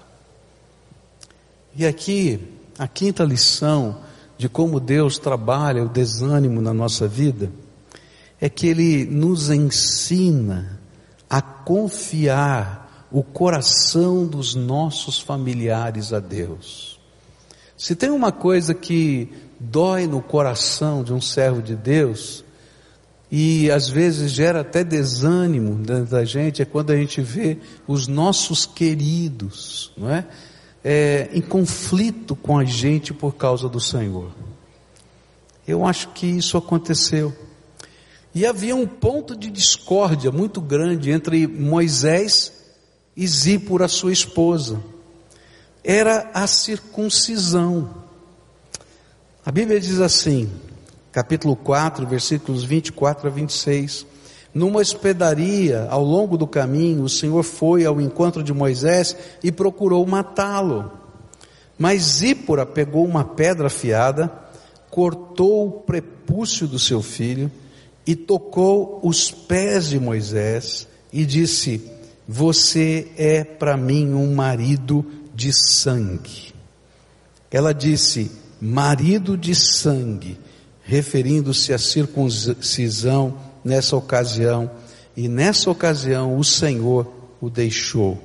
E 1.76 1.86
aqui, 1.86 2.58
a 2.80 2.88
quinta 2.88 3.24
lição 3.24 3.98
de 4.38 4.48
como 4.48 4.80
Deus 4.80 5.18
trabalha 5.18 5.84
o 5.84 5.88
desânimo 5.88 6.62
na 6.62 6.72
nossa 6.72 7.06
vida, 7.06 7.52
é 8.40 8.48
que 8.48 8.66
Ele 8.68 9.04
nos 9.04 9.50
ensina 9.50 10.80
a 11.28 11.42
confiar 11.42 13.06
o 13.12 13.22
coração 13.22 14.26
dos 14.26 14.54
nossos 14.54 15.20
familiares 15.20 16.10
a 16.14 16.20
Deus. 16.20 16.98
Se 17.76 17.94
tem 17.94 18.08
uma 18.08 18.32
coisa 18.32 18.72
que 18.72 19.28
dói 19.60 20.06
no 20.06 20.22
coração 20.22 21.04
de 21.04 21.12
um 21.12 21.20
servo 21.20 21.60
de 21.60 21.76
Deus, 21.76 22.42
e 23.30 23.70
às 23.70 23.90
vezes 23.90 24.32
gera 24.32 24.62
até 24.62 24.82
desânimo 24.82 25.74
dentro 25.74 26.06
da 26.06 26.24
gente, 26.24 26.62
é 26.62 26.64
quando 26.64 26.92
a 26.92 26.96
gente 26.96 27.20
vê 27.20 27.58
os 27.86 28.08
nossos 28.08 28.64
queridos, 28.64 29.92
não 29.98 30.08
é? 30.08 30.26
É? 30.84 31.28
em 31.32 31.40
conflito 31.40 32.34
com 32.34 32.58
a 32.58 32.64
gente 32.64 33.12
por 33.12 33.34
causa 33.34 33.68
do 33.68 33.80
Senhor. 33.80 34.30
Eu 35.66 35.86
acho 35.86 36.08
que 36.08 36.26
isso 36.26 36.56
aconteceu. 36.56 37.32
E 38.34 38.46
havia 38.46 38.76
um 38.76 38.86
ponto 38.86 39.36
de 39.36 39.50
discórdia 39.50 40.30
muito 40.30 40.60
grande 40.60 41.10
entre 41.10 41.46
Moisés 41.46 42.52
e 43.16 43.26
Zípora, 43.26 43.88
sua 43.88 44.12
esposa. 44.12 44.80
Era 45.82 46.30
a 46.32 46.46
circuncisão. 46.46 47.90
A 49.44 49.50
Bíblia 49.50 49.80
diz 49.80 50.00
assim, 50.00 50.50
capítulo 51.10 51.56
4, 51.56 52.06
versículos 52.06 52.62
24 52.62 53.28
a 53.28 53.30
26. 53.30 54.06
Numa 54.52 54.80
hospedaria, 54.80 55.86
ao 55.88 56.02
longo 56.02 56.36
do 56.36 56.46
caminho, 56.46 57.04
o 57.04 57.08
Senhor 57.08 57.42
foi 57.42 57.84
ao 57.84 58.00
encontro 58.00 58.42
de 58.42 58.52
Moisés 58.52 59.16
e 59.42 59.52
procurou 59.52 60.04
matá-lo. 60.04 60.90
Mas 61.78 62.02
Zípora 62.02 62.66
pegou 62.66 63.04
uma 63.04 63.24
pedra 63.24 63.68
afiada, 63.68 64.30
cortou 64.90 65.68
o 65.68 65.70
prepúcio 65.70 66.66
do 66.66 66.78
seu 66.78 67.00
filho 67.00 67.50
e 68.06 68.16
tocou 68.16 68.98
os 69.04 69.30
pés 69.30 69.88
de 69.88 70.00
Moisés 70.00 70.86
e 71.12 71.24
disse: 71.24 71.88
Você 72.26 73.08
é 73.16 73.44
para 73.44 73.76
mim 73.76 74.12
um 74.12 74.34
marido 74.34 75.06
de 75.34 75.52
sangue. 75.52 76.52
Ela 77.50 77.72
disse: 77.72 78.32
Marido 78.60 79.38
de 79.38 79.54
sangue, 79.54 80.38
referindo-se 80.82 81.72
à 81.72 81.78
circuncisão 81.78 83.49
nessa 83.64 83.96
ocasião, 83.96 84.70
e 85.16 85.28
nessa 85.28 85.70
ocasião 85.70 86.38
o 86.38 86.44
Senhor 86.44 87.06
o 87.40 87.50
deixou, 87.50 88.18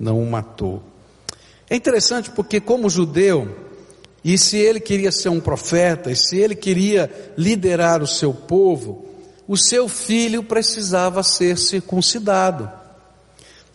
não 0.00 0.20
o 0.22 0.30
matou. 0.30 0.82
É 1.68 1.76
interessante 1.76 2.30
porque, 2.30 2.60
como 2.60 2.88
judeu, 2.88 3.54
e 4.24 4.36
se 4.36 4.56
ele 4.56 4.80
queria 4.80 5.12
ser 5.12 5.28
um 5.28 5.40
profeta, 5.40 6.10
e 6.10 6.16
se 6.16 6.36
ele 6.36 6.54
queria 6.54 7.32
liderar 7.36 8.02
o 8.02 8.06
seu 8.06 8.32
povo, 8.32 9.06
o 9.46 9.56
seu 9.56 9.88
filho 9.88 10.42
precisava 10.42 11.22
ser 11.22 11.56
circuncidado. 11.56 12.70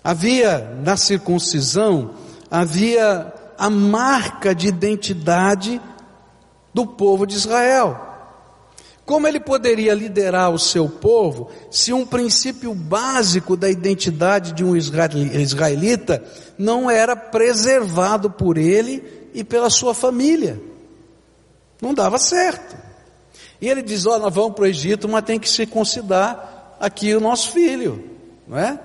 Havia 0.03 0.59
na 0.83 0.97
circuncisão, 0.97 2.15
havia 2.51 3.33
a 3.57 3.69
marca 3.69 4.53
de 4.53 4.67
identidade 4.67 5.81
do 6.73 6.85
povo 6.85 7.25
de 7.25 7.35
Israel. 7.35 8.02
Como 9.05 9.27
ele 9.27 9.39
poderia 9.39 9.93
liderar 9.93 10.51
o 10.51 10.59
seu 10.59 10.87
povo 10.87 11.49
se 11.69 11.91
um 11.91 12.05
princípio 12.05 12.73
básico 12.73 13.57
da 13.57 13.69
identidade 13.69 14.53
de 14.53 14.63
um 14.63 14.75
israelita 14.77 16.23
não 16.57 16.89
era 16.89 17.15
preservado 17.15 18.31
por 18.31 18.57
ele 18.57 19.03
e 19.33 19.43
pela 19.43 19.69
sua 19.69 19.93
família? 19.93 20.59
Não 21.81 21.93
dava 21.93 22.17
certo. 22.17 22.77
E 23.59 23.67
ele 23.67 23.81
diz: 23.81 24.05
oh, 24.05 24.17
nós 24.17 24.33
vamos 24.33 24.55
para 24.55 24.63
o 24.63 24.67
Egito, 24.67 25.09
mas 25.09 25.25
tem 25.25 25.37
que 25.37 25.49
circuncidar 25.49 26.77
aqui 26.79 27.13
o 27.13 27.19
nosso 27.19 27.51
filho, 27.51 28.01
não 28.47 28.57
é? 28.57 28.79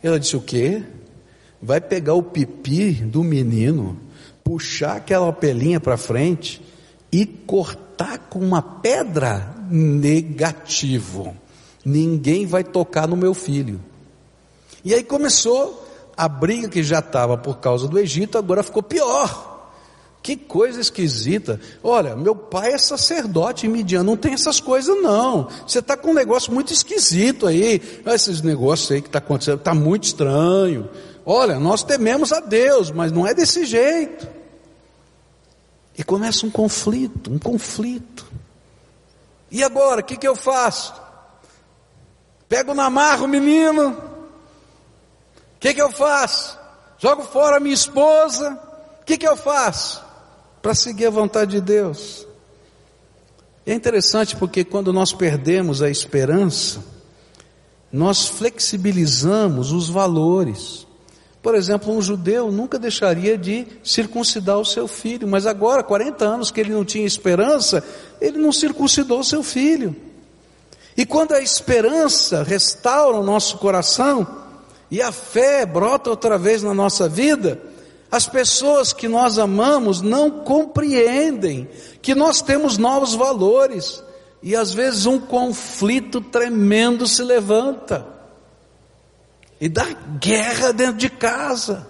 Ela 0.00 0.20
disse: 0.20 0.36
O 0.36 0.40
quê? 0.40 0.84
Vai 1.60 1.80
pegar 1.80 2.14
o 2.14 2.22
pipi 2.22 2.92
do 2.92 3.24
menino, 3.24 3.98
puxar 4.44 4.96
aquela 4.98 5.32
pelinha 5.32 5.80
para 5.80 5.96
frente 5.96 6.62
e 7.10 7.26
cortar 7.26 7.87
com 8.06 8.38
uma 8.38 8.62
pedra? 8.62 9.54
Negativo. 9.70 11.36
Ninguém 11.84 12.46
vai 12.46 12.62
tocar 12.62 13.08
no 13.08 13.16
meu 13.16 13.34
filho. 13.34 13.80
E 14.84 14.94
aí 14.94 15.02
começou 15.02 15.86
a 16.16 16.28
briga 16.28 16.68
que 16.68 16.82
já 16.82 16.98
estava 16.98 17.36
por 17.36 17.58
causa 17.58 17.88
do 17.88 17.98
Egito, 17.98 18.38
agora 18.38 18.62
ficou 18.62 18.82
pior. 18.82 19.56
Que 20.22 20.36
coisa 20.36 20.80
esquisita. 20.80 21.60
Olha, 21.82 22.16
meu 22.16 22.34
pai 22.34 22.72
é 22.72 22.78
sacerdote 22.78 23.66
em 23.66 23.70
Midian, 23.70 24.02
não 24.02 24.16
tem 24.16 24.34
essas 24.34 24.60
coisas 24.60 25.00
não. 25.00 25.48
Você 25.66 25.78
está 25.78 25.96
com 25.96 26.10
um 26.10 26.14
negócio 26.14 26.52
muito 26.52 26.72
esquisito 26.72 27.46
aí. 27.46 27.80
Esses 28.04 28.42
negócios 28.42 28.90
aí 28.90 29.00
que 29.00 29.08
está 29.08 29.18
acontecendo, 29.18 29.58
está 29.58 29.74
muito 29.74 30.04
estranho. 30.04 30.88
Olha, 31.24 31.58
nós 31.58 31.82
tememos 31.82 32.32
a 32.32 32.40
Deus, 32.40 32.90
mas 32.90 33.12
não 33.12 33.26
é 33.26 33.32
desse 33.32 33.64
jeito. 33.64 34.37
E 35.98 36.04
começa 36.04 36.46
um 36.46 36.50
conflito, 36.50 37.30
um 37.30 37.38
conflito. 37.38 38.24
E 39.50 39.62
agora, 39.62 40.00
o 40.00 40.04
que, 40.04 40.16
que 40.16 40.28
eu 40.28 40.36
faço? 40.36 40.94
Pego 42.48 42.72
na 42.72 42.88
marra 42.88 43.24
o 43.24 43.28
menino. 43.28 43.90
O 43.90 45.58
que, 45.60 45.74
que 45.74 45.82
eu 45.82 45.90
faço? 45.90 46.56
Jogo 46.98 47.24
fora 47.24 47.56
a 47.56 47.60
minha 47.60 47.74
esposa. 47.74 48.58
O 49.02 49.04
que, 49.04 49.18
que 49.18 49.26
eu 49.26 49.36
faço? 49.36 50.08
para 50.62 50.74
seguir 50.74 51.06
a 51.06 51.10
vontade 51.10 51.52
de 51.52 51.60
Deus. 51.60 52.26
É 53.64 53.74
interessante 53.74 54.36
porque 54.36 54.64
quando 54.64 54.92
nós 54.92 55.12
perdemos 55.12 55.82
a 55.82 55.90
esperança, 55.90 56.82
nós 57.92 58.26
flexibilizamos 58.26 59.72
os 59.72 59.88
valores. 59.88 60.86
Por 61.42 61.54
exemplo, 61.54 61.96
um 61.96 62.02
judeu 62.02 62.50
nunca 62.50 62.78
deixaria 62.78 63.38
de 63.38 63.66
circuncidar 63.82 64.58
o 64.58 64.64
seu 64.64 64.88
filho, 64.88 65.28
mas 65.28 65.46
agora, 65.46 65.82
40 65.82 66.24
anos 66.24 66.50
que 66.50 66.60
ele 66.60 66.72
não 66.72 66.84
tinha 66.84 67.06
esperança, 67.06 67.82
ele 68.20 68.38
não 68.38 68.52
circuncidou 68.52 69.20
o 69.20 69.24
seu 69.24 69.42
filho. 69.42 69.94
E 70.96 71.06
quando 71.06 71.32
a 71.32 71.40
esperança 71.40 72.42
restaura 72.42 73.16
o 73.16 73.22
nosso 73.22 73.58
coração, 73.58 74.26
e 74.90 75.00
a 75.00 75.12
fé 75.12 75.64
brota 75.64 76.10
outra 76.10 76.36
vez 76.36 76.62
na 76.62 76.74
nossa 76.74 77.08
vida, 77.08 77.60
as 78.10 78.26
pessoas 78.26 78.92
que 78.92 79.06
nós 79.06 79.38
amamos 79.38 80.00
não 80.00 80.30
compreendem 80.30 81.68
que 82.00 82.14
nós 82.14 82.40
temos 82.40 82.78
novos 82.78 83.14
valores 83.14 84.02
e 84.42 84.56
às 84.56 84.72
vezes 84.72 85.04
um 85.04 85.20
conflito 85.20 86.20
tremendo 86.20 87.06
se 87.06 87.22
levanta 87.22 88.17
e 89.60 89.68
dá 89.68 89.84
guerra 90.20 90.72
dentro 90.72 90.96
de 90.96 91.08
casa. 91.08 91.86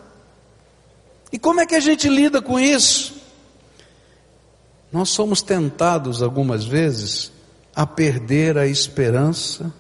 E 1.31 1.39
como 1.39 1.61
é 1.61 1.67
que 1.67 1.75
a 1.75 1.81
gente 1.81 2.09
lida 2.09 2.41
com 2.41 2.59
isso? 2.59 3.17
Nós 4.91 5.11
somos 5.11 5.43
tentados 5.43 6.23
algumas 6.23 6.65
vezes 6.65 7.31
a 7.75 7.87
perder 7.87 8.57
a 8.57 8.67
esperança 8.67 9.73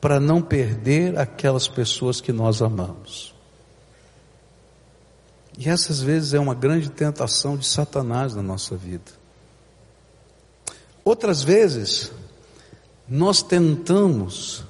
para 0.00 0.18
não 0.18 0.40
perder 0.40 1.18
aquelas 1.18 1.68
pessoas 1.68 2.20
que 2.20 2.32
nós 2.32 2.62
amamos. 2.62 3.34
E 5.58 5.68
essas 5.68 6.00
vezes 6.00 6.32
é 6.32 6.40
uma 6.40 6.54
grande 6.54 6.90
tentação 6.90 7.56
de 7.56 7.66
Satanás 7.66 8.34
na 8.34 8.42
nossa 8.42 8.76
vida. 8.76 9.12
Outras 11.04 11.42
vezes, 11.42 12.10
nós 13.06 13.42
tentamos 13.42 14.64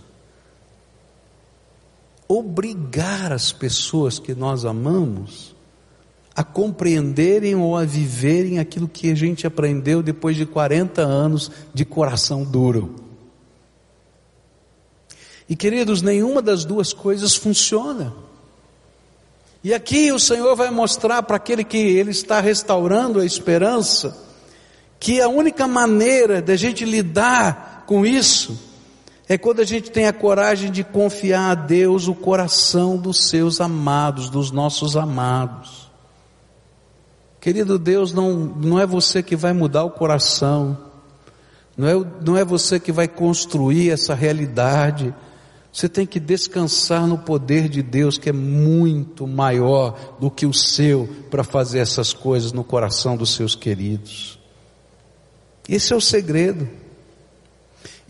obrigar 2.33 3.33
as 3.33 3.51
pessoas 3.51 4.21
que 4.21 4.37
nós 4.37 4.65
amamos 4.65 5.53
a 6.33 6.45
compreenderem 6.45 7.57
ou 7.57 7.77
a 7.77 7.85
viverem 7.85 8.61
aquilo 8.61 8.87
que 8.87 9.11
a 9.11 9.17
gente 9.17 9.49
aprendeu 9.49 10.01
depois 10.01 10.37
de 10.37 10.47
40 10.47 11.03
anos 11.03 11.51
de 11.75 11.85
coração 11.85 12.45
duro. 12.45 12.95
E 15.49 15.57
queridos, 15.57 16.03
nenhuma 16.03 16.41
das 16.41 16.65
duas 16.65 16.93
coisas 16.93 17.35
funciona. 17.35 18.15
E 19.65 19.75
aqui 19.75 20.13
o 20.13 20.21
Senhor 20.21 20.55
vai 20.55 20.71
mostrar 20.71 21.25
para 21.25 21.37
aquele 21.37 21.65
que 21.65 21.79
Ele 21.79 22.13
está 22.13 22.41
restaurando 22.41 23.19
a 23.19 23.27
esperança, 23.27 24.17
que 25.01 25.21
a 25.21 25.29
única 25.29 25.67
maneira 25.67 26.41
da 26.41 26.55
gente 26.55 26.85
lidar 26.85 27.83
com 27.89 28.07
isso 28.07 28.70
é 29.31 29.39
quando 29.39 29.61
a 29.61 29.65
gente 29.65 29.93
tem 29.93 30.09
a 30.09 30.13
coragem 30.13 30.73
de 30.73 30.83
confiar 30.83 31.53
a 31.53 31.55
Deus 31.55 32.09
o 32.09 32.17
coração 32.17 32.97
dos 32.97 33.29
seus 33.29 33.61
amados, 33.61 34.29
dos 34.29 34.51
nossos 34.51 34.97
amados. 34.97 35.89
Querido 37.41 37.79
Deus, 37.79 38.13
não, 38.13 38.35
não 38.35 38.77
é 38.77 38.85
você 38.85 39.23
que 39.23 39.37
vai 39.37 39.53
mudar 39.53 39.85
o 39.85 39.91
coração, 39.93 40.77
não 41.77 41.87
é, 41.87 42.07
não 42.27 42.37
é 42.37 42.45
você 42.45 42.81
que 42.81 42.91
vai 42.91 43.07
construir 43.07 43.91
essa 43.91 44.17
realidade, 44.17 45.15
você 45.73 45.89
tem 45.89 46.05
que 46.05 46.19
descansar 46.19 47.07
no 47.07 47.19
poder 47.19 47.69
de 47.69 47.85
Deus 47.85 48.19
que 48.19 48.31
é 48.31 48.33
muito 48.33 49.29
maior 49.29 50.17
do 50.19 50.29
que 50.29 50.45
o 50.45 50.53
seu 50.53 51.09
para 51.31 51.45
fazer 51.45 51.79
essas 51.79 52.13
coisas 52.13 52.51
no 52.51 52.65
coração 52.65 53.17
dos 53.17 53.33
seus 53.37 53.55
queridos. 53.55 54.41
Esse 55.69 55.93
é 55.93 55.97
o 55.97 56.01
segredo. 56.01 56.80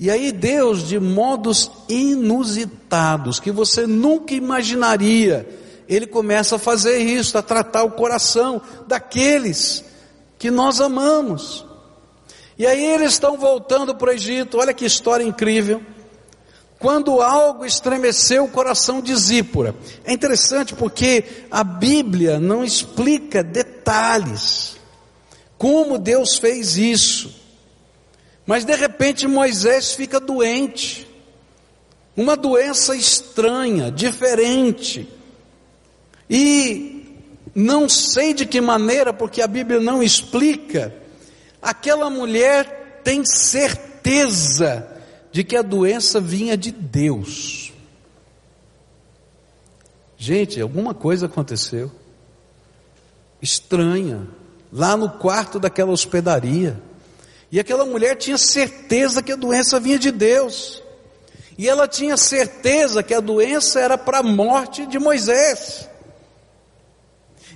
E 0.00 0.10
aí 0.10 0.32
Deus, 0.32 0.88
de 0.88 0.98
modos 0.98 1.70
inusitados, 1.86 3.38
que 3.38 3.50
você 3.50 3.86
nunca 3.86 4.32
imaginaria, 4.32 5.46
Ele 5.86 6.06
começa 6.06 6.56
a 6.56 6.58
fazer 6.58 7.00
isso, 7.00 7.36
a 7.36 7.42
tratar 7.42 7.84
o 7.84 7.90
coração 7.90 8.62
daqueles 8.88 9.84
que 10.38 10.50
nós 10.50 10.80
amamos. 10.80 11.66
E 12.58 12.66
aí 12.66 12.82
eles 12.82 13.12
estão 13.12 13.36
voltando 13.36 13.94
para 13.94 14.08
o 14.08 14.12
Egito, 14.14 14.56
olha 14.56 14.72
que 14.72 14.86
história 14.86 15.22
incrível 15.22 15.82
quando 16.78 17.20
algo 17.20 17.66
estremeceu 17.66 18.44
o 18.44 18.50
coração 18.50 19.02
de 19.02 19.14
Zípora. 19.14 19.74
É 20.02 20.14
interessante 20.14 20.74
porque 20.74 21.24
a 21.50 21.62
Bíblia 21.62 22.40
não 22.40 22.64
explica 22.64 23.44
detalhes, 23.44 24.78
como 25.58 25.98
Deus 25.98 26.38
fez 26.38 26.78
isso. 26.78 27.39
Mas 28.50 28.64
de 28.64 28.74
repente 28.74 29.28
Moisés 29.28 29.94
fica 29.94 30.18
doente, 30.18 31.06
uma 32.16 32.36
doença 32.36 32.96
estranha, 32.96 33.92
diferente, 33.92 35.08
e 36.28 37.14
não 37.54 37.88
sei 37.88 38.34
de 38.34 38.44
que 38.44 38.60
maneira, 38.60 39.12
porque 39.12 39.40
a 39.40 39.46
Bíblia 39.46 39.78
não 39.78 40.02
explica, 40.02 40.92
aquela 41.62 42.10
mulher 42.10 43.00
tem 43.04 43.24
certeza 43.24 45.00
de 45.30 45.44
que 45.44 45.56
a 45.56 45.62
doença 45.62 46.20
vinha 46.20 46.56
de 46.56 46.72
Deus. 46.72 47.72
Gente, 50.18 50.60
alguma 50.60 50.92
coisa 50.92 51.26
aconteceu. 51.26 51.88
Estranha. 53.40 54.26
Lá 54.72 54.96
no 54.96 55.08
quarto 55.08 55.60
daquela 55.60 55.92
hospedaria. 55.92 56.89
E 57.50 57.58
aquela 57.58 57.84
mulher 57.84 58.16
tinha 58.16 58.38
certeza 58.38 59.22
que 59.22 59.32
a 59.32 59.36
doença 59.36 59.80
vinha 59.80 59.98
de 59.98 60.10
Deus. 60.10 60.82
E 61.58 61.68
ela 61.68 61.88
tinha 61.88 62.16
certeza 62.16 63.02
que 63.02 63.12
a 63.12 63.20
doença 63.20 63.80
era 63.80 63.98
para 63.98 64.18
a 64.18 64.22
morte 64.22 64.86
de 64.86 64.98
Moisés. 64.98 65.88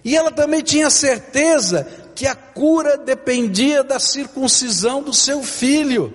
E 0.05 0.17
ela 0.17 0.31
também 0.31 0.63
tinha 0.63 0.91
certeza 0.91 1.87
que 2.15 2.27
a 2.27 2.35
cura 2.35 2.99
dependia 2.99 3.83
da 3.83 3.99
circuncisão 3.99 5.03
do 5.03 5.13
seu 5.13 5.43
filho. 5.43 6.13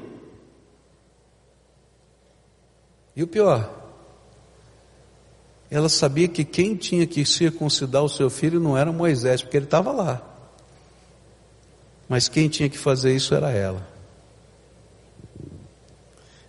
E 3.16 3.24
o 3.24 3.28
pior, 3.28 3.70
ela 5.72 5.90
sabia 5.90 6.28
que 6.28 6.46
quem 6.46 6.76
tinha 6.76 7.08
que 7.08 7.26
circuncidar 7.26 8.04
o 8.04 8.10
seu 8.10 8.30
filho 8.30 8.60
não 8.60 8.78
era 8.78 8.92
Moisés, 8.92 9.42
porque 9.42 9.58
ele 9.58 9.66
estava 9.66 9.92
lá. 9.92 10.29
Mas 12.10 12.28
quem 12.28 12.50
tinha 12.50 12.68
que 12.68 12.78
fazer 12.78 13.16
isso 13.16 13.36
era 13.36 13.52
ela. 13.52 13.88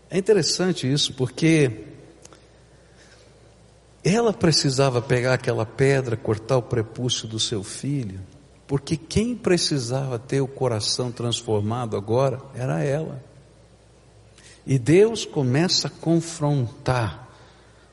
É 0.08 0.16
interessante 0.16 0.90
isso, 0.90 1.12
porque 1.12 1.84
ela 4.02 4.32
precisava 4.32 5.02
pegar 5.02 5.34
aquela 5.34 5.66
pedra, 5.66 6.16
cortar 6.16 6.56
o 6.56 6.62
prepúcio 6.62 7.28
do 7.28 7.38
seu 7.38 7.62
filho, 7.62 8.20
porque 8.66 8.96
quem 8.96 9.36
precisava 9.36 10.18
ter 10.18 10.40
o 10.40 10.48
coração 10.48 11.12
transformado 11.12 11.96
agora 11.96 12.40
era 12.54 12.82
ela. 12.82 13.22
E 14.66 14.78
Deus 14.78 15.26
começa 15.26 15.88
a 15.88 15.90
confrontar 15.90 17.28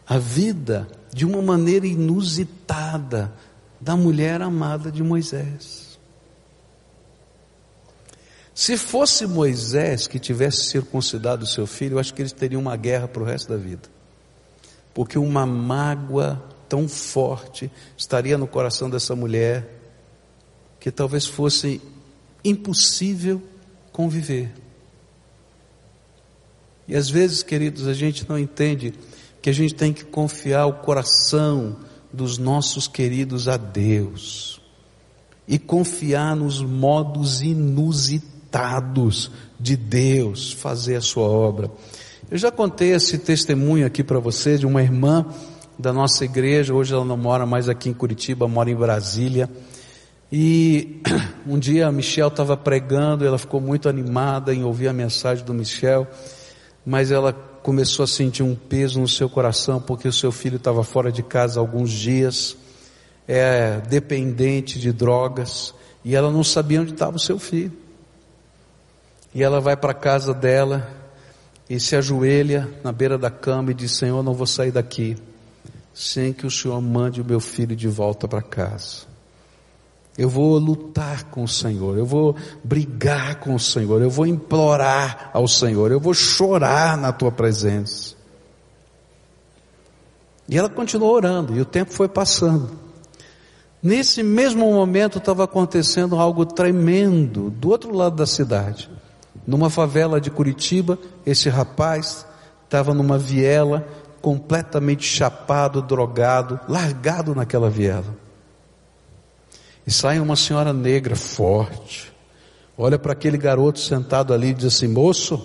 a 0.07 0.17
vida 0.17 0.87
de 1.13 1.25
uma 1.25 1.41
maneira 1.41 1.85
inusitada 1.85 3.33
da 3.79 3.95
mulher 3.97 4.41
amada 4.41 4.91
de 4.91 5.03
Moisés. 5.03 5.86
Se 8.57 8.75
fosse 8.75 9.27
Moisés 9.27 10.07
que 10.07 10.17
tivesse 10.17 10.71
circuncidado 10.71 11.43
o 11.43 11.47
seu 11.47 11.67
filho, 11.67 11.93
eu 11.93 11.99
acho 11.99 12.11
que 12.11 12.23
eles 12.23 12.31
teriam 12.31 12.59
uma 12.59 12.75
guerra 12.75 13.07
para 13.07 13.21
o 13.21 13.25
resto 13.25 13.49
da 13.49 13.55
vida. 13.55 13.87
Porque 14.95 15.19
uma 15.19 15.45
mágoa 15.45 16.43
tão 16.67 16.87
forte 16.87 17.69
estaria 17.95 18.35
no 18.35 18.47
coração 18.47 18.89
dessa 18.89 19.15
mulher 19.15 19.79
que 20.79 20.89
talvez 20.89 21.27
fosse 21.27 21.79
impossível 22.43 23.39
conviver. 23.91 24.51
E 26.87 26.95
às 26.95 27.11
vezes, 27.11 27.43
queridos, 27.43 27.85
a 27.85 27.93
gente 27.93 28.27
não 28.27 28.39
entende 28.39 28.91
que 29.39 29.51
a 29.51 29.53
gente 29.53 29.75
tem 29.75 29.93
que 29.93 30.03
confiar 30.03 30.65
o 30.65 30.73
coração 30.73 31.77
dos 32.11 32.39
nossos 32.39 32.87
queridos 32.87 33.47
a 33.47 33.55
Deus 33.55 34.59
e 35.47 35.59
confiar 35.59 36.35
nos 36.35 36.59
modos 36.59 37.43
inusitados 37.43 38.36
de 39.59 39.75
Deus 39.75 40.53
fazer 40.53 40.95
a 40.95 41.01
sua 41.01 41.27
obra. 41.27 41.71
Eu 42.29 42.37
já 42.37 42.51
contei 42.51 42.93
esse 42.93 43.17
testemunho 43.17 43.85
aqui 43.85 44.03
para 44.03 44.19
vocês 44.19 44.59
de 44.59 44.65
uma 44.65 44.81
irmã 44.81 45.25
da 45.77 45.93
nossa 45.93 46.25
igreja, 46.25 46.73
hoje 46.73 46.93
ela 46.93 47.05
não 47.05 47.17
mora 47.17 47.45
mais 47.45 47.69
aqui 47.69 47.89
em 47.89 47.93
Curitiba, 47.93 48.47
mora 48.47 48.69
em 48.69 48.75
Brasília. 48.75 49.49
E 50.31 51.01
um 51.47 51.57
dia 51.59 51.87
a 51.87 51.91
Michelle 51.91 52.29
estava 52.29 52.57
pregando, 52.57 53.25
ela 53.25 53.37
ficou 53.37 53.61
muito 53.61 53.87
animada 53.87 54.53
em 54.53 54.63
ouvir 54.63 54.87
a 54.87 54.93
mensagem 54.93 55.45
do 55.45 55.53
Michel 55.53 56.07
mas 56.87 57.11
ela 57.11 57.33
começou 57.33 58.05
a 58.05 58.07
sentir 58.07 58.43
um 58.43 58.55
peso 58.55 59.01
no 59.01 59.09
seu 59.09 59.29
coração 59.29 59.81
porque 59.81 60.07
o 60.07 60.13
seu 60.13 60.31
filho 60.31 60.55
estava 60.55 60.85
fora 60.85 61.11
de 61.11 61.21
casa 61.21 61.59
alguns 61.59 61.91
dias, 61.91 62.55
é 63.27 63.81
dependente 63.89 64.79
de 64.79 64.93
drogas, 64.93 65.73
e 66.01 66.15
ela 66.15 66.31
não 66.31 66.45
sabia 66.45 66.79
onde 66.79 66.93
estava 66.93 67.17
o 67.17 67.19
seu 67.19 67.37
filho. 67.37 67.73
E 69.37 69.43
ela 69.43 69.61
vai 69.61 69.77
para 69.77 69.91
a 69.91 69.93
casa 69.93 70.33
dela 70.33 70.89
e 71.69 71.79
se 71.79 71.95
ajoelha 71.95 72.67
na 72.83 72.91
beira 72.91 73.19
da 73.19 73.29
cama 73.29 73.69
e 73.69 73.73
diz: 73.75 73.95
Senhor, 73.95 74.23
não 74.23 74.33
vou 74.33 74.47
sair 74.47 74.71
daqui 74.71 75.15
sem 75.93 76.33
que 76.33 76.47
o 76.47 76.49
Senhor 76.49 76.81
mande 76.81 77.21
o 77.21 77.23
meu 77.23 77.39
filho 77.39 77.75
de 77.75 77.87
volta 77.87 78.27
para 78.27 78.41
casa. 78.41 79.05
Eu 80.17 80.27
vou 80.27 80.57
lutar 80.57 81.25
com 81.25 81.43
o 81.43 81.47
Senhor, 81.47 81.99
eu 81.99 82.05
vou 82.05 82.35
brigar 82.63 83.35
com 83.35 83.53
o 83.53 83.59
Senhor, 83.59 84.01
eu 84.01 84.09
vou 84.09 84.25
implorar 84.25 85.29
ao 85.31 85.47
Senhor, 85.47 85.91
eu 85.91 85.99
vou 85.99 86.15
chorar 86.15 86.97
na 86.97 87.13
tua 87.13 87.31
presença. 87.31 88.15
E 90.49 90.57
ela 90.57 90.67
continuou 90.67 91.13
orando, 91.13 91.55
e 91.55 91.61
o 91.61 91.65
tempo 91.65 91.93
foi 91.93 92.07
passando. 92.07 92.71
Nesse 93.83 94.23
mesmo 94.23 94.73
momento 94.73 95.19
estava 95.19 95.43
acontecendo 95.43 96.15
algo 96.15 96.43
tremendo 96.43 97.51
do 97.51 97.69
outro 97.69 97.95
lado 97.95 98.15
da 98.15 98.25
cidade. 98.25 98.89
Numa 99.47 99.69
favela 99.69 100.19
de 100.19 100.29
Curitiba, 100.29 100.99
esse 101.25 101.47
rapaz 101.47 102.27
estava 102.65 102.93
numa 102.93 103.17
viela, 103.17 103.87
completamente 104.21 105.05
chapado, 105.05 105.81
drogado, 105.81 106.59
largado 106.67 107.33
naquela 107.33 107.69
viela. 107.69 108.13
E 109.85 109.91
sai 109.91 110.19
uma 110.19 110.35
senhora 110.35 110.73
negra 110.73 111.15
forte, 111.15 112.11
olha 112.77 112.99
para 112.99 113.13
aquele 113.13 113.37
garoto 113.37 113.79
sentado 113.79 114.33
ali 114.33 114.49
e 114.49 114.53
diz 114.53 114.65
assim: 114.65 114.89
moço, 114.89 115.41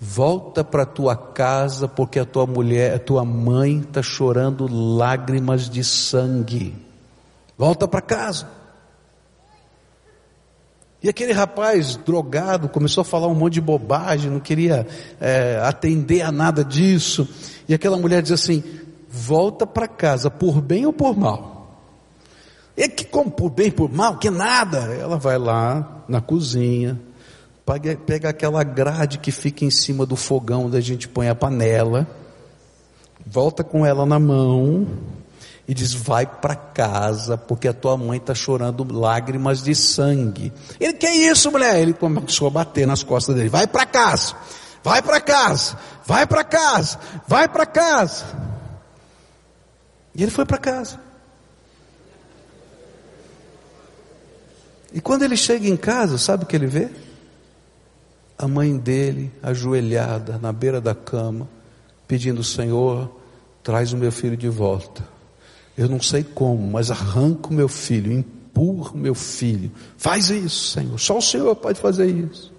volta 0.00 0.64
para 0.64 0.86
tua 0.86 1.14
casa 1.14 1.86
porque 1.86 2.18
a 2.18 2.24
tua 2.24 2.46
mulher, 2.46 2.94
a 2.94 2.98
tua 2.98 3.22
mãe 3.22 3.80
está 3.80 4.00
chorando 4.02 4.66
lágrimas 4.96 5.68
de 5.68 5.84
sangue. 5.84 6.74
Volta 7.58 7.86
para 7.86 8.00
casa. 8.00 8.61
E 11.02 11.08
aquele 11.08 11.32
rapaz 11.32 11.96
drogado 11.96 12.68
começou 12.68 13.02
a 13.02 13.04
falar 13.04 13.26
um 13.26 13.34
monte 13.34 13.54
de 13.54 13.60
bobagem, 13.60 14.30
não 14.30 14.38
queria 14.38 14.86
é, 15.20 15.60
atender 15.64 16.22
a 16.22 16.30
nada 16.30 16.64
disso. 16.64 17.28
E 17.68 17.74
aquela 17.74 17.96
mulher 17.96 18.22
diz 18.22 18.30
assim: 18.32 18.62
volta 19.08 19.66
para 19.66 19.88
casa, 19.88 20.30
por 20.30 20.60
bem 20.60 20.86
ou 20.86 20.92
por 20.92 21.16
mal 21.16 21.80
E 22.76 22.88
que 22.88 23.04
como 23.04 23.30
por 23.30 23.50
bem, 23.50 23.70
por 23.70 23.92
mal, 23.92 24.16
que 24.16 24.30
nada. 24.30 24.78
Ela 24.94 25.18
vai 25.18 25.38
lá 25.38 26.04
na 26.06 26.20
cozinha, 26.20 27.00
pega 28.06 28.28
aquela 28.28 28.62
grade 28.62 29.18
que 29.18 29.32
fica 29.32 29.64
em 29.64 29.70
cima 29.70 30.06
do 30.06 30.14
fogão 30.14 30.66
onde 30.66 30.76
a 30.76 30.80
gente 30.80 31.08
põe 31.08 31.28
a 31.28 31.34
panela, 31.34 32.06
volta 33.26 33.64
com 33.64 33.84
ela 33.84 34.06
na 34.06 34.20
mão 34.20 34.86
e 35.66 35.74
diz: 35.74 35.92
Vai 35.94 36.26
para 36.26 36.54
casa, 36.54 37.36
porque 37.36 37.68
a 37.68 37.72
tua 37.72 37.96
mãe 37.96 38.18
está 38.18 38.34
chorando 38.34 38.86
lágrimas 38.92 39.62
de 39.62 39.74
sangue. 39.74 40.52
Ele, 40.80 40.94
que 40.94 41.08
isso, 41.08 41.50
mulher? 41.50 41.80
Ele 41.80 41.92
começou 41.92 42.48
a 42.48 42.50
bater 42.50 42.86
nas 42.86 43.02
costas 43.02 43.34
dele: 43.34 43.48
Vai 43.48 43.66
para 43.66 43.86
casa, 43.86 44.34
vai 44.82 45.02
para 45.02 45.20
casa, 45.20 45.78
vai 46.06 46.26
para 46.26 46.44
casa, 46.44 46.98
vai 47.26 47.48
para 47.48 47.66
casa. 47.66 48.24
E 50.14 50.22
ele 50.22 50.30
foi 50.30 50.44
para 50.44 50.58
casa. 50.58 51.00
E 54.92 55.00
quando 55.00 55.22
ele 55.22 55.36
chega 55.36 55.66
em 55.66 55.76
casa, 55.76 56.18
sabe 56.18 56.44
o 56.44 56.46
que 56.46 56.54
ele 56.54 56.66
vê? 56.66 56.90
A 58.36 58.46
mãe 58.46 58.76
dele 58.76 59.32
ajoelhada 59.42 60.38
na 60.38 60.52
beira 60.52 60.80
da 60.80 60.94
cama, 60.94 61.48
pedindo: 62.06 62.44
Senhor, 62.44 63.10
traz 63.62 63.92
o 63.92 63.96
meu 63.96 64.12
filho 64.12 64.36
de 64.36 64.48
volta. 64.48 65.11
Eu 65.76 65.88
não 65.88 66.00
sei 66.00 66.22
como, 66.22 66.70
mas 66.70 66.90
arranca 66.90 67.48
o 67.48 67.52
meu 67.52 67.68
filho, 67.68 68.12
empurra 68.12 68.92
o 68.92 68.98
meu 68.98 69.14
filho. 69.14 69.70
Faz 69.96 70.30
isso, 70.30 70.72
Senhor. 70.72 70.98
Só 70.98 71.18
o 71.18 71.22
Senhor 71.22 71.54
pode 71.56 71.80
fazer 71.80 72.06
isso. 72.06 72.52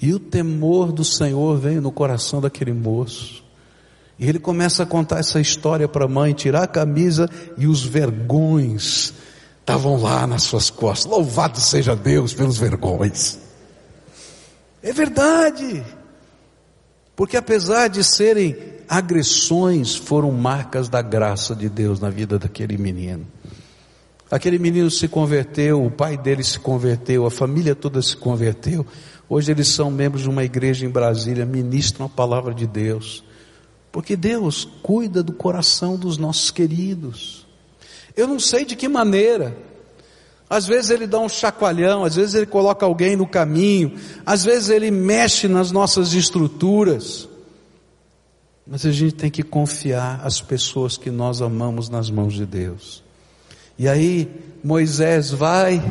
E 0.00 0.12
o 0.12 0.18
temor 0.18 0.90
do 0.90 1.04
Senhor 1.04 1.56
veio 1.58 1.80
no 1.80 1.92
coração 1.92 2.40
daquele 2.40 2.72
moço. 2.72 3.44
E 4.18 4.28
ele 4.28 4.38
começa 4.38 4.82
a 4.82 4.86
contar 4.86 5.20
essa 5.20 5.40
história 5.40 5.86
para 5.86 6.04
a 6.04 6.08
mãe, 6.08 6.32
tirar 6.32 6.64
a 6.64 6.66
camisa 6.66 7.30
e 7.56 7.66
os 7.66 7.84
vergões 7.84 9.14
estavam 9.60 10.00
lá 10.00 10.26
nas 10.26 10.42
suas 10.42 10.70
costas. 10.70 11.10
Louvado 11.10 11.60
seja 11.60 11.94
Deus 11.94 12.34
pelos 12.34 12.58
vergões. 12.58 13.38
É 14.82 14.92
verdade. 14.92 15.84
Porque 17.14 17.36
apesar 17.36 17.88
de 17.88 18.02
serem 18.02 18.56
agressões, 18.88 19.96
foram 19.96 20.32
marcas 20.32 20.88
da 20.88 21.02
graça 21.02 21.54
de 21.54 21.68
Deus 21.68 22.00
na 22.00 22.10
vida 22.10 22.38
daquele 22.38 22.76
menino. 22.76 23.26
Aquele 24.30 24.58
menino 24.58 24.90
se 24.90 25.08
converteu, 25.08 25.84
o 25.84 25.90
pai 25.90 26.16
dele 26.16 26.42
se 26.42 26.58
converteu, 26.58 27.26
a 27.26 27.30
família 27.30 27.74
toda 27.74 28.00
se 28.00 28.16
converteu. 28.16 28.86
Hoje 29.28 29.52
eles 29.52 29.68
são 29.68 29.90
membros 29.90 30.22
de 30.22 30.28
uma 30.28 30.42
igreja 30.42 30.86
em 30.86 30.90
Brasília, 30.90 31.44
ministram 31.44 32.06
a 32.06 32.08
palavra 32.08 32.54
de 32.54 32.66
Deus. 32.66 33.22
Porque 33.90 34.16
Deus 34.16 34.66
cuida 34.82 35.22
do 35.22 35.34
coração 35.34 35.96
dos 35.96 36.16
nossos 36.16 36.50
queridos. 36.50 37.46
Eu 38.16 38.26
não 38.26 38.40
sei 38.40 38.64
de 38.64 38.74
que 38.74 38.88
maneira. 38.88 39.54
Às 40.52 40.66
vezes 40.66 40.90
ele 40.90 41.06
dá 41.06 41.18
um 41.18 41.30
chacoalhão, 41.30 42.04
às 42.04 42.14
vezes 42.14 42.34
ele 42.34 42.44
coloca 42.44 42.84
alguém 42.84 43.16
no 43.16 43.26
caminho, 43.26 43.94
às 44.26 44.44
vezes 44.44 44.68
ele 44.68 44.90
mexe 44.90 45.48
nas 45.48 45.72
nossas 45.72 46.12
estruturas. 46.12 47.26
Mas 48.66 48.84
a 48.84 48.92
gente 48.92 49.14
tem 49.14 49.30
que 49.30 49.42
confiar 49.42 50.20
as 50.22 50.42
pessoas 50.42 50.98
que 50.98 51.10
nós 51.10 51.40
amamos 51.40 51.88
nas 51.88 52.10
mãos 52.10 52.34
de 52.34 52.44
Deus. 52.44 53.02
E 53.78 53.88
aí 53.88 54.28
Moisés 54.62 55.30
vai, 55.30 55.82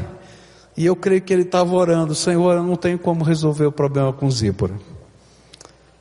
e 0.77 0.85
eu 0.85 0.95
creio 0.95 1.23
que 1.23 1.33
ele 1.33 1.41
estava 1.41 1.73
orando, 1.73 2.13
Senhor, 2.13 2.57
eu 2.57 2.63
não 2.63 2.75
tenho 2.75 2.99
como 2.99 3.23
resolver 3.23 3.65
o 3.65 3.71
problema 3.71 4.13
com 4.13 4.29
Zípora. 4.29 4.79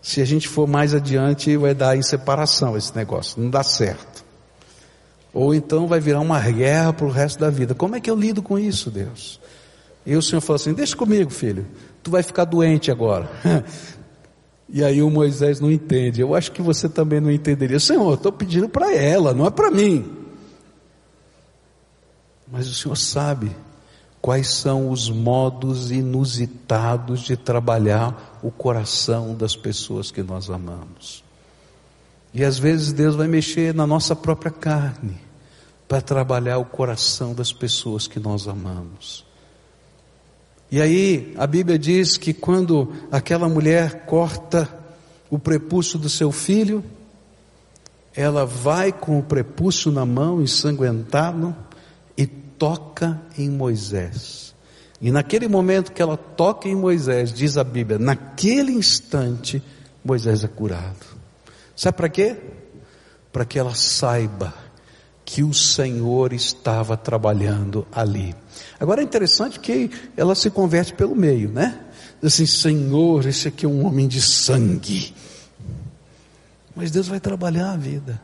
Se 0.02 0.20
a 0.20 0.24
gente 0.26 0.46
for 0.46 0.68
mais 0.68 0.94
adiante, 0.94 1.56
vai 1.56 1.74
dar 1.74 1.96
em 1.96 2.02
separação 2.02 2.76
esse 2.76 2.94
negócio, 2.94 3.40
não 3.40 3.48
dá 3.48 3.62
certo. 3.62 4.09
Ou 5.32 5.54
então 5.54 5.86
vai 5.86 6.00
virar 6.00 6.20
uma 6.20 6.40
guerra 6.40 6.92
para 6.92 7.06
o 7.06 7.10
resto 7.10 7.38
da 7.38 7.50
vida. 7.50 7.74
Como 7.74 7.94
é 7.94 8.00
que 8.00 8.10
eu 8.10 8.16
lido 8.16 8.42
com 8.42 8.58
isso, 8.58 8.90
Deus? 8.90 9.40
E 10.04 10.16
o 10.16 10.22
Senhor 10.22 10.40
falou 10.40 10.56
assim: 10.56 10.72
Deixa 10.72 10.96
comigo, 10.96 11.30
filho. 11.30 11.66
Tu 12.02 12.10
vai 12.10 12.22
ficar 12.22 12.44
doente 12.44 12.90
agora. 12.90 13.30
e 14.68 14.82
aí 14.82 15.02
o 15.02 15.10
Moisés 15.10 15.60
não 15.60 15.70
entende. 15.70 16.20
Eu 16.20 16.34
acho 16.34 16.50
que 16.50 16.62
você 16.62 16.88
também 16.88 17.20
não 17.20 17.30
entenderia. 17.30 17.78
Senhor, 17.78 18.14
estou 18.14 18.32
pedindo 18.32 18.68
para 18.68 18.94
ela, 18.94 19.32
não 19.32 19.46
é 19.46 19.50
para 19.50 19.70
mim. 19.70 20.18
Mas 22.50 22.68
o 22.68 22.74
Senhor 22.74 22.96
sabe 22.96 23.54
quais 24.20 24.48
são 24.48 24.90
os 24.90 25.08
modos 25.08 25.90
inusitados 25.90 27.20
de 27.20 27.36
trabalhar 27.36 28.40
o 28.42 28.50
coração 28.50 29.34
das 29.34 29.54
pessoas 29.54 30.10
que 30.10 30.22
nós 30.22 30.50
amamos. 30.50 31.22
E 32.32 32.44
às 32.44 32.58
vezes 32.58 32.92
Deus 32.92 33.16
vai 33.16 33.26
mexer 33.26 33.74
na 33.74 33.86
nossa 33.86 34.14
própria 34.14 34.50
carne 34.50 35.18
para 35.88 36.00
trabalhar 36.00 36.58
o 36.58 36.64
coração 36.64 37.34
das 37.34 37.52
pessoas 37.52 38.06
que 38.06 38.20
nós 38.20 38.46
amamos. 38.46 39.24
E 40.70 40.80
aí 40.80 41.34
a 41.36 41.46
Bíblia 41.46 41.76
diz 41.76 42.16
que 42.16 42.32
quando 42.32 42.92
aquela 43.10 43.48
mulher 43.48 44.06
corta 44.06 44.68
o 45.28 45.38
prepúcio 45.38 45.98
do 45.98 46.08
seu 46.08 46.30
filho, 46.30 46.84
ela 48.14 48.46
vai 48.46 48.92
com 48.92 49.18
o 49.18 49.22
prepúcio 49.22 49.90
na 49.90 50.06
mão, 50.06 50.40
ensanguentado, 50.40 51.54
e 52.16 52.26
toca 52.26 53.20
em 53.36 53.50
Moisés. 53.50 54.54
E 55.00 55.10
naquele 55.10 55.48
momento 55.48 55.92
que 55.92 56.02
ela 56.02 56.16
toca 56.16 56.68
em 56.68 56.76
Moisés, 56.76 57.32
diz 57.32 57.56
a 57.56 57.64
Bíblia, 57.64 57.98
naquele 57.98 58.72
instante, 58.72 59.62
Moisés 60.04 60.44
é 60.44 60.48
curado. 60.48 61.19
Sabe 61.80 61.96
para 61.96 62.10
quê? 62.10 62.36
Para 63.32 63.46
que 63.46 63.58
ela 63.58 63.74
saiba 63.74 64.52
que 65.24 65.42
o 65.42 65.54
Senhor 65.54 66.34
estava 66.34 66.94
trabalhando 66.94 67.86
ali. 67.90 68.36
Agora 68.78 69.00
é 69.00 69.04
interessante 69.04 69.58
que 69.58 69.90
ela 70.14 70.34
se 70.34 70.50
converte 70.50 70.92
pelo 70.92 71.16
meio, 71.16 71.48
né? 71.48 71.80
Diz 72.22 72.34
assim, 72.34 72.44
Senhor, 72.44 73.26
esse 73.26 73.48
aqui 73.48 73.64
é 73.64 73.68
um 73.68 73.86
homem 73.86 74.06
de 74.06 74.20
sangue. 74.20 75.14
Mas 76.76 76.90
Deus 76.90 77.08
vai 77.08 77.18
trabalhar 77.18 77.72
a 77.72 77.76
vida. 77.78 78.20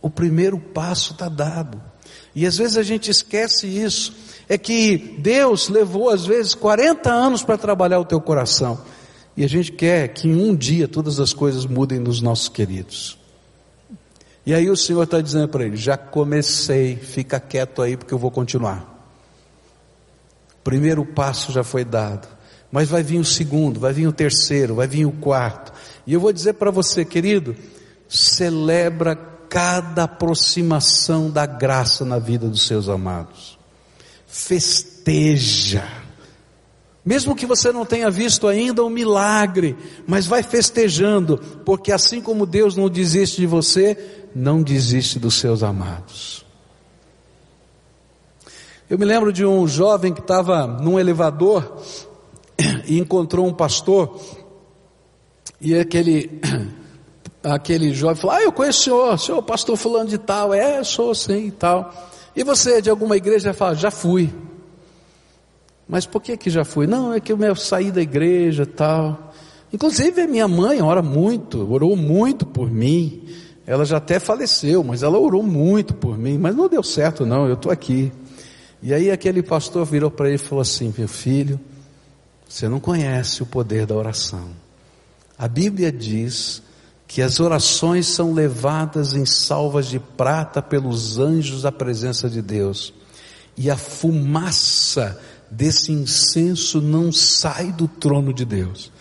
O 0.00 0.08
primeiro 0.08 0.56
passo 0.56 1.14
está 1.14 1.28
dado. 1.28 1.82
E 2.32 2.46
às 2.46 2.56
vezes 2.56 2.76
a 2.76 2.84
gente 2.84 3.10
esquece 3.10 3.66
isso. 3.66 4.14
É 4.48 4.56
que 4.56 5.18
Deus 5.18 5.68
levou 5.68 6.10
às 6.10 6.24
vezes 6.24 6.54
40 6.54 7.10
anos 7.10 7.42
para 7.42 7.58
trabalhar 7.58 7.98
o 7.98 8.04
teu 8.04 8.20
coração. 8.20 8.80
E 9.36 9.44
a 9.44 9.48
gente 9.48 9.72
quer 9.72 10.08
que 10.08 10.28
em 10.28 10.36
um 10.36 10.54
dia 10.54 10.86
todas 10.86 11.18
as 11.18 11.32
coisas 11.32 11.66
mudem 11.66 11.98
nos 11.98 12.20
nossos 12.20 12.48
queridos. 12.48 13.18
E 14.46 14.54
aí 14.54 14.70
o 14.70 14.76
Senhor 14.76 15.02
está 15.02 15.20
dizendo 15.20 15.48
para 15.48 15.64
ele: 15.64 15.76
já 15.76 15.96
comecei, 15.96 16.96
fica 16.96 17.40
quieto 17.40 17.82
aí 17.82 17.96
porque 17.96 18.14
eu 18.14 18.18
vou 18.18 18.30
continuar. 18.30 18.92
Primeiro 20.62 21.04
passo 21.04 21.52
já 21.52 21.64
foi 21.64 21.84
dado, 21.84 22.28
mas 22.70 22.88
vai 22.88 23.02
vir 23.02 23.18
o 23.18 23.24
segundo, 23.24 23.80
vai 23.80 23.92
vir 23.92 24.06
o 24.06 24.12
terceiro, 24.12 24.76
vai 24.76 24.86
vir 24.86 25.04
o 25.04 25.12
quarto. 25.12 25.72
E 26.06 26.12
eu 26.12 26.20
vou 26.20 26.32
dizer 26.32 26.54
para 26.54 26.70
você, 26.70 27.04
querido, 27.04 27.56
celebra 28.08 29.16
cada 29.48 30.04
aproximação 30.04 31.30
da 31.30 31.44
graça 31.44 32.04
na 32.04 32.18
vida 32.18 32.48
dos 32.48 32.66
seus 32.66 32.88
amados. 32.88 33.58
Festeja 34.26 36.03
mesmo 37.04 37.36
que 37.36 37.44
você 37.44 37.70
não 37.70 37.84
tenha 37.84 38.10
visto 38.10 38.48
ainda 38.48 38.82
o 38.82 38.88
milagre, 38.88 39.76
mas 40.06 40.26
vai 40.26 40.42
festejando, 40.42 41.38
porque 41.64 41.92
assim 41.92 42.20
como 42.20 42.46
Deus 42.46 42.76
não 42.76 42.88
desiste 42.88 43.42
de 43.42 43.46
você, 43.46 44.24
não 44.34 44.62
desiste 44.62 45.18
dos 45.18 45.34
seus 45.34 45.62
amados. 45.62 46.46
Eu 48.88 48.98
me 48.98 49.04
lembro 49.04 49.32
de 49.32 49.44
um 49.44 49.66
jovem 49.66 50.14
que 50.14 50.20
estava 50.20 50.66
num 50.66 50.98
elevador 50.98 51.78
e 52.86 52.98
encontrou 52.98 53.46
um 53.46 53.52
pastor, 53.52 54.18
e 55.60 55.74
aquele, 55.78 56.40
aquele 57.44 57.92
jovem 57.92 58.16
falou: 58.16 58.36
Ah, 58.36 58.42
eu 58.42 58.52
conheço 58.52 58.80
o 58.80 58.82
senhor, 58.84 59.18
senhor 59.18 59.42
pastor 59.42 59.76
fulano 59.76 60.08
de 60.08 60.16
tal, 60.16 60.54
é, 60.54 60.82
sou 60.82 61.14
sim 61.14 61.48
e 61.48 61.50
tal. 61.50 61.92
E 62.34 62.42
você 62.42 62.78
é 62.78 62.80
de 62.80 62.88
alguma 62.88 63.16
igreja? 63.16 63.52
Fala: 63.52 63.74
Já 63.74 63.90
fui. 63.90 64.32
Mas 65.88 66.06
por 66.06 66.22
que 66.22 66.36
que 66.36 66.50
já 66.50 66.64
fui? 66.64 66.86
Não, 66.86 67.12
é 67.12 67.20
que 67.20 67.32
eu 67.32 67.56
saí 67.56 67.90
da 67.90 68.00
igreja 68.00 68.64
tal. 68.64 69.32
Inclusive 69.72 70.22
a 70.22 70.26
minha 70.26 70.48
mãe 70.48 70.80
ora 70.80 71.02
muito, 71.02 71.70
orou 71.70 71.96
muito 71.96 72.46
por 72.46 72.70
mim. 72.70 73.28
Ela 73.66 73.84
já 73.84 73.96
até 73.96 74.18
faleceu, 74.18 74.84
mas 74.84 75.02
ela 75.02 75.18
orou 75.18 75.42
muito 75.42 75.94
por 75.94 76.18
mim, 76.18 76.38
mas 76.38 76.54
não 76.54 76.68
deu 76.68 76.82
certo 76.82 77.24
não, 77.24 77.46
eu 77.46 77.54
estou 77.54 77.72
aqui. 77.72 78.12
E 78.82 78.92
aí 78.92 79.10
aquele 79.10 79.42
pastor 79.42 79.86
virou 79.86 80.10
para 80.10 80.28
ele 80.28 80.36
e 80.36 80.38
falou 80.38 80.60
assim, 80.60 80.92
meu 80.96 81.08
filho, 81.08 81.58
você 82.46 82.68
não 82.68 82.78
conhece 82.78 83.42
o 83.42 83.46
poder 83.46 83.86
da 83.86 83.94
oração. 83.94 84.50
A 85.36 85.48
Bíblia 85.48 85.90
diz 85.90 86.62
que 87.08 87.22
as 87.22 87.40
orações 87.40 88.06
são 88.06 88.32
levadas 88.32 89.14
em 89.14 89.24
salvas 89.24 89.86
de 89.86 89.98
prata 89.98 90.62
pelos 90.62 91.18
anjos 91.18 91.64
à 91.64 91.72
presença 91.72 92.28
de 92.28 92.42
Deus. 92.42 92.92
E 93.56 93.70
a 93.70 93.76
fumaça 93.76 95.18
desse 95.56 95.92
incenso 95.92 96.80
não 96.80 97.12
sai 97.12 97.72
do 97.72 97.86
trono 97.86 98.32
de 98.32 98.44
Deus. 98.44 98.92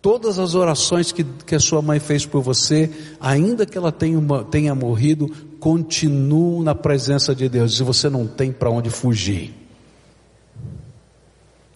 Todas 0.00 0.38
as 0.38 0.54
orações 0.54 1.10
que, 1.10 1.24
que 1.24 1.54
a 1.54 1.60
sua 1.60 1.82
mãe 1.82 1.98
fez 1.98 2.24
por 2.24 2.40
você, 2.40 2.90
ainda 3.20 3.66
que 3.66 3.76
ela 3.76 3.90
tenha, 3.90 4.20
tenha 4.50 4.74
morrido, 4.74 5.28
continuam 5.58 6.62
na 6.62 6.74
presença 6.74 7.34
de 7.34 7.48
Deus 7.48 7.80
e 7.80 7.82
você 7.82 8.08
não 8.08 8.26
tem 8.26 8.52
para 8.52 8.70
onde 8.70 8.88
fugir. 8.88 9.52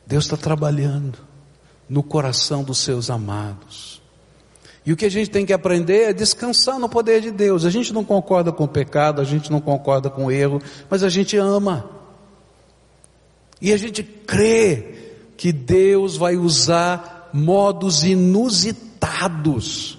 Deus 0.06 0.24
está 0.24 0.36
trabalhando 0.36 1.18
no 1.88 2.02
coração 2.02 2.62
dos 2.62 2.78
seus 2.78 3.10
amados. 3.10 4.00
E 4.86 4.92
o 4.92 4.96
que 4.96 5.04
a 5.04 5.10
gente 5.10 5.30
tem 5.30 5.44
que 5.44 5.52
aprender 5.52 6.10
é 6.10 6.12
descansar 6.12 6.78
no 6.78 6.88
poder 6.88 7.20
de 7.20 7.30
Deus. 7.30 7.64
A 7.64 7.70
gente 7.70 7.92
não 7.92 8.04
concorda 8.04 8.52
com 8.52 8.64
o 8.64 8.68
pecado, 8.68 9.20
a 9.20 9.24
gente 9.24 9.50
não 9.50 9.60
concorda 9.60 10.08
com 10.08 10.26
o 10.26 10.30
erro, 10.30 10.62
mas 10.88 11.02
a 11.02 11.08
gente 11.08 11.36
ama. 11.36 11.99
E 13.60 13.72
a 13.72 13.76
gente 13.76 14.02
crê 14.02 14.94
que 15.36 15.52
Deus 15.52 16.16
vai 16.16 16.36
usar 16.36 17.30
modos 17.32 18.04
inusitados 18.04 19.98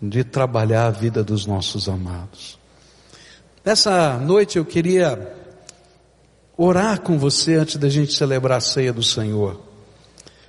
de 0.00 0.22
trabalhar 0.22 0.86
a 0.86 0.90
vida 0.90 1.24
dos 1.24 1.44
nossos 1.44 1.88
amados. 1.88 2.58
Nessa 3.64 4.16
noite 4.18 4.58
eu 4.58 4.64
queria 4.64 5.34
orar 6.56 7.00
com 7.00 7.18
você 7.18 7.54
antes 7.54 7.76
da 7.76 7.88
gente 7.88 8.14
celebrar 8.14 8.58
a 8.58 8.60
ceia 8.60 8.92
do 8.92 9.02
Senhor 9.02 9.60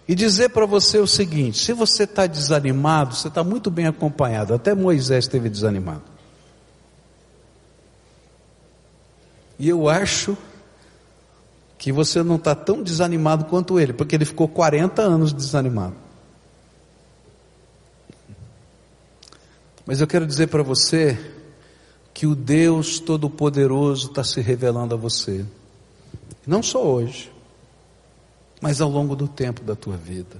e 0.07 0.15
dizer 0.15 0.49
para 0.49 0.65
você 0.65 0.97
o 0.97 1.07
seguinte: 1.07 1.57
se 1.59 1.73
você 1.73 2.03
está 2.03 2.25
desanimado, 2.25 3.15
você 3.15 3.27
está 3.27 3.43
muito 3.43 3.69
bem 3.69 3.85
acompanhado. 3.87 4.53
Até 4.53 4.73
Moisés 4.73 5.25
esteve 5.25 5.49
desanimado. 5.49 6.03
E 9.59 9.67
eu 9.67 9.89
acho 9.89 10.37
que 11.79 11.91
você 11.91 12.21
não 12.21 12.35
está 12.35 12.53
tão 12.53 12.83
desanimado 12.83 13.45
quanto 13.45 13.79
ele, 13.79 13.93
porque 13.93 14.15
ele 14.15 14.25
ficou 14.25 14.47
40 14.47 15.01
anos 15.01 15.33
desanimado. 15.33 15.95
Mas 19.87 19.99
eu 19.99 20.05
quero 20.05 20.27
dizer 20.27 20.47
para 20.47 20.61
você 20.61 21.17
que 22.13 22.27
o 22.27 22.35
Deus 22.35 22.99
Todo-Poderoso 22.99 24.09
está 24.09 24.23
se 24.23 24.39
revelando 24.39 24.93
a 24.93 24.97
você. 24.97 25.43
Não 26.45 26.61
só 26.61 26.85
hoje 26.85 27.31
mas 28.61 28.81
ao 28.81 28.89
longo 28.89 29.15
do 29.15 29.27
tempo 29.27 29.63
da 29.63 29.75
tua 29.75 29.95
vida. 29.95 30.37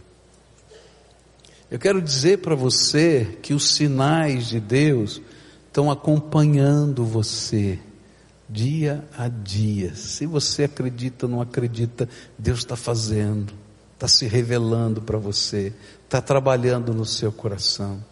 Eu 1.71 1.79
quero 1.79 2.01
dizer 2.01 2.39
para 2.39 2.55
você 2.55 3.37
que 3.41 3.53
os 3.53 3.75
sinais 3.75 4.47
de 4.47 4.59
Deus 4.59 5.21
estão 5.67 5.91
acompanhando 5.91 7.05
você 7.05 7.79
dia 8.49 9.05
a 9.17 9.27
dia. 9.27 9.95
Se 9.95 10.25
você 10.25 10.63
acredita 10.63 11.25
ou 11.25 11.31
não 11.31 11.41
acredita, 11.41 12.09
Deus 12.37 12.59
está 12.59 12.75
fazendo, 12.75 13.53
está 13.93 14.07
se 14.07 14.25
revelando 14.25 15.01
para 15.01 15.17
você, 15.17 15.71
está 16.05 16.21
trabalhando 16.21 16.93
no 16.93 17.05
seu 17.05 17.31
coração. 17.31 18.03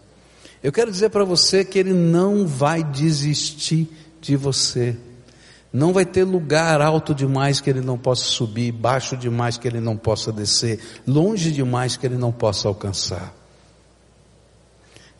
Eu 0.62 0.72
quero 0.72 0.90
dizer 0.90 1.10
para 1.10 1.24
você 1.24 1.64
que 1.64 1.78
Ele 1.78 1.92
não 1.92 2.46
vai 2.46 2.82
desistir 2.84 3.88
de 4.20 4.36
você. 4.36 4.96
Não 5.72 5.92
vai 5.92 6.06
ter 6.06 6.24
lugar 6.24 6.80
alto 6.80 7.14
demais 7.14 7.60
que 7.60 7.68
ele 7.68 7.82
não 7.82 7.98
possa 7.98 8.24
subir, 8.24 8.72
baixo 8.72 9.16
demais 9.16 9.58
que 9.58 9.68
ele 9.68 9.80
não 9.80 9.98
possa 9.98 10.32
descer, 10.32 10.80
longe 11.06 11.52
demais 11.52 11.94
que 11.94 12.06
ele 12.06 12.16
não 12.16 12.32
possa 12.32 12.68
alcançar. 12.68 13.34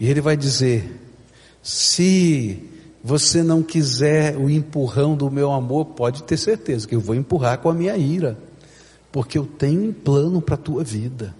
E 0.01 0.09
ele 0.09 0.23
vai 0.23 0.39
dizer: 0.39 0.91
se 1.63 2.78
você 3.03 3.43
não 3.43 3.63
quiser 3.63 4.37
o 4.37 4.51
empurrão 4.51 5.17
do 5.17 5.31
meu 5.31 5.53
amor, 5.53 5.87
pode 5.87 6.23
ter 6.25 6.37
certeza 6.37 6.87
que 6.87 6.95
eu 6.95 7.01
vou 7.01 7.15
empurrar 7.15 7.59
com 7.59 7.71
a 7.71 7.75
minha 7.75 7.97
ira, 7.97 8.39
porque 9.13 9.39
eu 9.39 9.47
tenho 9.47 9.89
um 9.89 9.93
plano 9.93 10.43
para 10.43 10.57
a 10.57 10.59
tua 10.59 10.83
vida. 10.83 11.35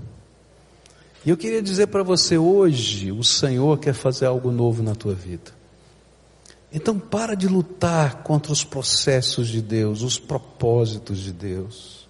E 1.27 1.31
eu 1.31 1.37
queria 1.37 1.61
dizer 1.61 1.89
para 1.89 2.03
você 2.03 2.39
hoje, 2.39 3.11
o 3.11 3.25
Senhor 3.25 3.79
quer 3.79 3.93
fazer 3.93 4.27
algo 4.27 4.51
novo 4.51 4.83
na 4.83 4.95
tua 4.95 5.15
vida. 5.15 5.59
Então 6.73 6.99
para 6.99 7.35
de 7.35 7.49
lutar 7.49 8.23
contra 8.23 8.53
os 8.53 8.63
processos 8.63 9.49
de 9.49 9.61
Deus, 9.61 10.03
os 10.03 10.19
propósitos 10.19 11.19
de 11.19 11.33
Deus. 11.33 12.07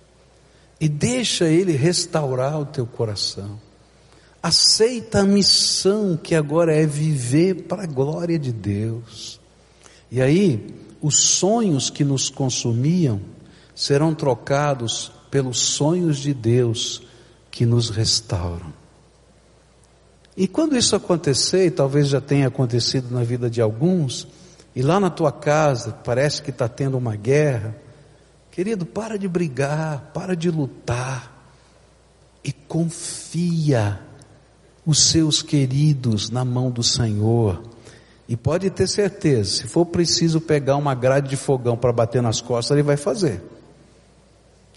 E 0.81 0.89
deixa 0.89 1.47
Ele 1.47 1.73
restaurar 1.73 2.61
o 2.61 2.67
teu 2.67 2.87
coração. 2.87 3.59
Aceita 4.43 5.21
a 5.21 5.25
missão 5.25 6.17
que 6.17 6.35
agora 6.35 6.75
é 6.75 6.87
viver 6.87 7.65
para 7.65 7.83
a 7.83 7.87
glória 7.87 8.39
de 8.39 8.53
Deus. 8.53 9.38
E 10.11 10.21
aí, 10.21 10.75
os 11.01 11.19
sonhos 11.19 11.91
que 11.91 12.05
nos 12.05 12.31
consumiam 12.31 13.21
serão 13.75 14.15
trocados 14.15 15.13
pelos 15.31 15.59
sonhos 15.59 16.19
de 16.19 16.35
Deus 16.35 17.03
que 17.51 17.67
nos 17.67 17.91
restauram. 17.91 18.73
E 20.37 20.47
quando 20.47 20.77
isso 20.77 20.95
acontecer, 20.95 21.67
e 21.67 21.71
talvez 21.71 22.09
já 22.09 22.21
tenha 22.21 22.47
acontecido 22.47 23.13
na 23.13 23.25
vida 23.25 23.51
de 23.51 23.61
alguns, 23.61 24.27
e 24.75 24.83
lá 24.83 25.01
na 25.01 25.11
tua 25.11 25.33
casa 25.33 25.91
parece 25.91 26.41
que 26.41 26.51
está 26.51 26.69
tendo 26.69 26.97
uma 26.97 27.17
guerra, 27.17 27.77
querido, 28.51 28.87
para 28.87 29.19
de 29.19 29.27
brigar, 29.27 30.11
para 30.15 30.37
de 30.37 30.51
lutar 30.51 31.39
e 32.45 32.53
confia 32.53 34.01
os 34.87 35.11
seus 35.11 35.43
queridos 35.43 36.31
na 36.31 36.45
mão 36.45 36.71
do 36.71 36.83
Senhor. 36.83 37.63
E 38.29 38.37
pode 38.37 38.69
ter 38.71 38.87
certeza, 38.87 39.51
se 39.51 39.67
for 39.67 39.87
preciso 39.87 40.41
pegar 40.41 40.77
uma 40.77 40.95
grade 40.95 41.31
de 41.31 41.37
fogão 41.37 41.77
para 41.77 41.93
bater 41.93 42.23
nas 42.23 42.41
costas, 42.41 42.77
ele 42.77 42.83
vai 42.83 42.97
fazer. 42.97 43.43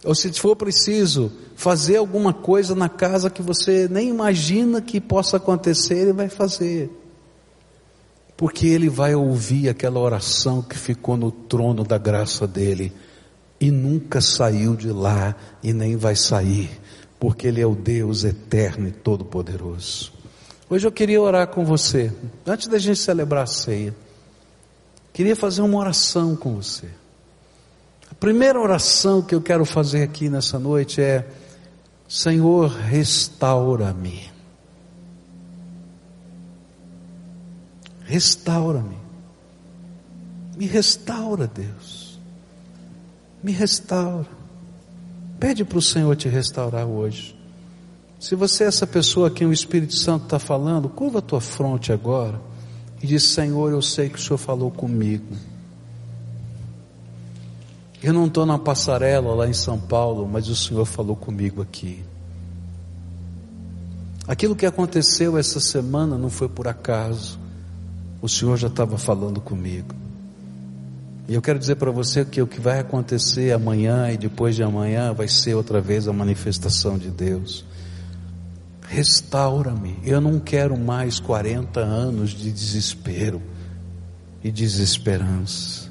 Ou 0.04 0.16
se 0.16 0.32
for 0.34 0.56
preciso 0.56 1.32
fazer 1.56 1.98
alguma 1.98 2.34
coisa 2.34 2.74
na 2.74 2.88
casa 2.88 3.30
que 3.30 3.42
você 3.42 3.88
nem 3.90 4.10
imagina 4.10 4.82
que 4.82 5.02
possa 5.02 5.38
acontecer, 5.38 5.96
ele 5.96 6.14
vai 6.14 6.30
fazer 6.30 6.90
porque 8.42 8.66
ele 8.66 8.90
vai 8.90 9.14
ouvir 9.14 9.70
aquela 9.70 10.00
oração 10.00 10.64
que 10.64 10.76
ficou 10.76 11.16
no 11.16 11.32
trono 11.32 11.84
da 11.84 12.00
graça 12.00 12.48
dele 12.48 12.92
e 13.60 13.70
nunca 13.70 14.20
saiu 14.20 14.76
de 14.76 14.90
lá 14.90 15.36
e 15.62 15.72
nem 15.72 15.96
vai 15.96 16.16
sair, 16.16 16.68
porque 17.20 17.46
ele 17.46 17.62
é 17.62 17.68
o 17.68 17.76
Deus 17.76 18.24
eterno 18.24 18.88
e 18.88 18.92
todo-poderoso. 18.92 20.12
Hoje 20.72 20.88
eu 20.88 20.92
queria 20.94 21.22
orar 21.22 21.48
com 21.48 21.66
você, 21.66 22.14
antes 22.48 22.70
da 22.70 22.80
gente 22.80 22.98
celebrar 22.98 23.44
a 23.44 23.46
ceia, 23.46 23.94
queria 25.12 25.36
fazer 25.36 25.62
uma 25.62 25.78
oração 25.78 26.34
com 26.34 26.56
você. 26.56 26.88
A 28.10 28.16
primeira 28.16 28.58
oração 28.58 29.22
que 29.22 29.36
eu 29.36 29.42
quero 29.42 29.66
fazer 29.66 30.02
aqui 30.02 30.30
nessa 30.30 30.58
noite 30.58 31.02
é: 31.02 31.28
Senhor, 32.08 32.70
restaura-me. 32.70 34.32
Restaura-me. 38.06 38.98
Me 40.56 40.68
restaura, 40.68 41.48
Deus. 41.48 42.18
Me 43.44 43.52
restaura. 43.52 44.30
Pede 45.38 45.66
para 45.66 45.80
o 45.80 45.82
Senhor 45.82 46.16
te 46.16 46.30
restaurar 46.30 46.86
hoje. 46.86 47.41
Se 48.22 48.36
você 48.36 48.66
é 48.66 48.68
essa 48.68 48.86
pessoa 48.86 49.30
a 49.30 49.32
quem 49.32 49.48
o 49.48 49.52
Espírito 49.52 49.96
Santo 49.96 50.26
está 50.26 50.38
falando, 50.38 50.88
curva 50.88 51.18
a 51.18 51.24
tua 51.24 51.42
fronte 51.42 51.92
agora 51.92 52.40
e 53.02 53.08
diz: 53.08 53.24
Senhor, 53.24 53.72
eu 53.72 53.82
sei 53.82 54.10
que 54.10 54.20
o 54.20 54.22
Senhor 54.22 54.38
falou 54.38 54.70
comigo. 54.70 55.36
Eu 58.04 58.14
não 58.14 58.28
estou 58.28 58.46
na 58.46 58.60
passarela 58.60 59.34
lá 59.34 59.48
em 59.48 59.54
São 59.54 59.80
Paulo, 59.80 60.30
mas 60.32 60.48
o 60.50 60.56
Senhor 60.56 60.86
falou 60.86 61.16
comigo 61.16 61.64
aqui. 61.64 62.04
Aquilo 64.28 64.56
que 64.56 64.68
aconteceu 64.68 65.36
essa 65.36 65.60
semana 65.60 66.16
não 66.16 66.30
foi 66.30 66.48
por 66.48 66.68
acaso 66.68 67.40
o 68.22 68.30
Senhor 68.30 68.56
já 68.56 68.68
estava 68.68 69.00
falando 69.00 69.42
comigo. 69.42 69.96
E 71.28 71.34
eu 71.34 71.42
quero 71.42 71.58
dizer 71.58 71.78
para 71.78 71.90
você 71.90 72.24
que 72.24 72.40
o 72.40 72.46
que 72.46 72.62
vai 72.62 72.78
acontecer 72.78 73.52
amanhã 73.52 74.12
e 74.12 74.18
depois 74.18 74.56
de 74.56 74.62
amanhã 74.62 75.12
vai 75.12 75.28
ser 75.28 75.56
outra 75.56 75.82
vez 75.82 76.08
a 76.08 76.14
manifestação 76.14 77.00
de 77.00 77.10
Deus. 77.10 77.66
Restaura-me. 78.92 79.98
Eu 80.04 80.20
não 80.20 80.38
quero 80.38 80.78
mais 80.78 81.18
40 81.18 81.80
anos 81.80 82.32
de 82.32 82.52
desespero 82.52 83.42
e 84.44 84.52
desesperança. 84.52 85.90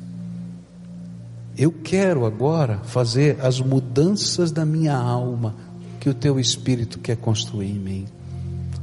Eu 1.56 1.72
quero 1.72 2.26
agora 2.26 2.78
fazer 2.84 3.38
as 3.40 3.58
mudanças 3.58 4.52
da 4.52 4.66
minha 4.66 4.94
alma 4.94 5.56
que 5.98 6.10
o 6.10 6.14
teu 6.14 6.38
espírito 6.38 6.98
quer 6.98 7.16
construir 7.16 7.70
em 7.70 7.78
mim. 7.78 8.06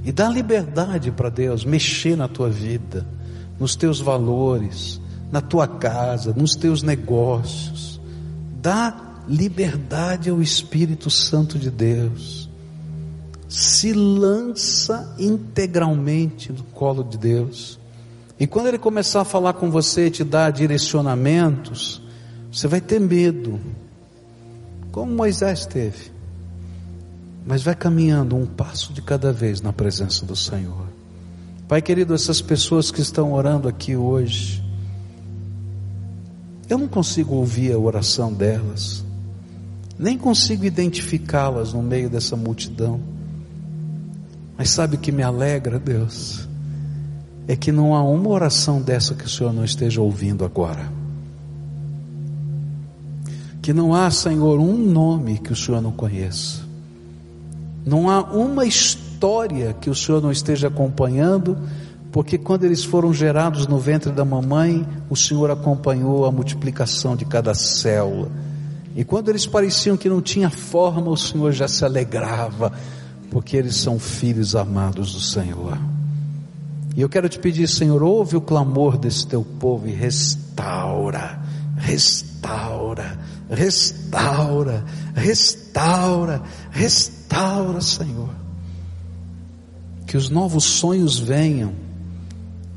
E 0.04 0.12
dá 0.12 0.28
liberdade 0.30 1.12
para 1.12 1.30
Deus 1.30 1.64
mexer 1.64 2.18
na 2.18 2.28
tua 2.28 2.50
vida 2.50 3.06
nos 3.60 3.76
teus 3.76 4.00
valores, 4.00 5.00
na 5.32 5.42
tua 5.42 5.68
casa, 5.68 6.34
nos 6.36 6.56
teus 6.56 6.82
negócios. 6.82 8.02
Dá 8.60 9.22
liberdade 9.28 10.32
ao 10.32 10.42
Espírito 10.42 11.08
Santo 11.12 11.60
de 11.60 11.70
Deus. 11.70 12.47
Se 13.48 13.94
lança 13.94 15.16
integralmente 15.18 16.52
no 16.52 16.64
colo 16.64 17.04
de 17.04 17.18
Deus. 17.18 17.80
E 18.40 18.46
quando 18.46 18.68
ele 18.68 18.78
começar 18.78 19.22
a 19.22 19.26
falar 19.26 19.54
com 19.54 19.72
você 19.72 20.08
e 20.08 20.12
te 20.12 20.24
dar 20.24 20.52
direcionamentos, 20.52 22.02
você 22.52 22.68
vai 22.68 22.82
ter 22.82 23.00
medo, 23.00 23.60
como 24.92 25.12
Moisés 25.12 25.66
teve. 25.66 26.12
Mas 27.46 27.64
vai 27.64 27.76
caminhando 27.76 28.36
um 28.36 28.46
passo 28.46 28.94
de 28.94 29.02
cada 29.02 29.32
vez 29.32 29.62
na 29.62 29.72
presença 29.72 30.26
do 30.26 30.36
Senhor. 30.36 30.86
Pai 31.68 31.82
querido, 31.82 32.14
essas 32.14 32.42
pessoas 32.42 32.92
que 32.92 33.02
estão 33.02 33.34
orando 33.34 33.68
aqui 33.68 33.96
hoje, 33.96 34.64
Eu 36.70 36.78
não 36.78 36.88
consigo 36.88 37.36
ouvir 37.36 37.72
a 37.72 37.78
oração 37.78 38.34
delas, 38.34 39.04
nem 39.98 40.18
consigo 40.18 40.66
identificá-las 40.66 41.72
no 41.72 41.82
meio 41.82 42.10
dessa 42.10 42.36
multidão. 42.36 43.00
Mas 44.58 44.72
sabe 44.72 44.96
o 44.96 45.00
que 45.00 45.12
me 45.12 45.22
alegra, 45.22 45.78
Deus? 45.78 46.48
É 47.48 47.56
que 47.56 47.72
não 47.72 47.96
há 47.96 48.04
uma 48.04 48.30
oração 48.30 48.82
dessa 48.82 49.14
que 49.14 49.26
o 49.26 49.30
Senhor 49.30 49.54
não 49.54 49.64
esteja 49.64 50.02
ouvindo 50.02 50.44
agora. 50.44 50.92
Que 53.62 53.72
não 53.72 53.94
há, 53.94 54.10
Senhor, 54.10 54.60
um 54.60 54.78
nome 54.78 55.38
que 55.38 55.54
o 55.54 55.56
Senhor 55.56 55.82
não 55.82 55.92
conheça. 55.92 56.62
Não 57.86 58.10
há 58.10 58.22
uma 58.22 58.66
história 58.66 59.74
que 59.80 59.90
o 59.90 59.96
Senhor 59.96 60.22
não 60.22 60.32
esteja 60.32 60.68
acompanhando, 60.68 61.58
porque 62.12 62.38
quando 62.38 62.64
eles 62.64 62.84
foram 62.84 63.14
gerados 63.14 63.68
no 63.68 63.78
ventre 63.78 64.12
da 64.12 64.26
mamãe, 64.26 64.86
o 65.10 65.16
Senhor 65.16 65.52
acompanhou 65.52 66.26
a 66.26 66.32
multiplicação 66.32 67.16
de 67.16 67.26
cada 67.26 67.54
célula. 67.54 68.30
E 68.96 69.04
quando 69.04 69.30
eles 69.30 69.46
pareciam 69.46 69.96
que 69.96 70.10
não 70.10 70.22
tinha 70.22 70.50
forma, 70.50 71.12
o 71.12 71.16
Senhor 71.16 71.52
já 71.52 71.68
se 71.68 71.86
alegrava, 71.86 72.74
porque 73.30 73.58
eles 73.58 73.76
são 73.76 74.00
filhos 74.00 74.56
amados 74.56 75.14
do 75.14 75.20
Senhor. 75.20 75.78
E 76.96 77.02
eu 77.02 77.10
quero 77.10 77.30
te 77.30 77.38
pedir, 77.38 77.68
Senhor, 77.68 78.02
ouve 78.02 78.36
o 78.36 78.42
clamor 78.42 78.98
desse 78.98 79.28
teu 79.28 79.44
povo 79.44 79.88
e 79.88 79.92
restaura, 79.92 81.40
restaura, 81.76 83.20
restaura, 83.50 84.84
restaura, 85.14 86.42
restaura, 86.72 87.82
Senhor. 87.82 88.30
Que 90.08 90.18
os 90.18 90.30
novos 90.30 90.64
sonhos 90.64 91.20
venham, 91.20 91.74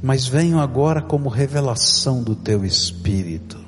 mas 0.03 0.27
venham 0.27 0.61
agora 0.61 1.01
como 1.01 1.29
revelação 1.31 2.23
do 2.23 2.35
teu 2.35 2.63
Espírito. 2.65 3.59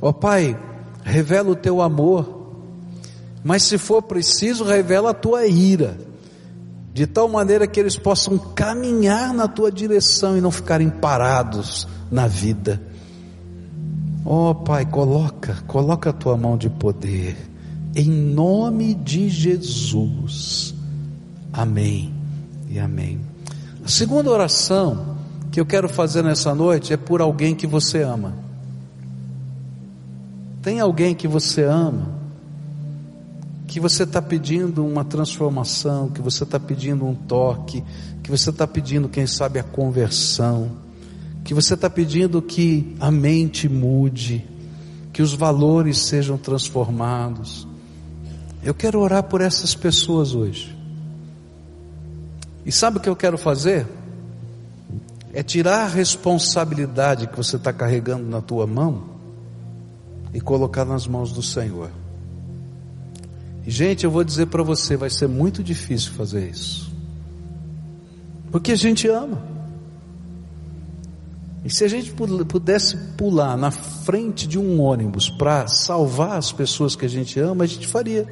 Ó 0.00 0.08
oh, 0.08 0.12
Pai, 0.14 0.58
revela 1.04 1.50
o 1.50 1.56
teu 1.56 1.82
amor, 1.82 2.35
mas 3.46 3.62
se 3.62 3.78
for 3.78 4.02
preciso, 4.02 4.64
revela 4.64 5.10
a 5.10 5.14
tua 5.14 5.46
ira 5.46 5.96
de 6.92 7.06
tal 7.06 7.28
maneira 7.28 7.64
que 7.64 7.78
eles 7.78 7.96
possam 7.96 8.36
caminhar 8.36 9.32
na 9.32 9.46
tua 9.46 9.70
direção 9.70 10.36
e 10.36 10.40
não 10.40 10.50
ficarem 10.50 10.90
parados 10.90 11.86
na 12.10 12.26
vida. 12.26 12.82
Ó 14.24 14.50
oh, 14.50 14.54
Pai, 14.56 14.84
coloca, 14.84 15.62
coloca 15.68 16.10
a 16.10 16.12
tua 16.12 16.36
mão 16.36 16.56
de 16.56 16.68
poder, 16.68 17.36
em 17.94 18.10
nome 18.10 18.94
de 18.94 19.28
Jesus. 19.28 20.74
Amém 21.52 22.12
e 22.68 22.80
amém. 22.80 23.20
A 23.84 23.88
segunda 23.88 24.28
oração 24.28 25.18
que 25.52 25.60
eu 25.60 25.66
quero 25.66 25.88
fazer 25.88 26.24
nessa 26.24 26.52
noite 26.52 26.92
é 26.92 26.96
por 26.96 27.20
alguém 27.20 27.54
que 27.54 27.68
você 27.68 28.02
ama. 28.02 28.34
Tem 30.62 30.80
alguém 30.80 31.14
que 31.14 31.28
você 31.28 31.62
ama 31.62 32.16
que 33.66 33.80
você 33.80 34.04
está 34.04 34.22
pedindo 34.22 34.86
uma 34.86 35.04
transformação, 35.04 36.08
que 36.08 36.22
você 36.22 36.44
está 36.44 36.58
pedindo 36.58 37.04
um 37.04 37.14
toque, 37.14 37.82
que 38.22 38.30
você 38.30 38.50
está 38.50 38.66
pedindo, 38.66 39.08
quem 39.08 39.26
sabe, 39.26 39.58
a 39.58 39.62
conversão, 39.62 40.70
que 41.44 41.52
você 41.52 41.74
está 41.74 41.90
pedindo 41.90 42.40
que 42.40 42.96
a 43.00 43.10
mente 43.10 43.68
mude, 43.68 44.46
que 45.12 45.20
os 45.20 45.32
valores 45.32 45.98
sejam 45.98 46.38
transformados. 46.38 47.66
Eu 48.62 48.74
quero 48.74 49.00
orar 49.00 49.24
por 49.24 49.40
essas 49.40 49.74
pessoas 49.74 50.34
hoje. 50.34 50.76
E 52.64 52.72
sabe 52.72 52.98
o 52.98 53.00
que 53.00 53.08
eu 53.08 53.16
quero 53.16 53.38
fazer? 53.38 53.86
É 55.32 55.42
tirar 55.42 55.84
a 55.84 55.88
responsabilidade 55.88 57.26
que 57.28 57.36
você 57.36 57.56
está 57.56 57.72
carregando 57.72 58.26
na 58.26 58.40
tua 58.40 58.66
mão 58.66 59.04
e 60.32 60.40
colocar 60.40 60.84
nas 60.84 61.06
mãos 61.06 61.32
do 61.32 61.42
Senhor. 61.42 61.90
Gente, 63.66 64.04
eu 64.04 64.10
vou 64.10 64.22
dizer 64.22 64.46
para 64.46 64.62
você, 64.62 64.96
vai 64.96 65.10
ser 65.10 65.26
muito 65.26 65.62
difícil 65.62 66.12
fazer 66.12 66.48
isso. 66.48 66.92
Porque 68.52 68.72
a 68.72 68.76
gente 68.76 69.08
ama. 69.08 69.42
E 71.64 71.70
se 71.70 71.82
a 71.82 71.88
gente 71.88 72.12
pudesse 72.12 72.96
pular 73.16 73.56
na 73.56 73.72
frente 73.72 74.46
de 74.46 74.56
um 74.56 74.80
ônibus 74.80 75.28
para 75.28 75.66
salvar 75.66 76.38
as 76.38 76.52
pessoas 76.52 76.94
que 76.94 77.04
a 77.04 77.08
gente 77.08 77.40
ama, 77.40 77.64
a 77.64 77.66
gente 77.66 77.88
faria. 77.88 78.28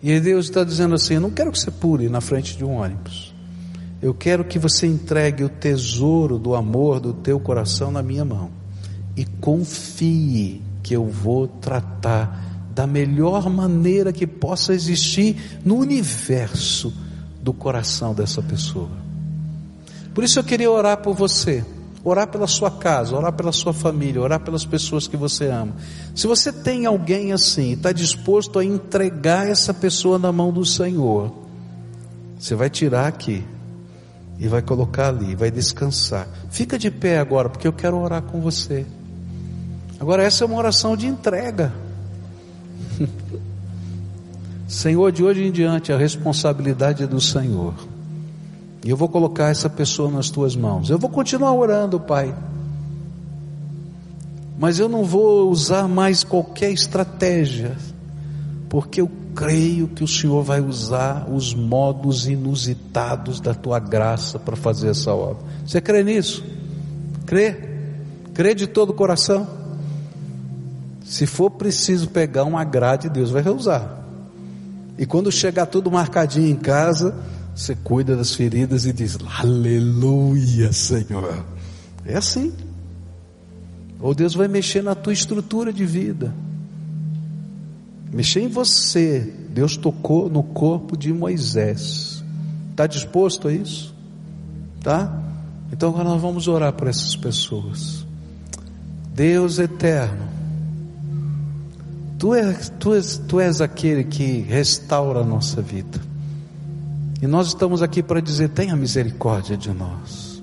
E 0.00 0.20
Deus 0.20 0.46
está 0.46 0.62
dizendo 0.62 0.94
assim: 0.94 1.14
Eu 1.14 1.20
não 1.20 1.30
quero 1.30 1.50
que 1.50 1.58
você 1.58 1.72
pule 1.72 2.08
na 2.08 2.20
frente 2.20 2.56
de 2.56 2.64
um 2.64 2.76
ônibus. 2.76 3.34
Eu 4.00 4.14
quero 4.14 4.44
que 4.44 4.60
você 4.60 4.86
entregue 4.86 5.42
o 5.42 5.48
tesouro 5.48 6.38
do 6.38 6.54
amor 6.54 7.00
do 7.00 7.12
teu 7.12 7.40
coração 7.40 7.90
na 7.90 8.00
minha 8.00 8.24
mão. 8.24 8.48
E 9.16 9.24
confie 9.24 10.62
que 10.88 10.94
eu 10.94 11.04
vou 11.04 11.46
tratar 11.46 12.42
da 12.74 12.86
melhor 12.86 13.50
maneira 13.50 14.10
que 14.10 14.26
possa 14.26 14.72
existir 14.72 15.60
no 15.62 15.76
universo 15.76 16.90
do 17.42 17.52
coração 17.52 18.14
dessa 18.14 18.40
pessoa. 18.40 18.88
Por 20.14 20.24
isso 20.24 20.38
eu 20.38 20.44
queria 20.44 20.70
orar 20.70 20.96
por 21.02 21.14
você, 21.14 21.62
orar 22.02 22.28
pela 22.28 22.46
sua 22.46 22.70
casa, 22.70 23.14
orar 23.14 23.34
pela 23.34 23.52
sua 23.52 23.74
família, 23.74 24.22
orar 24.22 24.40
pelas 24.40 24.64
pessoas 24.64 25.06
que 25.06 25.14
você 25.14 25.48
ama. 25.48 25.74
Se 26.14 26.26
você 26.26 26.50
tem 26.50 26.86
alguém 26.86 27.34
assim, 27.34 27.72
está 27.72 27.92
disposto 27.92 28.58
a 28.58 28.64
entregar 28.64 29.46
essa 29.46 29.74
pessoa 29.74 30.18
na 30.18 30.32
mão 30.32 30.50
do 30.50 30.64
Senhor, 30.64 31.34
você 32.38 32.54
vai 32.54 32.70
tirar 32.70 33.08
aqui 33.08 33.44
e 34.38 34.48
vai 34.48 34.62
colocar 34.62 35.08
ali, 35.08 35.34
vai 35.34 35.50
descansar. 35.50 36.26
Fica 36.48 36.78
de 36.78 36.90
pé 36.90 37.18
agora, 37.18 37.50
porque 37.50 37.68
eu 37.68 37.74
quero 37.74 37.98
orar 37.98 38.22
com 38.22 38.40
você. 38.40 38.86
Agora, 40.00 40.22
essa 40.22 40.44
é 40.44 40.46
uma 40.46 40.56
oração 40.56 40.96
de 40.96 41.06
entrega. 41.06 41.72
Senhor, 44.68 45.10
de 45.10 45.24
hoje 45.24 45.44
em 45.44 45.50
diante, 45.50 45.92
a 45.92 45.96
responsabilidade 45.96 47.02
é 47.02 47.06
do 47.06 47.20
Senhor. 47.20 47.74
E 48.84 48.90
eu 48.90 48.96
vou 48.96 49.08
colocar 49.08 49.48
essa 49.48 49.68
pessoa 49.68 50.10
nas 50.10 50.30
tuas 50.30 50.54
mãos. 50.54 50.88
Eu 50.90 50.98
vou 50.98 51.10
continuar 51.10 51.52
orando, 51.52 51.98
Pai. 51.98 52.34
Mas 54.58 54.78
eu 54.78 54.88
não 54.88 55.04
vou 55.04 55.50
usar 55.50 55.88
mais 55.88 56.24
qualquer 56.24 56.70
estratégia, 56.70 57.76
porque 58.68 59.00
eu 59.00 59.10
creio 59.34 59.86
que 59.88 60.02
o 60.02 60.08
Senhor 60.08 60.42
vai 60.42 60.60
usar 60.60 61.28
os 61.30 61.54
modos 61.54 62.26
inusitados 62.26 63.40
da 63.40 63.54
tua 63.54 63.78
graça 63.78 64.38
para 64.38 64.56
fazer 64.56 64.88
essa 64.88 65.14
obra. 65.14 65.44
Você 65.64 65.80
crê 65.80 66.02
nisso? 66.02 66.44
Crê? 67.24 67.56
Crê 68.34 68.54
de 68.54 68.66
todo 68.66 68.90
o 68.90 68.94
coração? 68.94 69.46
Se 71.08 71.26
for 71.26 71.50
preciso 71.50 72.10
pegar 72.10 72.44
uma 72.44 72.62
grade, 72.64 73.08
Deus 73.08 73.30
vai 73.30 73.40
reusar. 73.40 74.04
E 74.98 75.06
quando 75.06 75.32
chegar 75.32 75.64
tudo 75.64 75.90
marcadinho 75.90 76.48
em 76.50 76.54
casa, 76.54 77.14
você 77.56 77.74
cuida 77.74 78.14
das 78.14 78.34
feridas 78.34 78.84
e 78.84 78.92
diz: 78.92 79.16
Aleluia, 79.38 80.70
Senhor. 80.70 81.46
É 82.04 82.18
assim. 82.18 82.52
Ou 83.98 84.14
Deus 84.14 84.34
vai 84.34 84.48
mexer 84.48 84.82
na 84.82 84.94
tua 84.94 85.14
estrutura 85.14 85.72
de 85.72 85.86
vida. 85.86 86.34
Mexer 88.12 88.40
em 88.40 88.48
você. 88.48 89.32
Deus 89.48 89.78
tocou 89.78 90.28
no 90.28 90.42
corpo 90.42 90.94
de 90.94 91.10
Moisés. 91.10 92.22
Está 92.70 92.86
disposto 92.86 93.48
a 93.48 93.52
isso? 93.52 93.94
Tá? 94.82 95.22
Então 95.72 95.88
agora 95.88 96.04
nós 96.04 96.20
vamos 96.20 96.48
orar 96.48 96.74
por 96.74 96.86
essas 96.86 97.16
pessoas. 97.16 98.06
Deus 99.14 99.58
eterno 99.58 100.37
Tu 102.18 102.34
és, 102.34 102.72
tu, 102.80 102.94
és, 102.94 103.16
tu 103.28 103.38
és 103.38 103.60
aquele 103.60 104.02
que 104.02 104.40
restaura 104.40 105.20
a 105.20 105.24
nossa 105.24 105.62
vida. 105.62 106.00
E 107.22 107.26
nós 107.26 107.48
estamos 107.48 107.80
aqui 107.80 108.02
para 108.02 108.20
dizer: 108.20 108.48
tenha 108.48 108.74
misericórdia 108.74 109.56
de 109.56 109.70
nós. 109.70 110.42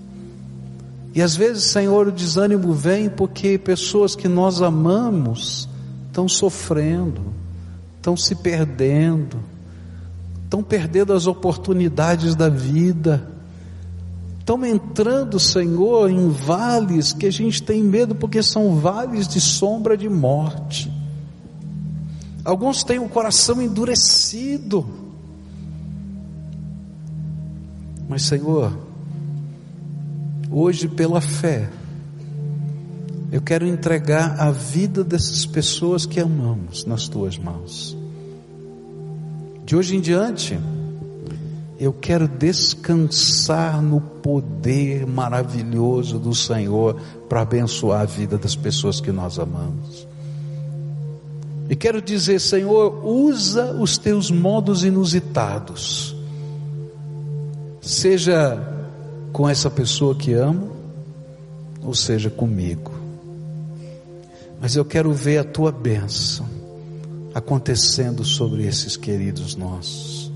E 1.14 1.22
às 1.22 1.36
vezes, 1.36 1.66
Senhor, 1.66 2.08
o 2.08 2.12
desânimo 2.12 2.74
vem 2.74 3.10
porque 3.10 3.58
pessoas 3.58 4.16
que 4.16 4.28
nós 4.28 4.62
amamos 4.62 5.68
estão 6.08 6.28
sofrendo, 6.30 7.22
estão 7.98 8.16
se 8.16 8.36
perdendo, 8.36 9.38
estão 10.44 10.64
perdendo 10.64 11.12
as 11.12 11.28
oportunidades 11.28 12.36
da 12.36 12.48
vida, 12.48 13.28
estão 14.40 14.66
entrando, 14.66 15.40
Senhor, 15.40 16.10
em 16.10 16.30
vales 16.30 17.12
que 17.12 17.26
a 17.26 17.32
gente 17.32 17.64
tem 17.64 17.84
medo 17.84 18.16
porque 18.16 18.42
são 18.44 18.76
vales 18.76 19.28
de 19.28 19.42
sombra 19.42 19.98
de 19.98 20.08
morte. 20.08 20.95
Alguns 22.46 22.84
têm 22.84 23.00
o 23.00 23.10
coração 23.10 23.60
endurecido. 23.60 24.86
Mas, 28.08 28.22
Senhor, 28.22 28.72
hoje 30.52 30.88
pela 30.88 31.20
fé, 31.20 31.68
eu 33.32 33.42
quero 33.42 33.66
entregar 33.66 34.40
a 34.40 34.52
vida 34.52 35.04
dessas 35.04 35.44
pessoas 35.44 36.06
que 36.06 36.20
amamos 36.20 36.86
nas 36.86 37.08
tuas 37.08 37.36
mãos. 37.36 37.98
De 39.66 39.76
hoje 39.76 39.96
em 39.96 40.00
diante, 40.00 40.60
Eu 41.78 41.92
quero 41.92 42.26
descansar 42.26 43.82
no 43.82 44.00
poder 44.00 45.06
maravilhoso 45.06 46.18
do 46.18 46.34
Senhor 46.34 46.96
para 47.28 47.42
abençoar 47.42 48.02
a 48.02 48.06
vida 48.06 48.38
das 48.38 48.56
pessoas 48.56 49.02
que 49.02 49.12
nós 49.12 49.38
amamos. 49.38 50.08
E 51.70 51.76
quero 51.76 52.02
dizer, 52.02 52.40
Senhor, 52.40 53.06
usa 53.06 53.74
os 53.74 53.98
teus 53.98 54.30
modos 54.30 54.84
inusitados, 54.84 56.16
seja 57.82 58.58
com 59.34 59.50
essa 59.50 59.70
pessoa 59.70 60.16
que 60.16 60.34
amo, 60.34 60.72
ou 61.84 61.94
seja 61.94 62.30
comigo. 62.30 62.92
Mas 64.62 64.76
eu 64.76 64.86
quero 64.86 65.12
ver 65.12 65.40
a 65.40 65.44
tua 65.44 65.72
bênção 65.72 66.46
acontecendo 67.34 68.24
sobre 68.24 68.66
esses 68.66 68.96
queridos 68.96 69.56
nossos. 69.56 70.32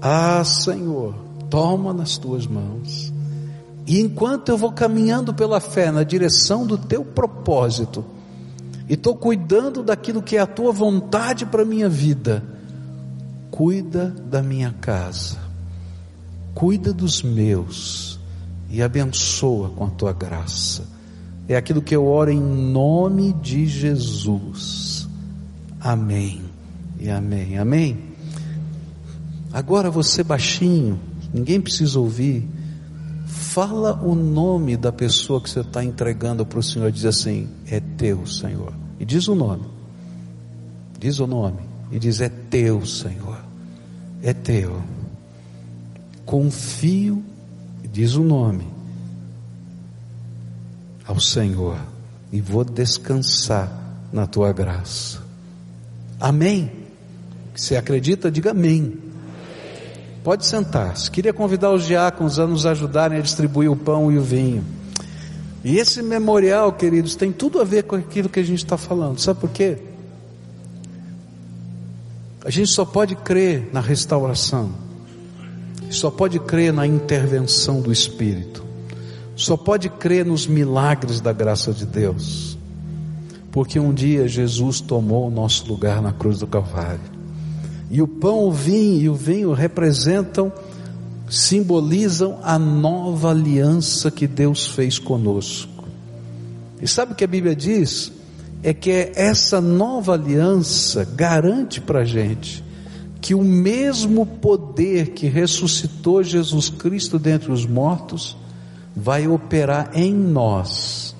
Ah, 0.00 0.44
Senhor, 0.44 1.14
toma 1.50 1.92
nas 1.92 2.16
tuas 2.16 2.46
mãos. 2.46 3.12
E 3.86 4.00
enquanto 4.00 4.50
eu 4.50 4.58
vou 4.58 4.70
caminhando 4.70 5.32
pela 5.32 5.60
fé 5.60 5.90
na 5.90 6.04
direção 6.04 6.66
do 6.66 6.76
teu 6.76 7.04
propósito, 7.04 8.04
e 8.88 8.94
estou 8.94 9.14
cuidando 9.14 9.82
daquilo 9.82 10.22
que 10.22 10.36
é 10.36 10.40
a 10.40 10.46
tua 10.46 10.72
vontade 10.72 11.44
para 11.44 11.62
a 11.62 11.66
minha 11.66 11.88
vida, 11.88 12.42
cuida 13.50 14.08
da 14.08 14.42
minha 14.42 14.74
casa, 14.80 15.38
cuida 16.54 16.92
dos 16.92 17.22
meus 17.22 18.18
e 18.70 18.82
abençoa 18.82 19.70
com 19.70 19.84
a 19.84 19.90
tua 19.90 20.12
graça. 20.12 20.86
É 21.46 21.56
aquilo 21.56 21.82
que 21.82 21.94
eu 21.94 22.06
oro 22.06 22.30
em 22.30 22.40
nome 22.40 23.32
de 23.34 23.66
Jesus. 23.66 25.08
Amém 25.80 26.42
e 26.98 27.10
amém. 27.10 27.58
Amém. 27.58 27.98
Agora 29.52 29.90
você 29.90 30.22
baixinho, 30.22 31.00
ninguém 31.32 31.60
precisa 31.60 31.98
ouvir. 31.98 32.46
Fala 33.28 33.92
o 34.02 34.14
nome 34.14 34.74
da 34.74 34.90
pessoa 34.90 35.40
que 35.40 35.50
você 35.50 35.60
está 35.60 35.84
entregando 35.84 36.46
para 36.46 36.58
o 36.58 36.62
Senhor. 36.62 36.90
Diz 36.90 37.04
assim: 37.04 37.48
É 37.66 37.78
teu, 37.78 38.26
Senhor. 38.26 38.72
E 38.98 39.04
diz 39.04 39.28
o 39.28 39.34
nome. 39.34 39.64
Diz 40.98 41.20
o 41.20 41.26
nome. 41.26 41.60
E 41.92 41.98
diz: 41.98 42.22
É 42.22 42.28
teu, 42.28 42.84
Senhor. 42.86 43.38
É 44.22 44.32
teu. 44.32 44.82
Confio, 46.24 47.22
diz 47.92 48.14
o 48.14 48.22
nome, 48.22 48.66
ao 51.06 51.20
Senhor. 51.20 51.78
E 52.32 52.40
vou 52.40 52.64
descansar 52.64 53.70
na 54.12 54.26
tua 54.26 54.52
graça. 54.52 55.20
Amém. 56.18 56.70
Se 57.54 57.76
acredita, 57.76 58.30
diga 58.30 58.50
amém. 58.50 59.07
Pode 60.28 60.44
sentar-se. 60.44 61.10
Queria 61.10 61.32
convidar 61.32 61.72
os 61.72 61.86
diáconos 61.86 62.38
a 62.38 62.46
nos 62.46 62.66
ajudarem 62.66 63.16
a 63.16 63.22
distribuir 63.22 63.72
o 63.72 63.74
pão 63.74 64.12
e 64.12 64.18
o 64.18 64.22
vinho. 64.22 64.62
E 65.64 65.78
esse 65.78 66.02
memorial, 66.02 66.70
queridos, 66.70 67.16
tem 67.16 67.32
tudo 67.32 67.58
a 67.62 67.64
ver 67.64 67.84
com 67.84 67.96
aquilo 67.96 68.28
que 68.28 68.38
a 68.38 68.42
gente 68.42 68.62
está 68.62 68.76
falando. 68.76 69.18
Sabe 69.20 69.40
por 69.40 69.48
quê? 69.48 69.78
A 72.44 72.50
gente 72.50 72.68
só 72.68 72.84
pode 72.84 73.16
crer 73.16 73.70
na 73.72 73.80
restauração, 73.80 74.70
só 75.88 76.10
pode 76.10 76.38
crer 76.38 76.74
na 76.74 76.86
intervenção 76.86 77.80
do 77.80 77.90
Espírito, 77.90 78.62
só 79.34 79.56
pode 79.56 79.88
crer 79.88 80.26
nos 80.26 80.46
milagres 80.46 81.22
da 81.22 81.32
graça 81.32 81.72
de 81.72 81.86
Deus, 81.86 82.58
porque 83.50 83.80
um 83.80 83.94
dia 83.94 84.28
Jesus 84.28 84.78
tomou 84.78 85.28
o 85.28 85.30
nosso 85.30 85.66
lugar 85.66 86.02
na 86.02 86.12
cruz 86.12 86.38
do 86.38 86.46
Calvário. 86.46 87.17
E 87.90 88.02
o 88.02 88.08
pão, 88.08 88.44
o 88.44 88.52
vinho 88.52 89.00
e 89.00 89.08
o 89.08 89.14
vinho 89.14 89.52
representam, 89.52 90.52
simbolizam 91.28 92.38
a 92.42 92.58
nova 92.58 93.30
aliança 93.30 94.10
que 94.10 94.26
Deus 94.26 94.66
fez 94.66 94.98
conosco. 94.98 95.84
E 96.80 96.86
sabe 96.86 97.12
o 97.12 97.14
que 97.14 97.24
a 97.24 97.28
Bíblia 97.28 97.56
diz? 97.56 98.12
É 98.62 98.74
que 98.74 98.90
essa 99.14 99.60
nova 99.60 100.14
aliança 100.14 101.04
garante 101.04 101.80
para 101.80 102.00
a 102.00 102.04
gente 102.04 102.64
que 103.20 103.34
o 103.34 103.42
mesmo 103.42 104.24
poder 104.24 105.10
que 105.10 105.26
ressuscitou 105.26 106.22
Jesus 106.22 106.70
Cristo 106.70 107.18
dentre 107.18 107.50
os 107.50 107.66
mortos 107.66 108.36
vai 108.94 109.26
operar 109.26 109.90
em 109.92 110.14
nós, 110.14 111.14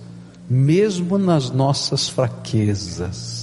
mesmo 0.49 1.19
nas 1.19 1.51
nossas 1.51 2.09
fraquezas 2.09 3.38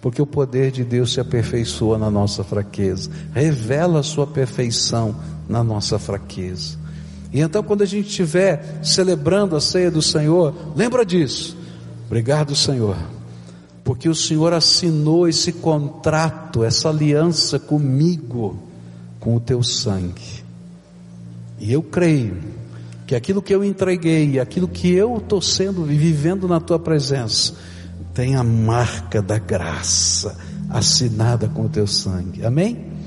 porque 0.00 0.22
o 0.22 0.26
poder 0.26 0.70
de 0.70 0.84
Deus 0.84 1.12
se 1.12 1.20
aperfeiçoa 1.20 1.98
na 1.98 2.10
nossa 2.10 2.44
fraqueza, 2.44 3.10
revela 3.32 4.00
a 4.00 4.04
sua 4.04 4.26
perfeição 4.26 5.16
na 5.48 5.64
nossa 5.64 5.98
fraqueza. 5.98 6.78
E 7.32 7.40
então, 7.40 7.62
quando 7.62 7.82
a 7.82 7.86
gente 7.86 8.08
estiver 8.08 8.80
celebrando 8.82 9.54
a 9.56 9.60
ceia 9.60 9.90
do 9.90 10.00
Senhor, 10.00 10.54
lembra 10.74 11.04
disso. 11.04 11.56
Obrigado, 12.06 12.54
Senhor, 12.54 12.96
porque 13.84 14.08
o 14.08 14.14
Senhor 14.14 14.52
assinou 14.52 15.28
esse 15.28 15.52
contrato, 15.52 16.64
essa 16.64 16.88
aliança 16.88 17.58
comigo, 17.58 18.58
com 19.20 19.36
o 19.36 19.40
teu 19.40 19.62
sangue. 19.62 20.42
E 21.58 21.72
eu 21.72 21.82
creio 21.82 22.36
que 23.06 23.14
aquilo 23.14 23.42
que 23.42 23.54
eu 23.54 23.64
entreguei, 23.64 24.38
aquilo 24.38 24.68
que 24.68 24.92
eu 24.92 25.16
estou 25.18 25.42
sendo 25.42 25.82
vivendo 25.84 26.46
na 26.46 26.60
tua 26.60 26.78
presença, 26.78 27.54
tem 28.18 28.34
a 28.34 28.42
marca 28.42 29.22
da 29.22 29.38
graça 29.38 30.36
assinada 30.68 31.46
com 31.46 31.66
o 31.66 31.68
teu 31.68 31.86
sangue. 31.86 32.44
Amém? 32.44 32.97